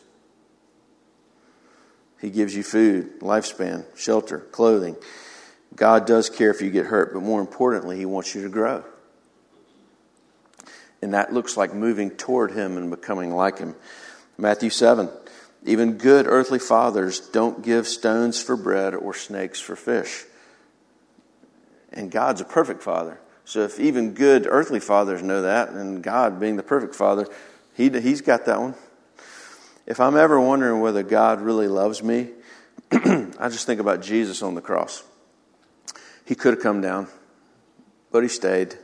He 2.22 2.30
gives 2.30 2.56
you 2.56 2.64
food, 2.64 3.20
lifespan, 3.20 3.84
shelter, 3.94 4.40
clothing. 4.40 4.96
God 5.76 6.08
does 6.08 6.30
care 6.30 6.50
if 6.50 6.62
you 6.62 6.72
get 6.72 6.86
hurt, 6.86 7.14
but 7.14 7.24
more 7.24 7.42
importantly, 7.42 7.98
He 7.98 8.06
wants 8.06 8.34
you 8.36 8.44
to 8.44 8.48
grow. 8.48 8.86
And 11.02 11.14
that 11.14 11.34
looks 11.34 11.58
like 11.58 11.74
moving 11.74 12.12
toward 12.12 12.52
Him 12.52 12.78
and 12.78 12.90
becoming 12.90 13.36
like 13.36 13.58
Him. 13.58 13.76
Matthew 14.38 14.70
7 14.70 15.10
Even 15.66 15.98
good 15.98 16.28
earthly 16.28 16.60
fathers 16.60 17.20
don't 17.20 17.62
give 17.62 17.86
stones 17.86 18.42
for 18.42 18.56
bread 18.56 18.96
or 18.96 19.14
snakes 19.14 19.60
for 19.60 19.76
fish. 19.76 20.24
And 21.92 22.10
God's 22.10 22.40
a 22.40 22.46
perfect 22.46 22.82
father. 22.82 23.20
So 23.46 23.62
if 23.62 23.80
even 23.80 24.14
good 24.14 24.48
earthly 24.50 24.80
fathers 24.80 25.22
know 25.22 25.44
that, 25.44 25.70
and 25.70 26.04
God 26.04 26.40
being 26.40 26.56
the 26.56 26.64
perfect 26.64 26.96
father, 26.96 27.28
he, 27.76 27.90
he's 27.90 28.22
got 28.22 28.46
that 28.46 28.60
one. 28.60 28.76
If 29.86 30.00
I'm 30.00 30.18
ever 30.18 30.40
wondering 30.40 30.82
whether 30.82 31.04
God 31.04 31.42
really 31.42 31.68
loves 31.68 32.02
me, 32.02 32.30
I 32.92 33.50
just 33.50 33.68
think 33.68 33.80
about 33.80 34.02
Jesus 34.02 34.42
on 34.42 34.56
the 34.56 34.62
cross. 34.62 35.04
He 36.26 36.34
could 36.34 36.56
have 36.56 36.64
come 36.64 36.82
down, 36.82 37.08
but 38.12 38.24
he 38.24 38.30
stayed. 38.30 38.76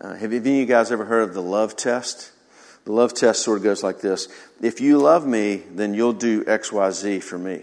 Uh, 0.00 0.14
have 0.14 0.32
any 0.32 0.36
of 0.36 0.46
you 0.46 0.66
guys 0.66 0.90
ever 0.90 1.04
heard 1.04 1.28
of 1.28 1.34
the 1.34 1.42
love 1.42 1.76
test? 1.76 2.32
The 2.84 2.92
love 2.92 3.14
test 3.14 3.42
sort 3.42 3.58
of 3.58 3.64
goes 3.64 3.82
like 3.82 4.00
this 4.00 4.28
If 4.60 4.80
you 4.80 4.98
love 4.98 5.26
me, 5.26 5.62
then 5.70 5.94
you'll 5.94 6.12
do 6.12 6.44
XYZ 6.44 7.22
for 7.22 7.38
me. 7.38 7.62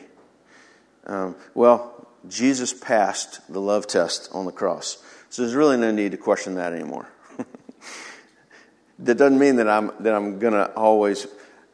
Um, 1.05 1.35
well, 1.53 2.07
Jesus 2.27 2.73
passed 2.73 3.41
the 3.51 3.61
love 3.61 3.85
test 3.85 4.29
on 4.31 4.45
the 4.45 4.51
cross. 4.51 4.97
So 5.35 5.41
there's 5.41 5.53
really 5.53 5.75
no 5.75 5.91
need 5.91 6.13
to 6.13 6.17
question 6.17 6.55
that 6.55 6.71
anymore. 6.71 7.09
that 8.99 9.17
doesn't 9.17 9.37
mean 9.37 9.57
that 9.57 9.67
I'm 9.67 9.91
that 9.99 10.15
I'm 10.15 10.39
gonna 10.39 10.71
always 10.77 11.27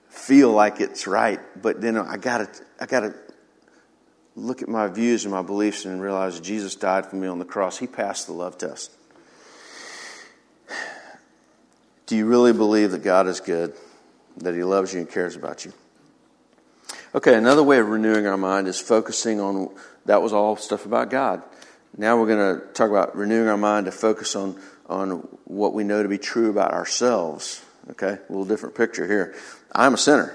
feel 0.09 0.51
like 0.51 0.81
it's 0.81 1.05
right, 1.05 1.39
but 1.61 1.79
then 1.79 1.95
I 1.95 2.17
gotta 2.17 2.49
I 2.79 2.87
gotta 2.87 3.13
look 4.35 4.63
at 4.63 4.67
my 4.67 4.87
views 4.87 5.25
and 5.25 5.31
my 5.31 5.43
beliefs 5.43 5.85
and 5.85 6.01
realize 6.01 6.39
Jesus 6.39 6.73
died 6.73 7.05
for 7.05 7.17
me 7.17 7.27
on 7.27 7.37
the 7.37 7.45
cross. 7.45 7.77
He 7.77 7.85
passed 7.85 8.25
the 8.25 8.33
love 8.33 8.57
test. 8.57 8.89
Do 12.07 12.17
you 12.17 12.25
really 12.25 12.53
believe 12.53 12.89
that 12.93 13.03
God 13.03 13.27
is 13.27 13.41
good, 13.41 13.75
that 14.37 14.55
He 14.55 14.63
loves 14.63 14.91
you 14.91 15.01
and 15.01 15.07
cares 15.07 15.35
about 15.35 15.65
you? 15.65 15.73
Okay, 17.13 17.35
another 17.35 17.61
way 17.61 17.77
of 17.77 17.89
renewing 17.89 18.25
our 18.25 18.37
mind 18.37 18.67
is 18.67 18.81
focusing 18.81 19.39
on 19.39 19.69
that 20.07 20.23
was 20.23 20.33
all 20.33 20.55
stuff 20.55 20.87
about 20.87 21.11
God. 21.11 21.43
Now 21.97 22.17
we're 22.17 22.27
going 22.27 22.59
to 22.59 22.67
talk 22.73 22.89
about 22.89 23.15
renewing 23.15 23.49
our 23.49 23.57
mind 23.57 23.85
to 23.85 23.91
focus 23.91 24.35
on, 24.35 24.59
on 24.87 25.27
what 25.45 25.73
we 25.73 25.83
know 25.83 26.01
to 26.01 26.09
be 26.09 26.17
true 26.17 26.49
about 26.49 26.71
ourselves. 26.71 27.63
Okay, 27.91 28.13
a 28.13 28.19
little 28.29 28.45
different 28.45 28.75
picture 28.75 29.07
here. 29.07 29.35
I'm 29.73 29.95
a 29.95 29.97
sinner. 29.97 30.33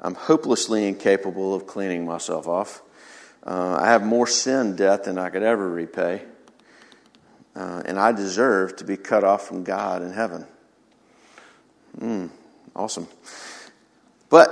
I'm 0.00 0.14
hopelessly 0.14 0.86
incapable 0.86 1.54
of 1.54 1.66
cleaning 1.66 2.04
myself 2.04 2.46
off. 2.46 2.82
Uh, 3.44 3.78
I 3.80 3.88
have 3.88 4.04
more 4.04 4.26
sin 4.26 4.76
debt 4.76 5.04
than 5.04 5.16
I 5.16 5.30
could 5.30 5.42
ever 5.42 5.68
repay. 5.68 6.22
Uh, 7.54 7.82
and 7.84 7.98
I 7.98 8.12
deserve 8.12 8.76
to 8.76 8.84
be 8.84 8.96
cut 8.96 9.24
off 9.24 9.46
from 9.46 9.62
God 9.64 10.02
in 10.02 10.12
heaven. 10.12 10.46
Mm, 11.98 12.30
awesome. 12.74 13.06
But 14.28 14.50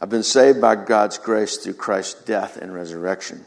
I've 0.00 0.08
been 0.08 0.22
saved 0.22 0.60
by 0.60 0.76
God's 0.76 1.18
grace 1.18 1.58
through 1.58 1.74
Christ's 1.74 2.22
death 2.22 2.56
and 2.56 2.74
resurrection. 2.74 3.44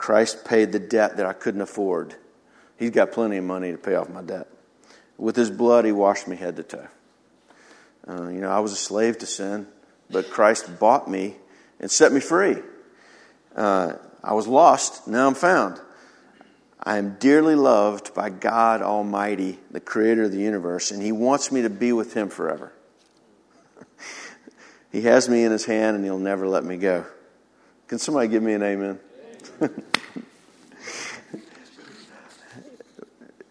Christ 0.00 0.46
paid 0.46 0.72
the 0.72 0.78
debt 0.78 1.18
that 1.18 1.26
I 1.26 1.34
couldn't 1.34 1.60
afford. 1.60 2.14
He's 2.78 2.88
got 2.88 3.12
plenty 3.12 3.36
of 3.36 3.44
money 3.44 3.70
to 3.70 3.76
pay 3.76 3.96
off 3.96 4.08
my 4.08 4.22
debt. 4.22 4.46
With 5.18 5.36
his 5.36 5.50
blood, 5.50 5.84
he 5.84 5.92
washed 5.92 6.26
me 6.26 6.36
head 6.36 6.56
to 6.56 6.62
toe. 6.62 6.88
Uh, 8.08 8.28
you 8.28 8.40
know, 8.40 8.48
I 8.50 8.60
was 8.60 8.72
a 8.72 8.76
slave 8.76 9.18
to 9.18 9.26
sin, 9.26 9.66
but 10.10 10.30
Christ 10.30 10.80
bought 10.80 11.06
me 11.06 11.36
and 11.80 11.90
set 11.90 12.12
me 12.12 12.20
free. 12.20 12.56
Uh, 13.54 13.96
I 14.24 14.32
was 14.32 14.46
lost, 14.48 15.06
now 15.06 15.26
I'm 15.26 15.34
found. 15.34 15.78
I 16.82 16.96
am 16.96 17.16
dearly 17.16 17.54
loved 17.54 18.14
by 18.14 18.30
God 18.30 18.80
Almighty, 18.80 19.58
the 19.70 19.80
creator 19.80 20.22
of 20.22 20.32
the 20.32 20.38
universe, 20.38 20.92
and 20.92 21.02
He 21.02 21.12
wants 21.12 21.52
me 21.52 21.60
to 21.60 21.70
be 21.70 21.92
with 21.92 22.14
Him 22.14 22.30
forever. 22.30 22.72
he 24.92 25.02
has 25.02 25.28
me 25.28 25.44
in 25.44 25.52
His 25.52 25.66
hand 25.66 25.94
and 25.96 26.06
He'll 26.06 26.18
never 26.18 26.48
let 26.48 26.64
me 26.64 26.78
go. 26.78 27.04
Can 27.86 27.98
somebody 27.98 28.28
give 28.28 28.42
me 28.42 28.54
an 28.54 28.62
amen? 28.62 28.98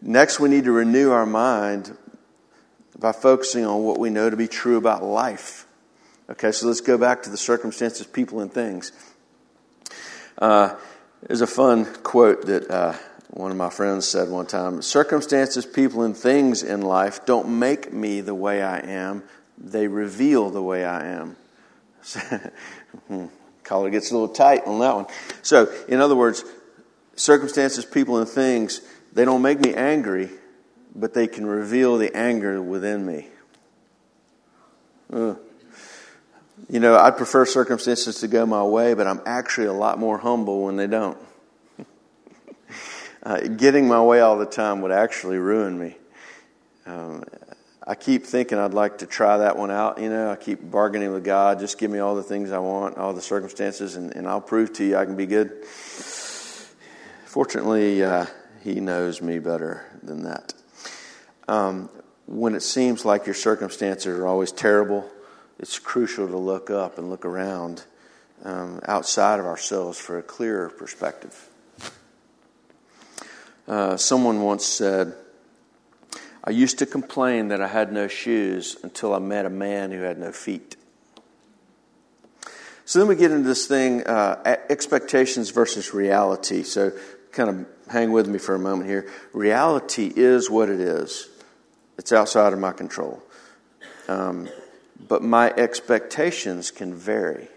Next, 0.01 0.39
we 0.39 0.49
need 0.49 0.63
to 0.63 0.71
renew 0.71 1.11
our 1.11 1.25
mind 1.25 1.95
by 2.97 3.11
focusing 3.11 3.65
on 3.65 3.83
what 3.83 3.99
we 3.99 4.09
know 4.09 4.29
to 4.29 4.37
be 4.37 4.47
true 4.47 4.77
about 4.77 5.03
life. 5.03 5.65
Okay, 6.29 6.51
so 6.51 6.67
let's 6.67 6.81
go 6.81 6.97
back 6.97 7.23
to 7.23 7.29
the 7.29 7.37
circumstances, 7.37 8.07
people, 8.07 8.39
and 8.39 8.53
things. 8.53 8.91
Uh, 10.37 10.75
there's 11.23 11.41
a 11.41 11.47
fun 11.47 11.85
quote 12.03 12.45
that 12.45 12.69
uh, 12.69 12.95
one 13.31 13.51
of 13.51 13.57
my 13.57 13.69
friends 13.69 14.07
said 14.07 14.29
one 14.29 14.45
time 14.45 14.81
Circumstances, 14.81 15.65
people, 15.65 16.03
and 16.03 16.15
things 16.15 16.63
in 16.63 16.81
life 16.81 17.25
don't 17.25 17.59
make 17.59 17.91
me 17.91 18.21
the 18.21 18.35
way 18.35 18.61
I 18.61 18.79
am, 18.79 19.23
they 19.57 19.87
reveal 19.87 20.49
the 20.49 20.63
way 20.63 20.85
I 20.85 21.05
am. 21.07 21.35
Hmm, 23.07 23.25
collar 23.63 23.91
gets 23.91 24.09
a 24.09 24.15
little 24.15 24.33
tight 24.33 24.65
on 24.65 24.79
that 24.79 24.95
one. 24.95 25.05
So, 25.43 25.71
in 25.87 26.01
other 26.01 26.15
words, 26.15 26.43
circumstances, 27.15 27.85
people, 27.85 28.17
and 28.17 28.27
things, 28.27 28.81
they 29.13 29.25
don't 29.25 29.41
make 29.41 29.59
me 29.59 29.73
angry, 29.73 30.29
but 30.95 31.13
they 31.13 31.27
can 31.27 31.45
reveal 31.45 31.97
the 31.97 32.15
anger 32.15 32.61
within 32.61 33.05
me. 33.05 33.27
Uh. 35.11 35.35
You 36.67 36.79
know, 36.79 36.97
I 36.97 37.11
prefer 37.11 37.45
circumstances 37.45 38.19
to 38.19 38.27
go 38.27 38.45
my 38.45 38.63
way, 38.63 38.93
but 38.93 39.07
I'm 39.07 39.21
actually 39.25 39.67
a 39.67 39.73
lot 39.73 39.97
more 39.97 40.17
humble 40.17 40.65
when 40.65 40.75
they 40.75 40.87
don't. 40.87 41.17
uh, 43.23 43.41
getting 43.41 43.87
my 43.87 44.01
way 44.01 44.19
all 44.19 44.37
the 44.37 44.45
time 44.45 44.81
would 44.81 44.91
actually 44.91 45.37
ruin 45.37 45.79
me. 45.79 45.95
Um, 46.85 47.23
I 47.87 47.95
keep 47.95 48.25
thinking 48.25 48.59
I'd 48.59 48.73
like 48.73 48.99
to 48.99 49.07
try 49.07 49.37
that 49.37 49.57
one 49.57 49.71
out. 49.71 49.99
You 49.99 50.09
know, 50.09 50.29
I 50.29 50.35
keep 50.35 50.69
bargaining 50.69 51.11
with 51.11 51.23
God. 51.23 51.59
Just 51.59 51.79
give 51.79 51.89
me 51.89 51.97
all 51.97 52.15
the 52.15 52.21
things 52.23 52.51
I 52.51 52.59
want, 52.59 52.97
all 52.97 53.13
the 53.13 53.21
circumstances, 53.21 53.95
and, 53.95 54.15
and 54.15 54.27
I'll 54.27 54.41
prove 54.41 54.73
to 54.73 54.83
you 54.83 54.95
I 54.97 55.05
can 55.05 55.15
be 55.15 55.25
good. 55.25 55.65
Fortunately, 57.25 58.03
uh, 58.03 58.25
He 58.63 58.79
knows 58.79 59.21
me 59.21 59.39
better 59.39 59.85
than 60.03 60.23
that. 60.23 60.53
Um, 61.47 61.89
when 62.25 62.55
it 62.55 62.61
seems 62.61 63.05
like 63.05 63.25
your 63.25 63.35
circumstances 63.35 64.07
are 64.07 64.27
always 64.27 64.51
terrible, 64.51 65.09
it's 65.57 65.79
crucial 65.79 66.27
to 66.27 66.37
look 66.37 66.69
up 66.69 66.97
and 66.97 67.09
look 67.09 67.25
around 67.25 67.83
um, 68.43 68.79
outside 68.85 69.39
of 69.39 69.45
ourselves 69.45 69.97
for 69.97 70.17
a 70.17 70.23
clearer 70.23 70.69
perspective. 70.69 71.49
Uh, 73.67 73.97
someone 73.97 74.41
once 74.41 74.65
said, 74.65 75.13
I 76.43 76.51
used 76.51 76.79
to 76.79 76.85
complain 76.85 77.49
that 77.49 77.61
I 77.61 77.67
had 77.67 77.91
no 77.91 78.07
shoes 78.07 78.77
until 78.83 79.13
I 79.13 79.19
met 79.19 79.45
a 79.45 79.49
man 79.49 79.91
who 79.91 80.01
had 80.01 80.17
no 80.17 80.31
feet. 80.31 80.75
So 82.85 82.97
then 82.97 83.07
we 83.07 83.15
get 83.15 83.29
into 83.31 83.47
this 83.47 83.67
thing 83.67 84.03
uh, 84.07 84.57
expectations 84.69 85.51
versus 85.51 85.93
reality. 85.93 86.63
So 86.63 86.91
kind 87.31 87.49
of 87.49 87.78
hang 87.89 88.11
with 88.11 88.27
me 88.27 88.39
for 88.39 88.55
a 88.55 88.59
moment 88.59 88.89
here. 88.89 89.09
Reality 89.33 90.11
is 90.15 90.49
what 90.49 90.69
it 90.69 90.79
is, 90.79 91.27
it's 91.97 92.11
outside 92.11 92.53
of 92.53 92.59
my 92.59 92.71
control. 92.71 93.21
Um, 94.07 94.49
but 95.07 95.23
my 95.23 95.51
expectations 95.51 96.71
can 96.71 96.93
vary. 96.93 97.47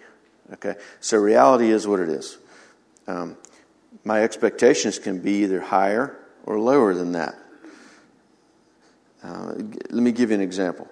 Okay? 0.55 0.75
So 1.01 1.19
reality 1.19 1.71
is 1.71 1.87
what 1.87 2.01
it 2.01 2.09
is. 2.09 2.39
Um, 3.07 3.37
my 4.05 4.23
expectations 4.23 4.99
can 4.99 5.21
be 5.21 5.43
either 5.43 5.61
higher 5.61 6.17
or 6.45 6.59
lower 6.59 6.95
than 6.95 7.13
that. 7.13 7.35
Uh, 9.23 9.55
let 9.91 10.03
me 10.03 10.13
give 10.13 10.31
you 10.31 10.35
an 10.35 10.41
example. 10.41 10.89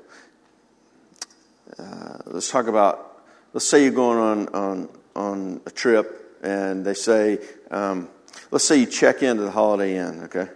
Uh, 1.79 2.19
let's 2.27 2.51
talk 2.51 2.69
about, 2.69 3.23
let's 3.53 3.67
say 3.67 3.83
you're 3.83 3.93
going 3.93 4.19
on, 4.19 4.49
on, 4.55 4.89
on 5.17 5.61
a 5.67 5.71
trip 5.71 6.39
and 6.43 6.85
they 6.85 6.95
say, 6.95 7.39
um, 7.71 8.09
let's 8.51 8.65
say 8.65 8.77
you 8.77 8.87
check 8.87 9.23
into 9.23 9.43
the 9.43 9.51
Holiday 9.51 9.97
Inn, 9.97 10.25
okay? 10.25 10.49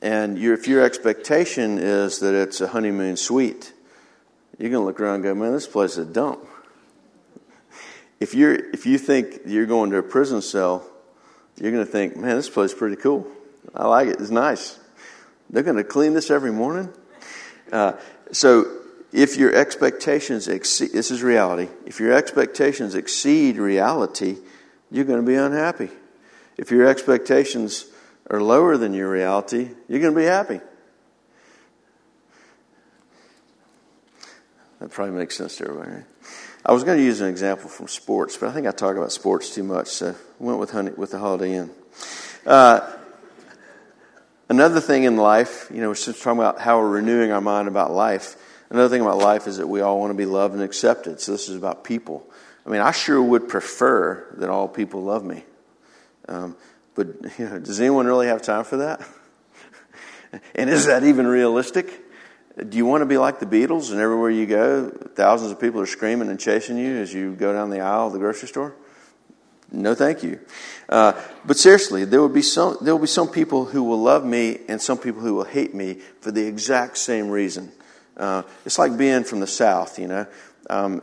And 0.00 0.38
your, 0.38 0.54
if 0.54 0.68
your 0.68 0.84
expectation 0.84 1.78
is 1.78 2.20
that 2.20 2.34
it's 2.34 2.60
a 2.60 2.68
honeymoon 2.68 3.16
suite, 3.16 3.72
you're 4.58 4.70
going 4.70 4.82
to 4.82 4.86
look 4.86 5.00
around 5.00 5.16
and 5.16 5.24
go, 5.24 5.34
man, 5.34 5.52
this 5.52 5.66
place 5.66 5.92
is 5.92 5.98
a 5.98 6.04
dump. 6.04 6.44
If, 8.20 8.34
you're, 8.34 8.54
if 8.54 8.86
you 8.86 8.98
think 8.98 9.40
you're 9.46 9.66
going 9.66 9.90
to 9.90 9.98
a 9.98 10.02
prison 10.02 10.42
cell 10.42 10.88
you're 11.60 11.72
going 11.72 11.84
to 11.84 11.90
think, 11.90 12.16
man, 12.16 12.36
this 12.36 12.48
place 12.48 12.72
is 12.72 12.78
pretty 12.78 12.96
cool. 12.96 13.26
I 13.74 13.86
like 13.88 14.08
it. 14.08 14.20
It's 14.20 14.30
nice. 14.30 14.78
They're 15.50 15.62
going 15.62 15.76
to 15.76 15.84
clean 15.84 16.14
this 16.14 16.30
every 16.30 16.52
morning. 16.52 16.92
Uh, 17.72 17.94
so 18.32 18.80
if 19.12 19.36
your 19.36 19.54
expectations 19.54 20.46
exceed, 20.46 20.92
this 20.92 21.10
is 21.10 21.22
reality. 21.22 21.68
If 21.84 22.00
your 22.00 22.12
expectations 22.12 22.94
exceed 22.94 23.56
reality, 23.56 24.36
you're 24.90 25.04
going 25.04 25.20
to 25.20 25.26
be 25.26 25.34
unhappy. 25.34 25.90
If 26.58 26.72
your 26.72 26.86
expectations 26.86 27.86
are 28.28 28.42
lower 28.42 28.76
than 28.76 28.92
your 28.92 29.10
reality, 29.10 29.70
you're 29.88 30.00
going 30.00 30.12
to 30.14 30.20
be 30.20 30.26
happy. 30.26 30.60
That 34.80 34.90
probably 34.90 35.14
makes 35.14 35.36
sense 35.36 35.56
to 35.56 35.64
everybody. 35.64 35.90
Right? 35.90 36.04
I 36.66 36.72
was 36.72 36.84
going 36.84 36.98
to 36.98 37.04
use 37.04 37.20
an 37.20 37.28
example 37.28 37.68
from 37.70 37.88
sports, 37.88 38.36
but 38.36 38.48
I 38.48 38.52
think 38.52 38.66
I 38.66 38.72
talk 38.72 38.96
about 38.96 39.12
sports 39.12 39.54
too 39.54 39.62
much, 39.62 39.88
so 39.88 40.14
went 40.38 40.58
with 40.58 40.70
honey, 40.70 40.90
with 40.90 41.12
the 41.12 41.18
Holiday 41.18 41.54
Inn. 41.54 41.70
Uh, 42.44 42.92
another 44.48 44.80
thing 44.80 45.04
in 45.04 45.16
life, 45.16 45.70
you 45.72 45.80
know, 45.80 45.88
we're 45.88 45.94
talking 45.94 46.32
about 46.32 46.60
how 46.60 46.78
we're 46.80 46.90
renewing 46.90 47.32
our 47.32 47.40
mind 47.40 47.68
about 47.68 47.92
life. 47.92 48.36
Another 48.70 48.88
thing 48.88 49.00
about 49.00 49.18
life 49.18 49.46
is 49.46 49.56
that 49.56 49.66
we 49.66 49.80
all 49.80 49.98
want 49.98 50.10
to 50.10 50.16
be 50.16 50.26
loved 50.26 50.54
and 50.54 50.62
accepted. 50.62 51.20
So 51.20 51.32
this 51.32 51.48
is 51.48 51.56
about 51.56 51.84
people. 51.84 52.28
I 52.66 52.70
mean, 52.70 52.80
I 52.80 52.90
sure 52.90 53.22
would 53.22 53.48
prefer 53.48 54.26
that 54.36 54.50
all 54.50 54.68
people 54.68 55.02
love 55.02 55.24
me. 55.24 55.44
Um, 56.28 56.56
but 56.94 57.06
you 57.38 57.48
know, 57.48 57.58
does 57.58 57.80
anyone 57.80 58.06
really 58.06 58.26
have 58.26 58.42
time 58.42 58.64
for 58.64 58.78
that? 58.78 59.00
and 60.54 60.68
is 60.68 60.86
that 60.86 61.04
even 61.04 61.26
realistic? 61.26 62.04
Do 62.56 62.76
you 62.76 62.86
want 62.86 63.02
to 63.02 63.06
be 63.06 63.18
like 63.18 63.38
the 63.38 63.46
Beatles 63.46 63.92
and 63.92 64.00
everywhere 64.00 64.30
you 64.30 64.46
go, 64.46 64.90
thousands 64.90 65.52
of 65.52 65.60
people 65.60 65.80
are 65.80 65.86
screaming 65.86 66.28
and 66.28 66.40
chasing 66.40 66.76
you 66.76 66.96
as 66.96 67.14
you 67.14 67.34
go 67.34 67.52
down 67.52 67.70
the 67.70 67.80
aisle 67.80 68.08
of 68.08 68.12
the 68.12 68.18
grocery 68.18 68.48
store? 68.48 68.74
No, 69.70 69.94
thank 69.94 70.22
you. 70.22 70.40
Uh, 70.88 71.12
but 71.44 71.56
seriously, 71.56 72.04
there 72.04 72.20
will 72.20 72.28
be 72.28 72.42
some 72.42 72.78
there 72.80 72.94
will 72.94 73.02
be 73.02 73.06
some 73.06 73.28
people 73.28 73.66
who 73.66 73.82
will 73.82 74.00
love 74.00 74.24
me 74.24 74.58
and 74.66 74.80
some 74.80 74.98
people 74.98 75.20
who 75.20 75.34
will 75.34 75.44
hate 75.44 75.74
me 75.74 75.98
for 76.20 76.30
the 76.30 76.46
exact 76.46 76.96
same 76.96 77.28
reason. 77.28 77.70
Uh, 78.16 78.42
it's 78.64 78.78
like 78.78 78.96
being 78.96 79.24
from 79.24 79.40
the 79.40 79.46
South, 79.46 79.98
you 79.98 80.08
know. 80.08 80.26
Um, 80.70 81.02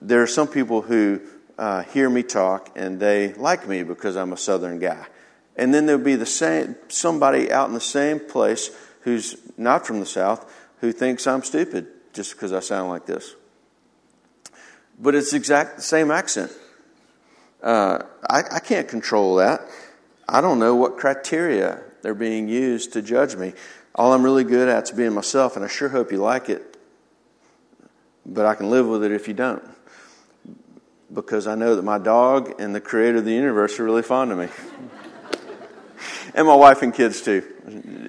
there 0.00 0.22
are 0.22 0.28
some 0.28 0.46
people 0.46 0.80
who 0.80 1.20
uh, 1.58 1.82
hear 1.82 2.08
me 2.08 2.22
talk 2.22 2.70
and 2.76 3.00
they 3.00 3.34
like 3.34 3.66
me 3.68 3.82
because 3.82 4.16
I'm 4.16 4.32
a 4.32 4.36
Southern 4.36 4.78
guy, 4.78 5.06
and 5.56 5.74
then 5.74 5.86
there'll 5.86 6.02
be 6.02 6.14
the 6.16 6.26
same 6.26 6.76
somebody 6.88 7.50
out 7.50 7.68
in 7.68 7.74
the 7.74 7.80
same 7.80 8.20
place 8.20 8.70
who's 9.02 9.36
not 9.56 9.86
from 9.86 10.00
the 10.00 10.06
South 10.06 10.50
who 10.80 10.92
thinks 10.92 11.26
I'm 11.26 11.42
stupid 11.42 11.88
just 12.12 12.32
because 12.32 12.52
I 12.52 12.60
sound 12.60 12.88
like 12.88 13.06
this. 13.06 13.34
But 14.98 15.14
it's 15.14 15.32
exact 15.32 15.76
the 15.76 15.82
same 15.82 16.10
accent. 16.10 16.52
Uh, 17.62 18.02
I, 18.28 18.42
I 18.52 18.60
can't 18.60 18.88
control 18.88 19.36
that. 19.36 19.60
I 20.28 20.40
don't 20.40 20.58
know 20.58 20.76
what 20.76 20.96
criteria 20.96 21.82
they're 22.02 22.14
being 22.14 22.48
used 22.48 22.92
to 22.92 23.02
judge 23.02 23.36
me. 23.36 23.54
All 23.94 24.12
I'm 24.12 24.22
really 24.22 24.44
good 24.44 24.68
at 24.68 24.84
is 24.84 24.90
being 24.92 25.12
myself, 25.12 25.56
and 25.56 25.64
I 25.64 25.68
sure 25.68 25.88
hope 25.88 26.12
you 26.12 26.18
like 26.18 26.48
it. 26.48 26.76
But 28.24 28.46
I 28.46 28.54
can 28.54 28.70
live 28.70 28.86
with 28.86 29.02
it 29.02 29.10
if 29.10 29.26
you 29.26 29.34
don't. 29.34 29.62
Because 31.12 31.46
I 31.46 31.54
know 31.54 31.76
that 31.76 31.82
my 31.82 31.98
dog 31.98 32.60
and 32.60 32.74
the 32.74 32.80
creator 32.80 33.18
of 33.18 33.24
the 33.24 33.32
universe 33.32 33.78
are 33.80 33.84
really 33.84 34.02
fond 34.02 34.32
of 34.32 34.38
me. 34.38 34.48
and 36.34 36.46
my 36.46 36.54
wife 36.54 36.82
and 36.82 36.92
kids, 36.92 37.22
too. 37.22 37.42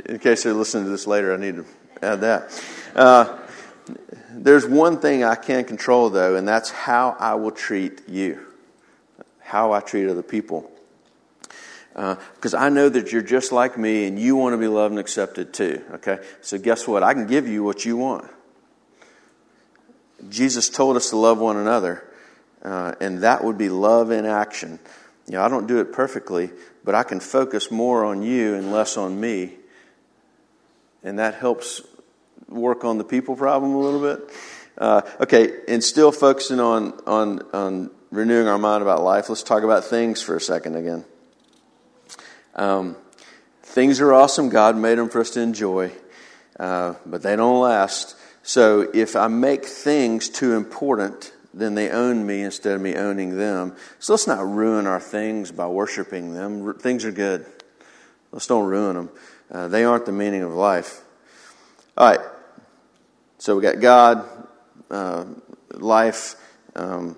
In 0.05 0.19
case 0.19 0.43
they're 0.43 0.53
listening 0.53 0.85
to 0.85 0.89
this 0.89 1.07
later, 1.07 1.33
I 1.33 1.37
need 1.37 1.55
to 1.55 1.65
add 2.01 2.21
that. 2.21 2.63
Uh, 2.95 3.37
there's 4.31 4.65
one 4.65 4.99
thing 4.99 5.23
I 5.23 5.35
can 5.35 5.63
control, 5.63 6.09
though, 6.09 6.35
and 6.35 6.47
that's 6.47 6.69
how 6.69 7.15
I 7.19 7.35
will 7.35 7.51
treat 7.51 8.07
you, 8.07 8.45
how 9.39 9.71
I 9.71 9.79
treat 9.79 10.09
other 10.09 10.23
people. 10.23 10.69
Because 11.93 12.53
uh, 12.53 12.59
I 12.59 12.69
know 12.69 12.87
that 12.87 13.11
you're 13.11 13.21
just 13.21 13.51
like 13.51 13.77
me 13.77 14.05
and 14.05 14.17
you 14.19 14.35
want 14.35 14.53
to 14.53 14.57
be 14.57 14.67
loved 14.67 14.91
and 14.91 14.99
accepted 14.99 15.53
too. 15.53 15.83
Okay? 15.95 16.19
So, 16.41 16.57
guess 16.57 16.87
what? 16.87 17.03
I 17.03 17.13
can 17.13 17.27
give 17.27 17.47
you 17.47 17.63
what 17.63 17.83
you 17.83 17.97
want. 17.97 18.29
Jesus 20.29 20.69
told 20.69 20.95
us 20.95 21.09
to 21.09 21.17
love 21.17 21.39
one 21.39 21.57
another, 21.57 22.03
uh, 22.63 22.93
and 22.99 23.19
that 23.23 23.43
would 23.43 23.57
be 23.57 23.69
love 23.69 24.11
in 24.11 24.25
action. 24.25 24.79
You 25.27 25.33
know, 25.33 25.43
I 25.43 25.47
don't 25.47 25.67
do 25.67 25.79
it 25.79 25.93
perfectly, 25.93 26.51
but 26.83 26.95
I 26.95 27.03
can 27.03 27.19
focus 27.19 27.71
more 27.71 28.03
on 28.05 28.23
you 28.23 28.55
and 28.55 28.71
less 28.71 28.97
on 28.97 29.19
me. 29.19 29.53
And 31.03 31.19
that 31.19 31.35
helps 31.35 31.81
work 32.47 32.83
on 32.83 32.97
the 32.97 33.03
people 33.03 33.35
problem 33.35 33.73
a 33.73 33.79
little 33.79 34.01
bit. 34.01 34.29
Uh, 34.77 35.01
okay, 35.19 35.51
and 35.67 35.83
still 35.83 36.11
focusing 36.11 36.59
on, 36.59 36.99
on, 37.05 37.41
on 37.53 37.91
renewing 38.11 38.47
our 38.47 38.57
mind 38.57 38.81
about 38.81 39.03
life, 39.03 39.29
let's 39.29 39.43
talk 39.43 39.63
about 39.63 39.83
things 39.83 40.21
for 40.21 40.35
a 40.35 40.41
second 40.41 40.75
again. 40.75 41.05
Um, 42.55 42.95
things 43.61 44.01
are 44.01 44.13
awesome. 44.13 44.49
God 44.49 44.75
made 44.75 44.97
them 44.97 45.09
for 45.09 45.21
us 45.21 45.31
to 45.31 45.41
enjoy, 45.41 45.91
uh, 46.59 46.95
but 47.05 47.21
they 47.21 47.35
don't 47.35 47.61
last. 47.61 48.15
So 48.41 48.89
if 48.93 49.15
I 49.15 49.27
make 49.27 49.65
things 49.65 50.29
too 50.29 50.55
important, 50.55 51.33
then 51.53 51.75
they 51.75 51.89
own 51.89 52.25
me 52.25 52.41
instead 52.41 52.75
of 52.75 52.81
me 52.81 52.95
owning 52.95 53.37
them. 53.37 53.75
So 53.99 54.13
let's 54.13 54.27
not 54.27 54.47
ruin 54.47 54.85
our 54.85 54.99
things 54.99 55.51
by 55.51 55.67
worshiping 55.67 56.33
them. 56.33 56.73
Things 56.75 57.05
are 57.05 57.11
good. 57.11 57.45
Let's 58.31 58.47
don't 58.47 58.67
ruin 58.67 58.95
them. 58.95 59.09
Uh, 59.51 59.67
they 59.67 59.83
aren't 59.83 60.05
the 60.05 60.11
meaning 60.11 60.43
of 60.43 60.53
life. 60.53 61.01
All 61.97 62.07
right. 62.07 62.19
So 63.39 63.55
we 63.55 63.61
got 63.61 63.79
God, 63.79 64.27
uh, 64.91 65.25
life, 65.71 66.35
um, 66.75 67.17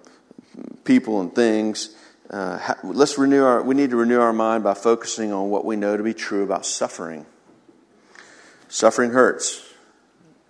people, 0.84 1.20
and 1.20 1.34
things. 1.34 1.96
Uh, 2.30 2.76
let's 2.84 3.18
renew 3.18 3.44
our. 3.44 3.62
We 3.62 3.76
need 3.76 3.90
to 3.90 3.98
renew 3.98 4.22
our 4.22 4.32
mind 4.32 4.64
by 4.64 4.74
focusing 4.74 5.34
on 5.34 5.50
what 5.50 5.66
we 5.66 5.76
know 5.76 5.98
to 5.98 6.04
be 6.04 6.14
true 6.14 6.44
about 6.44 6.66
suffering. 6.66 7.26
Suffering 8.70 9.12
hurts. 9.12 9.68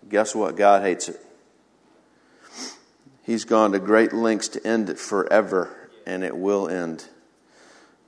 Guess 0.07 0.35
what? 0.35 0.55
God 0.55 0.83
hates 0.83 1.09
it. 1.09 1.25
He's 3.23 3.45
gone 3.45 3.71
to 3.73 3.79
great 3.79 4.13
lengths 4.13 4.49
to 4.49 4.67
end 4.67 4.89
it 4.89 4.99
forever, 4.99 5.89
and 6.05 6.23
it 6.23 6.35
will 6.35 6.67
end. 6.67 7.05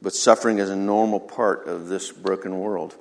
But 0.01 0.13
suffering 0.13 0.57
is 0.57 0.69
a 0.69 0.75
normal 0.75 1.19
part 1.19 1.67
of 1.67 1.87
this 1.87 2.11
broken 2.11 2.59
world. 2.59 2.95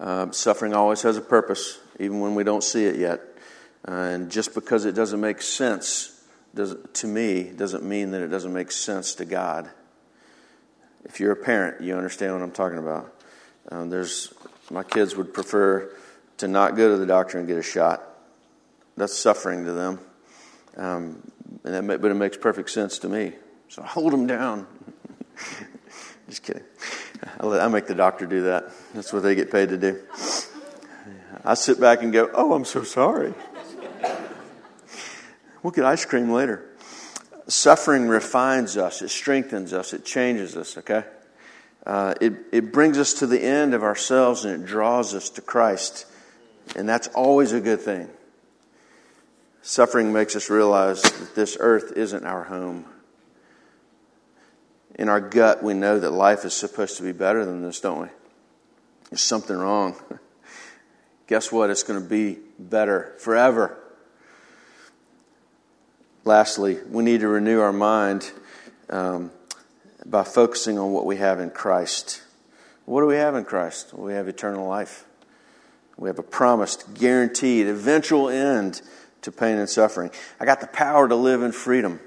Uh, 0.00 0.30
suffering 0.32 0.74
always 0.74 1.02
has 1.02 1.16
a 1.16 1.20
purpose, 1.20 1.78
even 2.00 2.20
when 2.20 2.34
we 2.34 2.44
don't 2.44 2.64
see 2.64 2.84
it 2.84 2.96
yet. 2.96 3.20
Uh, 3.86 3.92
and 3.92 4.30
just 4.30 4.54
because 4.54 4.84
it 4.84 4.94
doesn't 4.94 5.20
make 5.20 5.42
sense 5.42 6.22
does, 6.54 6.74
to 6.94 7.06
me 7.06 7.44
doesn't 7.44 7.84
mean 7.84 8.10
that 8.12 8.22
it 8.22 8.28
doesn't 8.28 8.52
make 8.52 8.72
sense 8.72 9.14
to 9.16 9.24
God. 9.24 9.68
If 11.04 11.20
you're 11.20 11.32
a 11.32 11.36
parent, 11.36 11.82
you 11.82 11.94
understand 11.96 12.32
what 12.32 12.42
I'm 12.42 12.50
talking 12.50 12.78
about. 12.78 13.14
Um, 13.70 13.90
there's 13.90 14.32
my 14.70 14.82
kids 14.82 15.14
would 15.16 15.34
prefer 15.34 15.90
to 16.38 16.48
not 16.48 16.76
go 16.76 16.90
to 16.90 16.96
the 16.96 17.06
doctor 17.06 17.38
and 17.38 17.46
get 17.46 17.58
a 17.58 17.62
shot. 17.62 18.02
That's 18.96 19.16
suffering 19.16 19.64
to 19.64 19.72
them. 19.72 20.00
Um, 20.76 21.30
and 21.64 21.74
that 21.74 21.82
may, 21.82 21.96
but 21.96 22.10
it 22.10 22.14
makes 22.14 22.36
perfect 22.36 22.70
sense 22.70 22.98
to 23.00 23.08
me. 23.08 23.32
So 23.68 23.82
hold 23.82 24.12
them 24.12 24.26
down. 24.26 24.66
Just 26.28 26.42
kidding. 26.42 26.62
I, 27.40 27.46
let, 27.46 27.60
I 27.60 27.68
make 27.68 27.86
the 27.86 27.94
doctor 27.94 28.26
do 28.26 28.42
that. 28.42 28.70
That's 28.94 29.12
what 29.12 29.22
they 29.22 29.34
get 29.34 29.50
paid 29.50 29.70
to 29.70 29.78
do. 29.78 30.02
I 31.44 31.54
sit 31.54 31.80
back 31.80 32.02
and 32.02 32.12
go, 32.12 32.30
"Oh, 32.32 32.54
I'm 32.54 32.64
so 32.64 32.82
sorry." 32.82 33.34
We'll 35.62 35.70
get 35.70 35.84
ice 35.86 36.04
cream 36.04 36.30
later. 36.30 36.62
Suffering 37.46 38.06
refines 38.08 38.76
us. 38.76 39.00
It 39.00 39.08
strengthens 39.08 39.72
us. 39.72 39.94
It 39.94 40.04
changes 40.04 40.56
us. 40.56 40.76
Okay. 40.76 41.04
Uh, 41.86 42.14
it, 42.20 42.32
it 42.52 42.72
brings 42.72 42.98
us 42.98 43.14
to 43.14 43.26
the 43.26 43.42
end 43.42 43.74
of 43.74 43.82
ourselves 43.82 44.44
and 44.44 44.62
it 44.62 44.66
draws 44.66 45.14
us 45.14 45.30
to 45.30 45.42
Christ. 45.42 46.06
And 46.76 46.88
that's 46.88 47.08
always 47.08 47.52
a 47.52 47.60
good 47.60 47.80
thing. 47.80 48.08
Suffering 49.66 50.12
makes 50.12 50.36
us 50.36 50.50
realize 50.50 51.00
that 51.00 51.34
this 51.34 51.56
earth 51.58 51.94
isn't 51.96 52.26
our 52.26 52.44
home. 52.44 52.84
In 54.96 55.08
our 55.08 55.22
gut, 55.22 55.62
we 55.62 55.72
know 55.72 55.98
that 55.98 56.10
life 56.10 56.44
is 56.44 56.52
supposed 56.52 56.98
to 56.98 57.02
be 57.02 57.12
better 57.12 57.46
than 57.46 57.62
this, 57.62 57.80
don't 57.80 58.02
we? 58.02 58.08
There's 59.08 59.22
something 59.22 59.56
wrong. 59.56 59.96
Guess 61.28 61.50
what? 61.50 61.70
It's 61.70 61.82
going 61.82 61.98
to 61.98 62.06
be 62.06 62.36
better 62.58 63.14
forever. 63.18 63.78
Lastly, 66.26 66.76
we 66.90 67.02
need 67.02 67.20
to 67.20 67.28
renew 67.28 67.60
our 67.60 67.72
mind 67.72 68.32
um, 68.90 69.30
by 70.04 70.24
focusing 70.24 70.78
on 70.78 70.92
what 70.92 71.06
we 71.06 71.16
have 71.16 71.40
in 71.40 71.48
Christ. 71.48 72.20
What 72.84 73.00
do 73.00 73.06
we 73.06 73.16
have 73.16 73.34
in 73.34 73.46
Christ? 73.46 73.94
Well, 73.94 74.08
we 74.08 74.12
have 74.12 74.28
eternal 74.28 74.68
life. 74.68 75.06
We 75.96 76.10
have 76.10 76.18
a 76.18 76.22
promised, 76.22 76.92
guaranteed, 76.92 77.66
eventual 77.66 78.28
end 78.28 78.82
to 79.24 79.32
pain 79.32 79.58
and 79.58 79.68
suffering. 79.68 80.10
I 80.40 80.44
got 80.44 80.60
the 80.60 80.66
power 80.66 81.08
to 81.08 81.16
live 81.16 81.42
in 81.42 81.52
freedom 81.52 82.00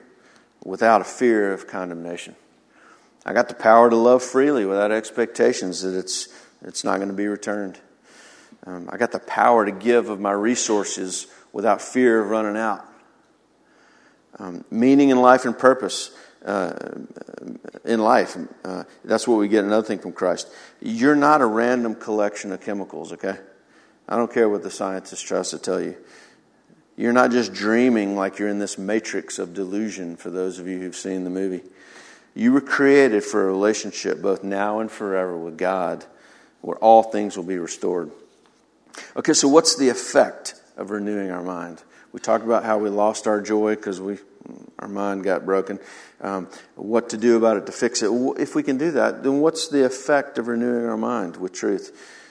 without 0.63 1.01
a 1.01 1.03
fear 1.03 1.53
of 1.53 1.68
condemnation. 1.68 2.36
I 3.26 3.34
got 3.34 3.49
the 3.49 3.55
power 3.55 3.89
to 3.89 3.95
love 3.95 4.24
freely 4.24 4.65
without 4.65 4.91
expectations 4.91 5.82
that 5.82 5.97
it's, 5.97 6.30
it's 6.61 6.84
not 6.84 6.97
going 6.97 7.09
to 7.09 7.15
be 7.15 7.28
returned. 7.28 7.80
Um, 8.65 8.89
I 8.91 8.97
got 8.97 9.11
the 9.11 9.20
power 9.20 9.65
to 9.65 9.72
give 9.72 10.09
of 10.09 10.20
my 10.20 10.32
resources 10.32 11.28
without 11.51 11.82
fear 11.82 12.22
of 12.22 12.30
running 12.30 12.57
out. 12.57 12.86
Um, 14.39 14.63
meaning 14.70 15.09
in 15.09 15.20
life 15.22 15.45
and 15.45 15.57
purpose 15.57 16.11
uh, 16.45 16.74
in 17.84 17.99
life. 17.99 18.38
Uh, 18.63 18.84
that's 19.03 19.28
what 19.28 19.38
we 19.38 19.47
get 19.47 19.63
another 19.65 19.86
thing 19.86 19.99
from 19.99 20.13
Christ. 20.13 20.47
You're 20.82 21.15
not 21.15 21.41
a 21.41 21.45
random 21.45 21.95
collection 21.95 22.51
of 22.51 22.61
chemicals, 22.61 23.13
okay? 23.13 23.38
I 24.07 24.15
don't 24.15 24.32
care 24.32 24.47
what 24.47 24.63
the 24.63 24.72
scientists 24.72 25.22
tries 25.22 25.49
to 25.49 25.57
tell 25.57 25.82
you. 25.82 25.97
You're 26.97 27.13
not 27.13 27.31
just 27.31 27.53
dreaming 27.53 28.15
like 28.15 28.39
you're 28.39 28.49
in 28.49 28.59
this 28.59 28.77
matrix 28.77 29.37
of 29.37 29.53
delusion, 29.53 30.17
for 30.17 30.31
those 30.31 30.57
of 30.57 30.67
you 30.67 30.79
who've 30.79 30.95
seen 30.95 31.23
the 31.23 31.29
movie. 31.29 31.61
You 32.33 32.51
were 32.51 32.61
created 32.61 33.23
for 33.23 33.43
a 33.43 33.45
relationship, 33.45 34.21
both 34.21 34.43
now 34.43 34.79
and 34.79 34.91
forever, 34.91 35.37
with 35.37 35.57
God, 35.57 36.03
where 36.61 36.77
all 36.77 37.03
things 37.03 37.37
will 37.37 37.43
be 37.43 37.59
restored. 37.59 38.11
Okay, 39.15 39.33
so 39.33 39.47
what's 39.47 39.75
the 39.75 39.89
effect 39.89 40.55
of 40.75 40.89
renewing 40.89 41.29
our 41.29 41.43
mind? 41.43 41.83
We 42.11 42.19
talked 42.19 42.43
about 42.43 42.63
how 42.63 42.79
we 42.79 42.89
lost 42.89 43.27
our 43.27 43.41
joy 43.41 43.75
because 43.75 44.01
we 44.01 44.17
our 44.79 44.87
mind 44.87 45.23
got 45.23 45.45
broken. 45.45 45.79
Um, 46.21 46.47
what 46.75 47.09
to 47.09 47.17
do 47.17 47.37
about 47.37 47.57
it 47.57 47.65
to 47.65 47.71
fix 47.71 48.01
it? 48.01 48.09
If 48.37 48.55
we 48.55 48.63
can 48.63 48.77
do 48.77 48.91
that, 48.91 49.23
then 49.23 49.39
what's 49.39 49.67
the 49.67 49.85
effect 49.85 50.37
of 50.37 50.47
renewing 50.47 50.85
our 50.85 50.97
mind 50.97 51.37
with 51.37 51.53
truth? 51.53 52.25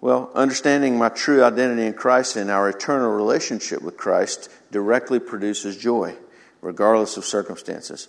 Well, 0.00 0.30
understanding 0.34 0.98
my 0.98 1.08
true 1.08 1.42
identity 1.42 1.86
in 1.86 1.94
Christ 1.94 2.36
and 2.36 2.50
our 2.50 2.68
eternal 2.68 3.10
relationship 3.10 3.80
with 3.82 3.96
Christ 3.96 4.50
directly 4.70 5.18
produces 5.18 5.76
joy, 5.76 6.14
regardless 6.60 7.16
of 7.16 7.24
circumstances. 7.24 8.08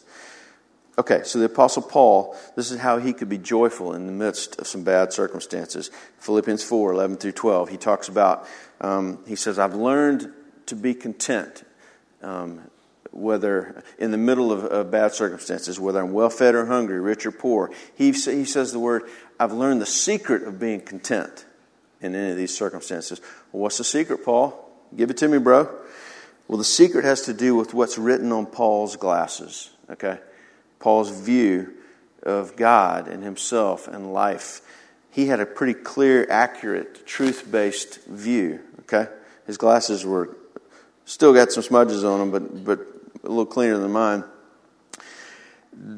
Okay, 1.00 1.22
so 1.24 1.40
the 1.40 1.46
Apostle 1.46 1.84
Paul, 1.84 2.36
this 2.56 2.72
is 2.72 2.80
how 2.80 2.98
he 2.98 3.14
could 3.14 3.30
be 3.30 3.38
joyful 3.38 3.94
in 3.94 4.06
the 4.06 4.12
midst 4.12 4.60
of 4.60 4.68
some 4.68 4.84
bad 4.84 5.14
circumstances. 5.14 5.92
Philippians 6.20 6.64
4 6.64 6.92
11 6.92 7.18
through 7.18 7.32
12, 7.34 7.70
he 7.70 7.78
talks 7.78 8.10
about, 8.10 8.48
um, 8.82 9.20
he 9.28 9.36
says, 9.36 9.60
I've 9.60 9.76
learned 9.76 10.34
to 10.66 10.76
be 10.76 10.94
content, 10.94 11.64
um, 12.22 12.62
whether 13.12 13.84
in 14.00 14.12
the 14.12 14.18
middle 14.18 14.52
of, 14.52 14.66
of, 14.66 14.92
bad 14.92 15.14
circumstances, 15.14 15.80
whether 15.80 16.02
I'm 16.02 16.14
well 16.14 16.32
fed 16.32 16.56
or 16.56 16.66
hungry, 16.66 17.00
rich 17.00 17.26
or 17.26 17.32
poor. 17.32 17.72
He, 17.96 18.12
he 18.12 18.44
says 18.44 18.74
the 18.74 18.80
word, 18.80 19.04
I've 19.40 19.54
learned 19.54 19.82
the 19.82 19.86
secret 19.86 20.44
of 20.44 20.60
being 20.60 20.82
content 20.82 21.46
in 22.02 22.16
any 22.16 22.32
of 22.32 22.38
these 22.38 22.56
circumstances. 22.56 23.22
Well, 23.52 23.64
what's 23.64 23.78
the 23.78 23.84
secret, 23.84 24.24
Paul? 24.24 24.64
Give 24.96 25.10
it 25.10 25.18
to 25.18 25.28
me, 25.28 25.38
bro. 25.38 25.70
Well, 26.48 26.58
the 26.58 26.64
secret 26.64 27.04
has 27.04 27.24
to 27.24 27.34
do 27.34 27.56
with 27.56 27.74
what's 27.74 27.98
written 27.98 28.32
on 28.32 28.46
Paul's 28.46 28.96
glasses, 28.96 29.72
okay? 29.90 30.20
Paul's 30.80 31.10
view 31.10 31.74
of 32.24 32.56
God 32.56 33.08
and 33.08 33.24
himself 33.24 33.88
and 33.88 34.14
life. 34.14 34.62
He 35.12 35.28
had 35.28 35.40
a 35.40 35.46
pretty 35.46 35.74
clear, 35.74 36.26
accurate, 36.30 37.06
truth 37.06 37.50
based 37.52 38.04
view, 38.06 38.62
okay? 38.82 39.08
His 39.46 39.58
glasses 39.58 40.06
were 40.06 40.38
still 41.06 41.34
got 41.34 41.52
some 41.52 41.64
smudges 41.64 42.04
on 42.04 42.20
them, 42.20 42.32
but, 42.32 42.64
but 42.64 42.80
a 43.24 43.28
little 43.28 43.46
cleaner 43.46 43.78
than 43.78 43.92
mine 43.92 44.24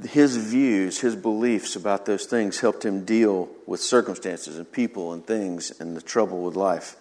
his 0.09 0.35
views, 0.35 0.99
his 0.99 1.15
beliefs 1.15 1.75
about 1.75 2.05
those 2.05 2.25
things 2.25 2.59
helped 2.59 2.83
him 2.83 3.05
deal 3.05 3.49
with 3.65 3.79
circumstances 3.79 4.57
and 4.57 4.69
people 4.69 5.13
and 5.13 5.25
things 5.25 5.71
and 5.79 5.95
the 5.95 6.01
trouble 6.01 6.43
with 6.43 6.55
life. 6.55 6.95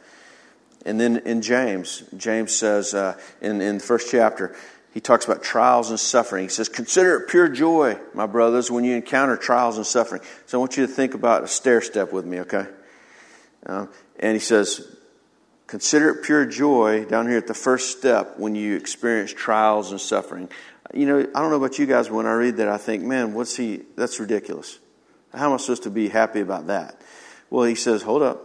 And 0.87 1.01
then 1.01 1.18
in 1.18 1.43
James, 1.43 2.05
James 2.16 2.55
says 2.55 2.95
uh, 2.95 3.18
in, 3.41 3.61
in 3.61 3.79
the 3.79 3.85
first 3.85 4.11
chapter, 4.11 4.55
he 4.95 5.01
talks 5.01 5.24
about 5.24 5.43
trials 5.43 5.91
and 5.91 5.99
suffering. 5.99 6.45
He 6.45 6.49
says, 6.49 6.68
Consider 6.68 7.16
it 7.16 7.29
pure 7.29 7.49
joy, 7.49 7.99
my 8.14 8.26
brothers, 8.26 8.70
when 8.70 8.85
you 8.85 8.95
encounter 8.95 9.37
trials 9.37 9.76
and 9.76 9.87
suffering. 9.87 10.22
So 10.47 10.59
I 10.59 10.61
want 10.61 10.76
you 10.76 10.87
to 10.87 10.93
think 10.93 11.14
about 11.14 11.45
a 11.45 11.49
stair 11.49 11.81
step 11.81 12.12
with 12.12 12.24
me, 12.24 12.41
okay? 12.41 12.66
Um, 13.66 13.89
and 14.18 14.35
he 14.35 14.41
says, 14.41 14.97
Consider 15.66 16.11
it 16.11 16.24
pure 16.24 16.47
joy 16.47 17.05
down 17.05 17.29
here 17.29 17.37
at 17.37 17.47
the 17.47 17.55
first 17.55 17.99
step 17.99 18.39
when 18.39 18.55
you 18.55 18.76
experience 18.76 19.33
trials 19.33 19.91
and 19.91 20.01
suffering 20.01 20.49
you 20.95 21.07
know, 21.07 21.18
I 21.20 21.41
don't 21.41 21.51
know 21.51 21.57
about 21.57 21.78
you 21.78 21.86
guys, 21.86 22.11
when 22.11 22.26
I 22.26 22.32
read 22.32 22.57
that, 22.57 22.68
I 22.68 22.78
think, 22.78 23.03
man, 23.03 23.34
what's 23.34 23.57
he, 23.57 23.82
that's 23.97 24.18
ridiculous. 24.20 24.78
How 25.34 25.47
am 25.49 25.55
I 25.55 25.57
supposed 25.59 25.82
to 25.84 25.91
be 25.91 26.09
happy 26.09 26.41
about 26.41 26.68
that? 26.68 27.01
Well, 27.51 27.64
he 27.64 27.74
says, 27.74 28.03
hold 28.03 28.22
up. 28.22 28.45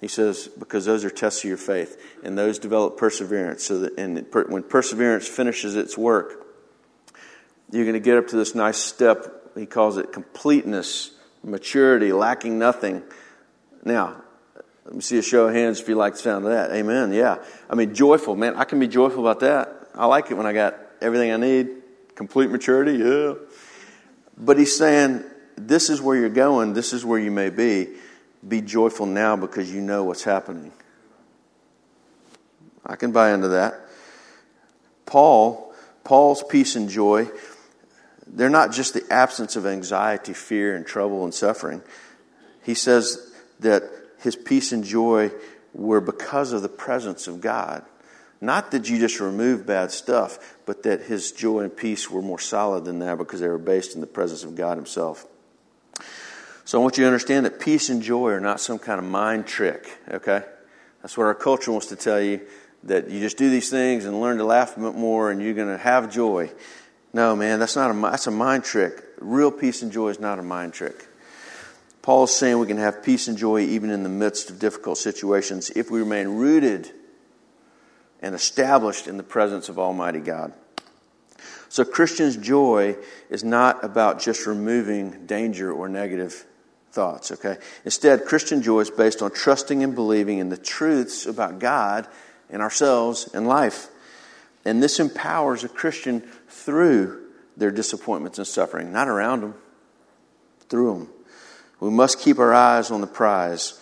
He 0.00 0.08
says, 0.08 0.48
because 0.58 0.84
those 0.84 1.04
are 1.04 1.10
tests 1.10 1.42
of 1.42 1.48
your 1.48 1.56
faith, 1.56 2.00
and 2.22 2.38
those 2.38 2.58
develop 2.58 2.96
perseverance. 2.96 3.64
So 3.64 3.80
that, 3.80 3.98
and 3.98 4.30
per, 4.30 4.46
when 4.46 4.62
perseverance 4.62 5.26
finishes 5.26 5.74
its 5.74 5.98
work, 5.98 6.46
you're 7.70 7.84
going 7.84 7.94
to 7.94 8.00
get 8.00 8.16
up 8.16 8.28
to 8.28 8.36
this 8.36 8.54
nice 8.54 8.78
step 8.78 9.38
he 9.58 9.66
calls 9.66 9.96
it 9.96 10.12
completeness, 10.12 11.10
maturity, 11.42 12.12
lacking 12.12 12.58
nothing. 12.58 13.02
Now, 13.84 14.22
let 14.84 14.94
me 14.94 15.00
see 15.00 15.18
a 15.18 15.22
show 15.22 15.48
of 15.48 15.54
hands 15.54 15.80
if 15.80 15.88
you 15.88 15.96
like 15.96 16.14
the 16.14 16.20
sound 16.20 16.44
of 16.44 16.52
that. 16.52 16.70
Amen. 16.70 17.12
Yeah. 17.12 17.42
I 17.68 17.74
mean, 17.74 17.94
joyful, 17.94 18.36
man. 18.36 18.56
I 18.56 18.64
can 18.64 18.78
be 18.78 18.88
joyful 18.88 19.20
about 19.20 19.40
that. 19.40 19.90
I 19.94 20.06
like 20.06 20.30
it 20.30 20.34
when 20.34 20.46
I 20.46 20.52
got 20.52 20.78
everything 21.00 21.32
I 21.32 21.36
need, 21.36 21.68
complete 22.14 22.50
maturity. 22.50 22.92
Yeah. 22.92 23.34
But 24.36 24.58
he's 24.58 24.76
saying, 24.76 25.24
this 25.56 25.90
is 25.90 26.00
where 26.00 26.16
you're 26.16 26.28
going, 26.28 26.72
this 26.72 26.92
is 26.92 27.04
where 27.04 27.18
you 27.18 27.30
may 27.30 27.50
be. 27.50 27.88
Be 28.46 28.60
joyful 28.60 29.06
now 29.06 29.36
because 29.36 29.72
you 29.72 29.80
know 29.80 30.04
what's 30.04 30.22
happening. 30.22 30.72
I 32.86 32.96
can 32.96 33.12
buy 33.12 33.32
into 33.32 33.48
that. 33.48 33.80
Paul, 35.06 35.74
Paul's 36.04 36.42
peace 36.44 36.76
and 36.76 36.88
joy, 36.88 37.28
they're 38.26 38.50
not 38.50 38.72
just 38.72 38.94
the 38.94 39.04
absence 39.10 39.56
of 39.56 39.66
anxiety, 39.66 40.34
fear, 40.34 40.76
and 40.76 40.86
trouble 40.86 41.24
and 41.24 41.34
suffering. 41.34 41.82
He 42.62 42.74
says 42.74 43.32
that 43.60 43.82
his 44.20 44.36
peace 44.36 44.72
and 44.72 44.84
joy 44.84 45.30
were 45.72 46.00
because 46.00 46.52
of 46.52 46.62
the 46.62 46.68
presence 46.68 47.26
of 47.26 47.40
God. 47.40 47.84
Not 48.40 48.70
that 48.70 48.88
you 48.88 48.98
just 48.98 49.20
remove 49.20 49.66
bad 49.66 49.90
stuff, 49.90 50.56
but 50.64 50.84
that 50.84 51.02
his 51.02 51.32
joy 51.32 51.60
and 51.60 51.76
peace 51.76 52.08
were 52.08 52.22
more 52.22 52.38
solid 52.38 52.84
than 52.84 53.00
that 53.00 53.18
because 53.18 53.40
they 53.40 53.48
were 53.48 53.58
based 53.58 53.94
in 53.94 54.00
the 54.00 54.06
presence 54.06 54.44
of 54.44 54.54
God 54.54 54.76
himself. 54.76 55.26
So 56.64 56.78
I 56.78 56.82
want 56.82 56.98
you 56.98 57.04
to 57.04 57.08
understand 57.08 57.46
that 57.46 57.58
peace 57.58 57.88
and 57.88 58.02
joy 58.02 58.30
are 58.30 58.40
not 58.40 58.60
some 58.60 58.78
kind 58.78 58.98
of 58.98 59.04
mind 59.04 59.46
trick, 59.46 59.90
okay? 60.08 60.44
That's 61.02 61.16
what 61.16 61.24
our 61.24 61.34
culture 61.34 61.72
wants 61.72 61.86
to 61.86 61.96
tell 61.96 62.20
you 62.20 62.40
that 62.84 63.08
you 63.10 63.20
just 63.20 63.38
do 63.38 63.50
these 63.50 63.70
things 63.70 64.04
and 64.04 64.20
learn 64.20 64.38
to 64.38 64.44
laugh 64.44 64.76
a 64.76 64.80
bit 64.80 64.94
more 64.94 65.30
and 65.30 65.42
you're 65.42 65.54
going 65.54 65.68
to 65.68 65.78
have 65.78 66.12
joy. 66.12 66.50
No, 67.12 67.34
man, 67.34 67.58
that's 67.58 67.74
not 67.74 67.90
a 67.90 68.00
that's 68.00 68.26
a 68.26 68.30
mind 68.30 68.64
trick. 68.64 69.02
Real 69.18 69.50
peace 69.50 69.82
and 69.82 69.90
joy 69.90 70.10
is 70.10 70.20
not 70.20 70.38
a 70.38 70.42
mind 70.42 70.74
trick. 70.74 71.06
Paul 72.02 72.24
is 72.24 72.32
saying 72.32 72.58
we 72.58 72.66
can 72.66 72.76
have 72.76 73.02
peace 73.02 73.28
and 73.28 73.36
joy 73.36 73.60
even 73.60 73.90
in 73.90 74.02
the 74.02 74.08
midst 74.08 74.50
of 74.50 74.58
difficult 74.58 74.98
situations 74.98 75.70
if 75.70 75.90
we 75.90 75.98
remain 75.98 76.28
rooted 76.28 76.92
and 78.20 78.34
established 78.34 79.06
in 79.06 79.16
the 79.16 79.22
presence 79.22 79.68
of 79.68 79.78
Almighty 79.78 80.20
God. 80.20 80.52
So, 81.68 81.84
Christian's 81.84 82.36
joy 82.36 82.96
is 83.28 83.44
not 83.44 83.84
about 83.84 84.20
just 84.20 84.46
removing 84.46 85.26
danger 85.26 85.70
or 85.70 85.88
negative 85.88 86.46
thoughts, 86.92 87.30
okay? 87.32 87.58
Instead, 87.84 88.24
Christian 88.24 88.62
joy 88.62 88.80
is 88.80 88.90
based 88.90 89.22
on 89.22 89.30
trusting 89.30 89.82
and 89.82 89.94
believing 89.94 90.38
in 90.38 90.48
the 90.48 90.56
truths 90.56 91.26
about 91.26 91.58
God 91.58 92.08
and 92.50 92.62
ourselves 92.62 93.28
and 93.34 93.46
life. 93.46 93.88
And 94.64 94.82
this 94.82 94.98
empowers 94.98 95.62
a 95.62 95.68
Christian 95.68 96.22
through 96.48 97.22
their 97.56 97.70
disappointments 97.70 98.38
and 98.38 98.46
suffering, 98.46 98.92
not 98.92 99.08
around 99.08 99.42
them, 99.42 99.54
through 100.68 100.94
them. 100.94 101.08
We 101.80 101.90
must 101.90 102.20
keep 102.20 102.38
our 102.38 102.54
eyes 102.54 102.90
on 102.90 103.00
the 103.00 103.06
prize. 103.06 103.78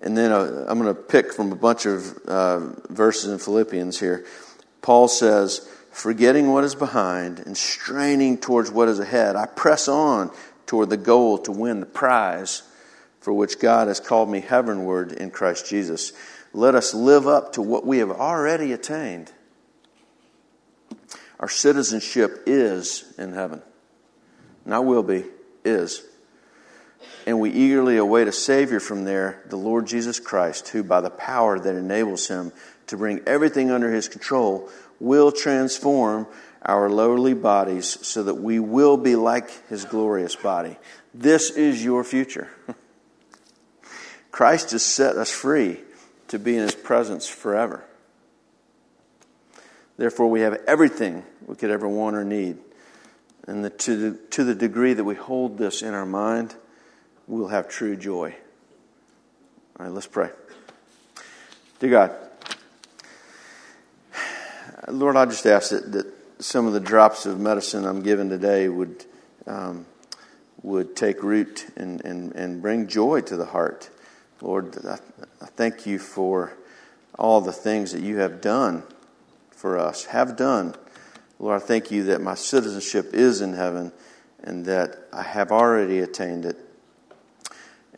And 0.00 0.16
then 0.16 0.30
uh, 0.32 0.66
I'm 0.68 0.80
going 0.80 0.94
to 0.94 1.00
pick 1.00 1.32
from 1.32 1.52
a 1.52 1.56
bunch 1.56 1.86
of 1.86 2.16
uh, 2.26 2.60
verses 2.88 3.32
in 3.32 3.38
Philippians 3.38 3.98
here. 3.98 4.26
Paul 4.80 5.08
says, 5.08 5.68
Forgetting 5.90 6.52
what 6.52 6.62
is 6.62 6.76
behind 6.76 7.40
and 7.40 7.56
straining 7.56 8.38
towards 8.38 8.70
what 8.70 8.88
is 8.88 9.00
ahead, 9.00 9.34
I 9.34 9.46
press 9.46 9.88
on 9.88 10.30
toward 10.66 10.90
the 10.90 10.96
goal 10.96 11.38
to 11.38 11.52
win 11.52 11.80
the 11.80 11.86
prize 11.86 12.62
for 13.20 13.32
which 13.32 13.58
God 13.58 13.88
has 13.88 13.98
called 13.98 14.30
me 14.30 14.40
heavenward 14.40 15.12
in 15.12 15.30
Christ 15.30 15.68
Jesus. 15.68 16.12
Let 16.52 16.74
us 16.74 16.94
live 16.94 17.26
up 17.26 17.54
to 17.54 17.62
what 17.62 17.84
we 17.84 17.98
have 17.98 18.10
already 18.10 18.72
attained. 18.72 19.32
Our 21.40 21.48
citizenship 21.48 22.44
is 22.46 23.12
in 23.18 23.32
heaven. 23.32 23.62
Not 24.64 24.84
will 24.84 25.02
be, 25.02 25.24
is 25.64 26.04
and 27.26 27.40
we 27.40 27.50
eagerly 27.50 27.96
await 27.96 28.28
a 28.28 28.32
Savior 28.32 28.80
from 28.80 29.04
there, 29.04 29.42
the 29.48 29.56
Lord 29.56 29.86
Jesus 29.86 30.18
Christ, 30.18 30.68
who, 30.68 30.82
by 30.82 31.00
the 31.00 31.10
power 31.10 31.58
that 31.58 31.74
enables 31.74 32.28
him 32.28 32.52
to 32.86 32.96
bring 32.96 33.20
everything 33.26 33.70
under 33.70 33.92
his 33.92 34.08
control, 34.08 34.68
will 35.00 35.30
transform 35.30 36.26
our 36.62 36.90
lowly 36.90 37.34
bodies 37.34 37.98
so 38.06 38.22
that 38.22 38.34
we 38.34 38.58
will 38.58 38.96
be 38.96 39.16
like 39.16 39.68
his 39.68 39.84
glorious 39.84 40.34
body. 40.36 40.76
This 41.14 41.50
is 41.50 41.84
your 41.84 42.04
future. 42.04 42.48
Christ 44.30 44.72
has 44.72 44.84
set 44.84 45.16
us 45.16 45.30
free 45.30 45.80
to 46.28 46.38
be 46.38 46.56
in 46.56 46.62
his 46.62 46.74
presence 46.74 47.26
forever. 47.26 47.84
Therefore, 49.96 50.30
we 50.30 50.40
have 50.40 50.54
everything 50.66 51.24
we 51.46 51.56
could 51.56 51.70
ever 51.70 51.88
want 51.88 52.16
or 52.16 52.24
need. 52.24 52.58
And 53.46 53.64
the, 53.64 53.70
to, 53.70 53.96
the, 53.96 54.18
to 54.30 54.44
the 54.44 54.54
degree 54.54 54.92
that 54.92 55.04
we 55.04 55.14
hold 55.14 55.58
this 55.58 55.82
in 55.82 55.94
our 55.94 56.06
mind, 56.06 56.54
we'll 57.28 57.48
have 57.48 57.68
true 57.68 57.94
joy. 57.94 58.34
All 59.78 59.86
right, 59.86 59.94
let's 59.94 60.06
pray. 60.06 60.30
Dear 61.78 61.90
God, 61.90 62.16
Lord, 64.88 65.16
I 65.16 65.26
just 65.26 65.46
ask 65.46 65.70
that, 65.70 65.92
that 65.92 66.06
some 66.40 66.66
of 66.66 66.72
the 66.72 66.80
drops 66.80 67.26
of 67.26 67.38
medicine 67.38 67.84
I'm 67.84 68.02
given 68.02 68.30
today 68.30 68.68
would, 68.68 69.04
um, 69.46 69.86
would 70.62 70.96
take 70.96 71.22
root 71.22 71.66
and, 71.76 72.04
and, 72.04 72.32
and 72.34 72.62
bring 72.62 72.88
joy 72.88 73.20
to 73.20 73.36
the 73.36 73.46
heart. 73.46 73.90
Lord, 74.40 74.76
I, 74.84 74.98
I 75.40 75.46
thank 75.46 75.86
you 75.86 75.98
for 75.98 76.54
all 77.18 77.40
the 77.40 77.52
things 77.52 77.92
that 77.92 78.02
you 78.02 78.16
have 78.18 78.40
done 78.40 78.82
for 79.50 79.78
us, 79.78 80.06
have 80.06 80.36
done. 80.36 80.74
Lord, 81.38 81.62
I 81.62 81.64
thank 81.64 81.90
you 81.90 82.04
that 82.04 82.20
my 82.20 82.34
citizenship 82.34 83.12
is 83.12 83.40
in 83.40 83.52
heaven 83.52 83.92
and 84.42 84.64
that 84.66 84.96
I 85.12 85.22
have 85.22 85.52
already 85.52 85.98
attained 85.98 86.44
it 86.44 86.56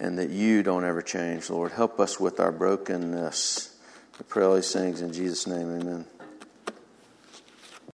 and 0.00 0.18
that 0.18 0.30
you 0.30 0.62
don't 0.62 0.84
ever 0.84 1.02
change, 1.02 1.50
Lord. 1.50 1.72
Help 1.72 2.00
us 2.00 2.18
with 2.18 2.40
our 2.40 2.50
brokenness. 2.50 3.76
I 4.18 4.22
pray 4.26 4.44
all 4.44 4.54
these 4.56 4.72
things 4.72 5.02
in 5.02 5.12
Jesus' 5.12 5.46
name, 5.46 5.80
amen. 5.80 6.06